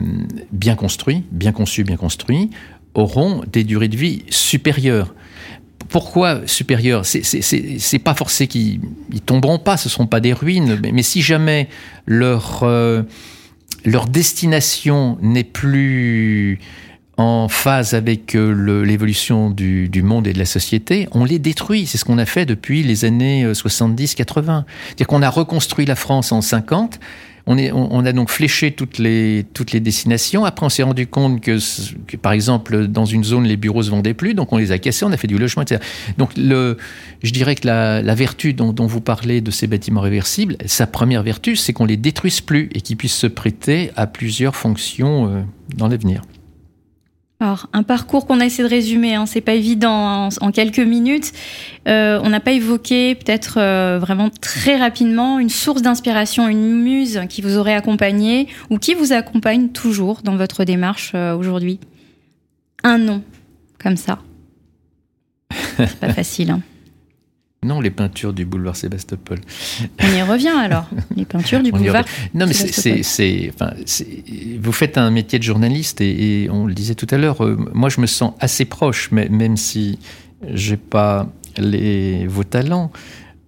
bien 0.52 0.76
construit, 0.76 1.24
bien 1.32 1.52
conçus, 1.52 1.84
bien 1.84 1.98
construits, 1.98 2.50
auront 2.94 3.44
des 3.52 3.64
durées 3.64 3.88
de 3.88 3.98
vie 3.98 4.24
supérieures. 4.30 5.14
Pourquoi 5.90 6.42
supérieures 6.46 7.06
C'est 7.06 8.00
pas 8.00 8.14
forcé 8.14 8.48
qu'ils 8.48 8.80
tomberont 9.26 9.60
pas, 9.60 9.78
ce 9.78 9.90
seront 9.90 10.08
pas 10.08 10.20
des 10.20 10.34
ruines, 10.34 10.80
mais, 10.94 11.04
si 11.04 11.22
jamais 11.22 11.70
leur, 12.06 12.64
euh, 12.64 13.04
leur 13.86 14.08
destination 14.08 15.18
n'est 15.22 15.44
plus 15.44 16.60
en 17.18 17.48
phase 17.48 17.96
avec 17.96 18.36
euh, 18.36 18.84
l'évolution 18.84 19.50
du, 19.50 19.90
du, 19.90 20.04
monde 20.04 20.28
et 20.28 20.34
de 20.34 20.40
la 20.40 20.46
société, 20.46 21.08
on 21.12 21.26
les 21.26 21.40
détruit. 21.40 21.88
C'est 21.88 21.98
ce 21.98 22.06
qu'on 22.06 22.20
a 22.20 22.26
fait 22.26 22.46
depuis 22.46 22.84
les 22.84 23.06
années 23.06 23.46
70-80. 23.46 24.50
Euh, 24.50 24.62
C'est-à-dire 24.86 25.08
qu'on 25.08 25.24
a 25.24 25.30
reconstruit 25.30 25.86
la 25.86 25.96
France 25.96 26.32
en 26.32 26.42
50 26.42 27.00
on, 27.48 27.58
est, 27.58 27.72
on, 27.72 28.06
a 28.06 28.12
donc 28.12 28.30
fléché 28.30 28.72
toutes 28.72 28.98
les, 28.98 29.46
toutes 29.54 29.72
les 29.72 29.80
destinations. 29.80 30.44
Après, 30.46 30.66
on 30.66 30.70
s'est 30.70 30.84
rendu 30.84 31.08
compte 31.08 31.42
que, 31.42 31.58
par 32.18 32.34
exemple, 32.34 32.88
dans 32.88 33.06
une 33.06 33.24
zone, 33.24 33.46
les 33.46 33.58
bureaux 33.58 33.84
se 33.84 33.90
vendaient 33.90 34.14
plus, 34.14 34.34
donc 34.34 34.52
on 34.52 34.58
les 34.58 34.72
a 34.72 34.78
cassés, 34.78 35.06
on 35.06 35.12
a 35.12 35.18
fait 35.18 35.28
du 35.28 35.38
logement, 35.38 35.64
etc. 35.64 35.82
Donc, 36.18 36.32
le, 36.36 36.78
je 37.24 37.32
dirais 37.32 37.56
que 37.56 37.66
la, 37.66 38.02
la 38.02 38.16
vertu 38.16 38.54
dont, 38.54 38.74
dont, 38.74 38.86
vous 38.86 39.02
parlez 39.02 39.40
de 39.42 39.50
ces 39.50 39.66
bâtiments 39.68 40.02
réversibles, 40.02 40.58
sa 40.66 40.88
première 40.88 41.24
vertu, 41.24 41.56
c'est 41.56 41.72
qu'on 41.74 41.86
les 41.86 41.98
détruise 41.98 42.42
plus 42.42 42.70
et 42.74 42.82
qu'ils 42.82 42.98
puissent 42.98 43.16
se 43.16 43.28
prêter 43.28 43.92
à 43.96 44.08
plusieurs 44.08 44.56
fonctions 44.56 45.30
euh, 45.30 45.42
dans 45.76 45.88
l'avenir. 45.88 46.22
Alors, 47.40 47.68
un 47.72 47.84
parcours 47.84 48.26
qu'on 48.26 48.40
a 48.40 48.46
essayé 48.46 48.64
de 48.64 48.70
résumer, 48.70 49.14
hein, 49.14 49.28
c'est 49.28 49.42
pas 49.42 49.54
évident 49.54 50.30
en, 50.42 50.52
quelques 50.52 50.80
minutes. 50.80 51.34
Euh, 51.88 52.20
on 52.24 52.30
n'a 52.30 52.40
pas 52.40 52.52
évoqué, 52.52 53.14
peut-être 53.14 53.60
euh, 53.60 54.00
vraiment 54.00 54.32
très 54.42 54.76
rapidement, 54.76 55.38
une 55.38 55.50
source 55.50 55.84
d'inspiration, 55.84 56.48
une 56.48 56.82
muse 56.82 57.22
qui 57.30 57.44
vous 57.44 57.58
aurait 57.58 57.76
accompagné 57.76 58.48
ou 58.72 58.80
qui 58.80 58.96
vous 58.96 59.14
accompagne 59.14 59.70
toujours 59.70 60.22
dans 60.24 60.36
votre 60.36 60.64
démarche 60.64 61.12
euh, 61.14 61.36
aujourd'hui. 61.36 61.80
Un 62.84 62.98
nom, 62.98 63.22
comme 63.78 63.98
ça. 63.98 64.18
C'est 65.78 66.00
pas 66.00 66.14
facile. 66.14 66.50
Hein. 66.50 66.62
Non, 67.68 67.82
les 67.82 67.92
peintures 67.92 68.32
du 68.32 68.46
boulevard 68.46 68.78
Sébastopol. 68.78 69.40
On 70.00 70.08
y 70.08 70.22
revient 70.22 70.56
alors, 70.58 70.90
les 71.18 71.26
peintures 71.26 71.62
du 71.62 71.72
boulevard. 71.74 72.06
Non, 72.34 72.46
mais 72.48 72.54
c'est, 72.54 73.52
enfin, 73.54 73.74
vous 74.62 74.72
faites 74.72 74.98
un 74.98 75.12
métier 75.12 75.38
de 75.38 75.44
journaliste 75.44 76.00
et, 76.00 76.48
on 76.50 76.66
le 76.66 76.74
disait 76.74 76.96
tout 76.96 77.08
à 77.12 77.18
l'heure. 77.18 77.44
Euh, 77.44 77.58
moi, 77.74 77.90
je 77.90 78.00
me 78.00 78.06
sens 78.06 78.34
assez 78.40 78.64
proche, 78.64 79.10
mais, 79.12 79.28
même 79.28 79.58
si 79.58 80.00
j'ai 80.54 80.78
pas 80.78 81.28
les, 81.58 82.26
vos 82.26 82.46
talents. 82.46 82.90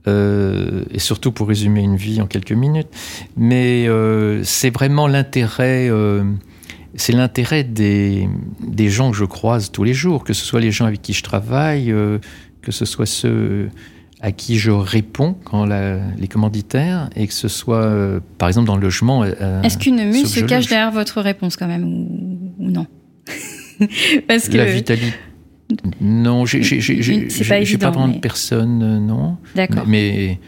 Euh, 0.07 0.83
et 0.91 0.99
surtout 0.99 1.31
pour 1.31 1.47
résumer 1.47 1.81
une 1.81 1.95
vie 1.95 2.19
en 2.19 2.27
quelques 2.27 2.51
minutes. 2.51 2.89
Mais 3.37 3.87
euh, 3.87 4.43
c'est 4.43 4.69
vraiment 4.69 5.07
l'intérêt, 5.07 5.89
c'est 6.95 7.13
l'intérêt 7.13 7.63
des, 7.63 8.27
des 8.59 8.89
gens 8.89 9.11
que 9.11 9.17
je 9.17 9.25
croise 9.25 9.71
tous 9.71 9.85
les 9.85 9.93
jours, 9.93 10.25
que 10.25 10.33
ce 10.33 10.43
soit 10.43 10.59
les 10.59 10.71
gens 10.71 10.85
avec 10.85 11.01
qui 11.01 11.13
je 11.13 11.23
travaille, 11.23 11.93
que 12.61 12.71
ce 12.73 12.83
soit 12.83 13.05
ceux 13.05 13.69
à 14.21 14.31
qui 14.31 14.59
je 14.59 14.71
réponds 14.71 15.35
quand 15.45 15.65
les 15.65 16.27
commanditaires 16.27 17.09
et 17.15 17.27
que 17.27 17.33
ce 17.33 17.47
soit, 17.47 17.83
euh, 17.83 18.19
par 18.37 18.49
exemple, 18.49 18.67
dans 18.67 18.75
le 18.75 18.81
logement. 18.81 19.23
Euh, 19.23 19.61
Est-ce 19.61 19.77
qu'une 19.77 20.03
muse 20.03 20.33
se 20.33 20.41
cache 20.41 20.67
derrière 20.67 20.91
votre 20.91 21.21
réponse 21.21 21.55
quand 21.55 21.67
même 21.67 21.85
ou, 21.85 22.53
non 22.59 22.87
Parce 24.27 24.49
que 24.49 24.57
la 24.57 24.65
vitalité. 24.65 25.13
Non, 26.01 26.45
j'ai 26.45 26.59
pas, 27.77 27.85
pas 27.85 27.91
vraiment 27.91 28.13
de 28.13 28.19
personne, 28.19 28.81
euh, 28.81 28.99
non. 28.99 29.37
D'accord. 29.55 29.83
Mais, 29.87 30.11
mais 30.15 30.39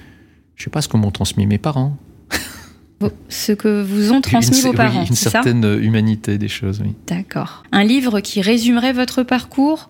je 0.55 0.63
sais 0.63 0.69
pas 0.69 0.81
ce 0.81 0.87
que 0.87 0.97
m'ont 0.97 1.11
transmis 1.11 1.45
mes 1.45 1.59
parents. 1.59 1.95
Ce 3.29 3.51
que 3.51 3.81
vous 3.81 4.11
ont 4.11 4.21
transmis 4.21 4.61
vos 4.61 4.73
parents, 4.73 5.01
oui, 5.01 5.09
une 5.09 5.15
certaine 5.15 5.63
humanité 5.81 6.37
des 6.37 6.47
choses, 6.47 6.81
oui. 6.85 6.93
D'accord. 7.07 7.63
Un 7.71 7.83
livre 7.83 8.19
qui 8.19 8.41
résumerait 8.41 8.93
votre 8.93 9.23
parcours 9.23 9.89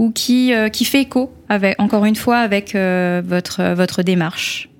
ou 0.00 0.10
qui, 0.10 0.54
euh, 0.54 0.70
qui 0.70 0.86
fait 0.86 1.02
écho, 1.02 1.30
avec, 1.50 1.78
encore 1.78 2.06
une 2.06 2.16
fois, 2.16 2.38
avec 2.38 2.74
euh, 2.74 3.22
votre, 3.24 3.74
votre 3.74 4.02
démarche 4.02 4.70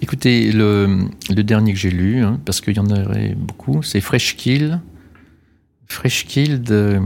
Écoutez, 0.00 0.50
le, 0.50 1.04
le 1.28 1.42
dernier 1.44 1.74
que 1.74 1.78
j'ai 1.78 1.90
lu, 1.90 2.24
hein, 2.24 2.40
parce 2.46 2.62
qu'il 2.62 2.74
y 2.74 2.80
en 2.80 2.86
aurait 2.86 3.34
beaucoup, 3.36 3.82
c'est 3.82 4.00
Freshkill. 4.00 4.80
Freshkill 5.86 6.62
de. 6.62 7.00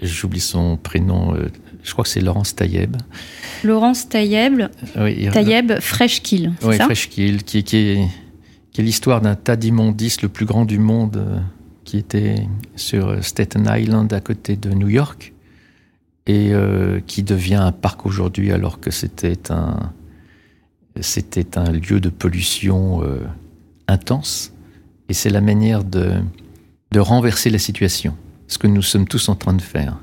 J'oublie 0.00 0.38
son 0.38 0.76
prénom, 0.76 1.34
euh, 1.34 1.48
je 1.82 1.90
crois 1.90 2.04
que 2.04 2.10
c'est 2.10 2.20
Laurence 2.20 2.54
Taïeb. 2.54 2.96
Laurence 3.64 4.08
Taïeb, 4.08 4.68
oui, 4.96 5.28
Taïeb 5.32 5.72
Freshkill. 5.80 6.52
Oui, 6.62 6.76
Freshkill, 6.76 7.42
qui, 7.42 7.64
qui 7.64 7.76
est, 7.76 8.06
qui 8.70 8.80
est 8.80 8.84
l'histoire 8.84 9.20
d'un 9.20 9.34
tas 9.34 9.56
d'immondices, 9.56 10.22
le 10.22 10.28
plus 10.28 10.46
grand 10.46 10.64
du 10.64 10.78
monde 10.78 11.42
qui 11.84 11.98
était 11.98 12.46
sur 12.76 13.22
Staten 13.22 13.68
Island 13.70 14.12
à 14.12 14.20
côté 14.20 14.56
de 14.56 14.70
New 14.70 14.88
York 14.88 15.32
et 16.26 16.52
euh, 16.52 17.00
qui 17.06 17.22
devient 17.22 17.56
un 17.56 17.72
parc 17.72 18.06
aujourd'hui 18.06 18.50
alors 18.52 18.80
que 18.80 18.90
c'était 18.90 19.50
un, 19.50 19.92
c'était 21.00 21.58
un 21.58 21.70
lieu 21.72 22.00
de 22.00 22.08
pollution 22.08 23.02
euh, 23.02 23.20
intense. 23.88 24.52
Et 25.08 25.14
c'est 25.14 25.30
la 25.30 25.42
manière 25.42 25.84
de, 25.84 26.14
de 26.92 27.00
renverser 27.00 27.50
la 27.50 27.58
situation, 27.58 28.16
ce 28.48 28.56
que 28.56 28.66
nous 28.66 28.82
sommes 28.82 29.06
tous 29.06 29.28
en 29.28 29.34
train 29.34 29.52
de 29.52 29.62
faire. 29.62 29.98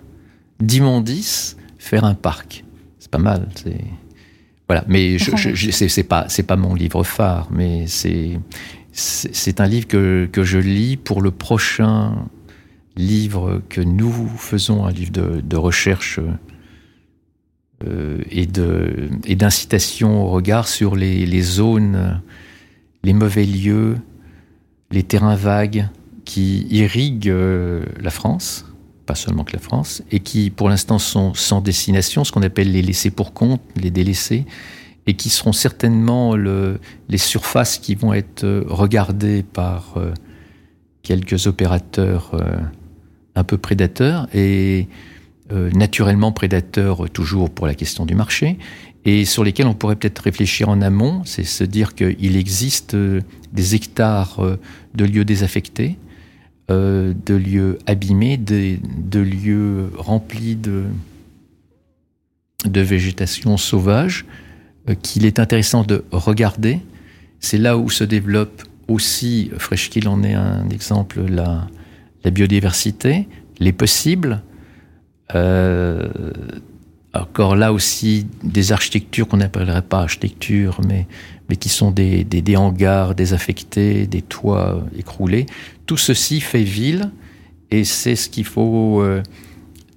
D'immondice, 0.60 1.58
faire 1.80 2.04
un 2.04 2.14
parc. 2.14 2.64
C'est 3.00 3.10
pas 3.10 3.18
mal. 3.18 3.48
C'est... 3.56 3.84
Voilà, 4.68 4.86
mais 4.88 5.18
je, 5.18 5.36
je, 5.36 5.72
c'est, 5.72 6.04
pas 6.04 6.26
c'est 6.30 6.44
pas 6.44 6.56
mon 6.56 6.76
livre 6.76 7.04
phare, 7.04 7.50
mais 7.52 7.88
c'est 7.88 8.40
c'est 8.92 9.62
un 9.62 9.68
livre 9.68 9.88
que, 9.88 10.30
je 10.44 10.58
lis 10.58 10.98
pour 10.98 11.22
le 11.22 11.32
prochain 11.32 12.26
livre 12.98 13.62
que 13.70 13.82
nous 13.82 14.28
faisons, 14.38 14.86
un 14.86 14.92
livre 14.92 15.12
de, 15.12 15.56
recherche 15.56 16.20
euh, 17.86 18.18
et 18.30 19.36
d'incitation 19.36 20.24
au 20.24 20.30
regard 20.30 20.68
sur 20.68 20.96
les, 20.96 21.42
zones, 21.42 22.22
les 23.04 23.14
mauvais 23.14 23.46
lieux, 23.46 23.98
les 24.92 25.04
terrains 25.04 25.36
vagues 25.36 25.88
qui 26.26 26.68
irriguent 26.70 27.30
euh, 27.30 27.86
la 28.00 28.12
France, 28.12 28.66
pas 29.06 29.16
seulement 29.16 29.44
que 29.44 29.54
la 29.54 29.60
France, 29.60 30.04
et 30.12 30.20
qui 30.20 30.50
pour 30.50 30.70
l'instant 30.70 31.00
sont 31.00 31.34
sans 31.34 31.62
destination, 31.62 32.24
ce 32.24 32.32
qu'on 32.32 32.44
appelle 32.44 32.72
les 32.72 32.82
laissés 32.82 33.10
pour 33.10 33.34
compte, 33.34 33.62
les 33.76 33.90
délaissés, 33.90 34.46
et 35.12 35.14
qui 35.14 35.30
seront 35.30 35.52
certainement 35.52 36.38
le, 36.38 36.80
les 37.10 37.18
surfaces 37.18 37.78
qui 37.80 37.96
vont 37.96 38.14
être 38.14 38.46
euh, 38.46 38.64
regardées 38.66 39.44
par 39.44 39.96
euh, 39.98 40.14
quelques 41.04 41.48
opérateurs 41.48 42.32
euh, 42.34 42.56
un 43.36 43.44
peu 43.44 43.58
prédateurs 43.58 44.28
et 44.34 44.88
naturellement 45.74 46.32
prédateurs 46.32 47.10
toujours 47.10 47.50
pour 47.50 47.68
la 47.68 47.76
question 47.76 48.06
du 48.06 48.16
marché 48.16 48.58
et 49.04 49.26
sur 49.26 49.44
lesquels 49.44 49.68
on 49.68 49.74
pourrait 49.74 49.98
peut-être 49.98 50.20
réfléchir 50.20 50.70
en 50.70 50.82
amont, 50.82 51.24
c'est 51.26 51.44
se 51.44 51.66
dire 51.66 51.94
qu'il 51.94 52.38
existe 52.38 52.96
des 52.96 53.76
hectares 53.76 54.40
de 54.96 55.04
lieux 55.04 55.26
désaffectés, 55.26 55.98
de 56.70 57.34
lieux 57.34 57.80
abîmés, 57.86 58.38
de, 58.38 59.20
lieux 59.20 59.92
remplis 59.98 60.56
de, 60.56 60.86
végétation 62.66 63.58
sauvage, 63.58 64.26
qu'il 65.02 65.26
est 65.26 65.40
intéressant 65.40 65.84
de 65.84 66.04
regarder. 66.12 66.80
C'est 67.40 67.58
là 67.58 67.78
où 67.78 67.90
se 67.90 68.04
développe 68.04 68.64
aussi, 68.88 69.52
Freshkill 69.58 70.08
en 70.08 70.24
est 70.24 70.34
un 70.34 70.70
exemple, 70.70 71.22
la, 71.22 71.68
la 72.24 72.32
biodiversité, 72.32 73.28
les 73.60 73.72
possibles. 73.72 74.42
Euh, 75.36 76.10
encore 77.14 77.56
là 77.56 77.74
aussi 77.74 78.26
des 78.44 78.72
architectures 78.72 79.28
qu'on 79.28 79.38
n'appellerait 79.38 79.82
pas 79.82 80.02
architecture, 80.02 80.80
mais, 80.88 81.08
mais 81.50 81.56
qui 81.58 81.70
sont 81.70 81.92
des, 81.92 82.24
des, 82.24 82.56
hangars 82.56 83.16
désaffectés, 83.16 84.08
des 84.08 84.22
toits 84.22 84.84
écroulés. 84.98 85.46
Tout 85.86 85.98
ceci 85.98 86.40
fait 86.40 86.64
ville 86.64 87.12
et 87.70 87.84
c'est 87.84 88.16
ce 88.16 88.30
qu'il 88.30 88.46
faut 88.46 89.02
euh, 89.02 89.22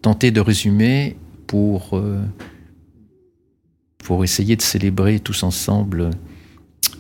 tenter 0.03 0.31
de 0.31 0.41
résumer 0.41 1.17
pour 1.47 1.91
euh, 1.93 2.21
pour 4.05 4.23
essayer 4.23 4.55
de 4.55 4.63
célébrer 4.63 5.19
tous 5.19 5.43
ensemble 5.43 6.11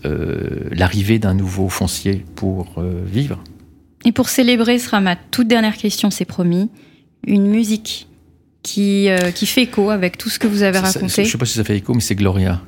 euh, 0.06 0.68
l'arrivée 0.72 1.18
d'un 1.18 1.34
nouveau 1.34 1.68
foncier 1.68 2.24
pour 2.34 2.78
euh, 2.78 3.02
vivre. 3.06 3.44
Et 4.06 4.12
pour 4.12 4.30
célébrer, 4.30 4.78
ce 4.78 4.86
sera 4.86 5.00
ma 5.00 5.14
toute 5.14 5.46
dernière 5.46 5.76
question, 5.76 6.10
c'est 6.10 6.24
promis, 6.24 6.70
une 7.26 7.46
musique 7.46 8.08
qui, 8.62 9.10
euh, 9.10 9.30
qui 9.30 9.44
fait 9.46 9.62
écho 9.62 9.90
avec 9.90 10.16
tout 10.16 10.30
ce 10.30 10.38
que 10.38 10.46
vous 10.46 10.62
avez 10.62 10.78
raconté. 10.78 11.08
je 11.08 11.20
ne 11.20 11.26
sais 11.26 11.38
pas 11.38 11.44
si 11.44 11.58
ça 11.58 11.64
fait 11.64 11.76
écho, 11.76 11.92
mais 11.92 12.00
c'est 12.00 12.14
Gloria. 12.14 12.62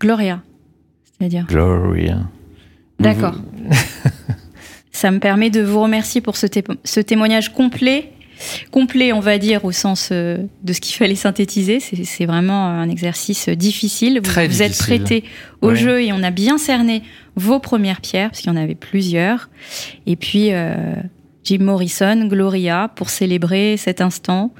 Gloria, 0.00 0.42
c'est-à-dire 1.16 1.46
Gloria. 1.46 2.28
D'accord. 2.98 3.36
ça 4.92 5.12
me 5.12 5.20
permet 5.20 5.50
de 5.50 5.62
vous 5.62 5.80
remercier 5.80 6.20
pour 6.20 6.36
ce, 6.36 6.46
ce 6.84 7.00
témoignage 7.00 7.52
complet 7.52 8.12
complet, 8.70 9.12
on 9.12 9.20
va 9.20 9.38
dire, 9.38 9.64
au 9.64 9.72
sens 9.72 10.10
euh, 10.12 10.38
de 10.62 10.72
ce 10.72 10.80
qu'il 10.80 10.94
fallait 10.96 11.14
synthétiser. 11.14 11.80
C'est 11.80 12.26
vraiment 12.26 12.66
un 12.66 12.88
exercice 12.88 13.48
difficile. 13.48 14.20
Vous, 14.22 14.30
vous 14.30 14.62
êtes 14.62 14.78
prêté 14.78 15.24
au 15.60 15.74
jeu 15.74 16.02
et 16.02 16.12
on 16.12 16.22
a 16.22 16.30
bien 16.30 16.58
cerné 16.58 17.02
vos 17.36 17.58
premières 17.58 18.00
pierres, 18.00 18.30
parce 18.30 18.40
qu'il 18.40 18.50
y 18.50 18.54
en 18.54 18.60
avait 18.60 18.74
plusieurs. 18.74 19.48
Et 20.06 20.16
puis, 20.16 20.52
euh, 20.52 20.94
Jim 21.44 21.58
Morrison, 21.60 22.26
Gloria, 22.26 22.90
pour 22.94 23.10
célébrer 23.10 23.76
cet 23.76 24.00
instant. 24.00 24.52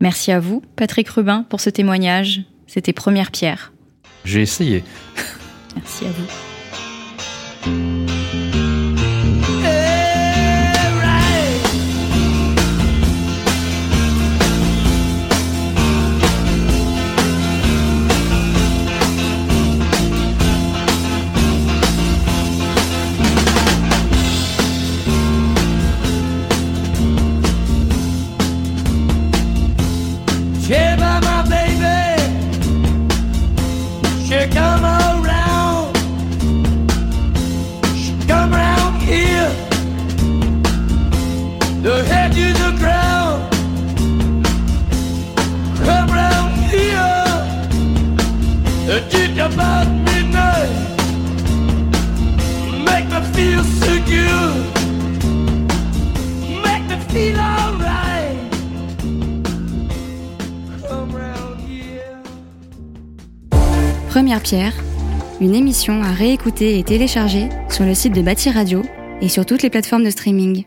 Merci 0.00 0.32
à 0.32 0.40
vous, 0.40 0.62
Patrick 0.76 1.08
Rubin, 1.08 1.44
pour 1.48 1.60
ce 1.60 1.70
témoignage. 1.70 2.42
C'était 2.66 2.92
Première 2.92 3.30
Pierre. 3.30 3.72
J'ai 4.24 4.42
essayé. 4.42 4.82
Merci 5.76 6.04
à 6.06 6.10
vous. 6.10 7.99
Une 65.40 65.54
émission 65.54 66.02
à 66.02 66.10
réécouter 66.10 66.78
et 66.78 66.82
télécharger 66.82 67.48
sur 67.68 67.84
le 67.84 67.94
site 67.94 68.14
de 68.14 68.22
Bâti 68.22 68.50
Radio 68.50 68.82
et 69.20 69.28
sur 69.28 69.46
toutes 69.46 69.62
les 69.62 69.70
plateformes 69.70 70.02
de 70.02 70.10
streaming. 70.10 70.64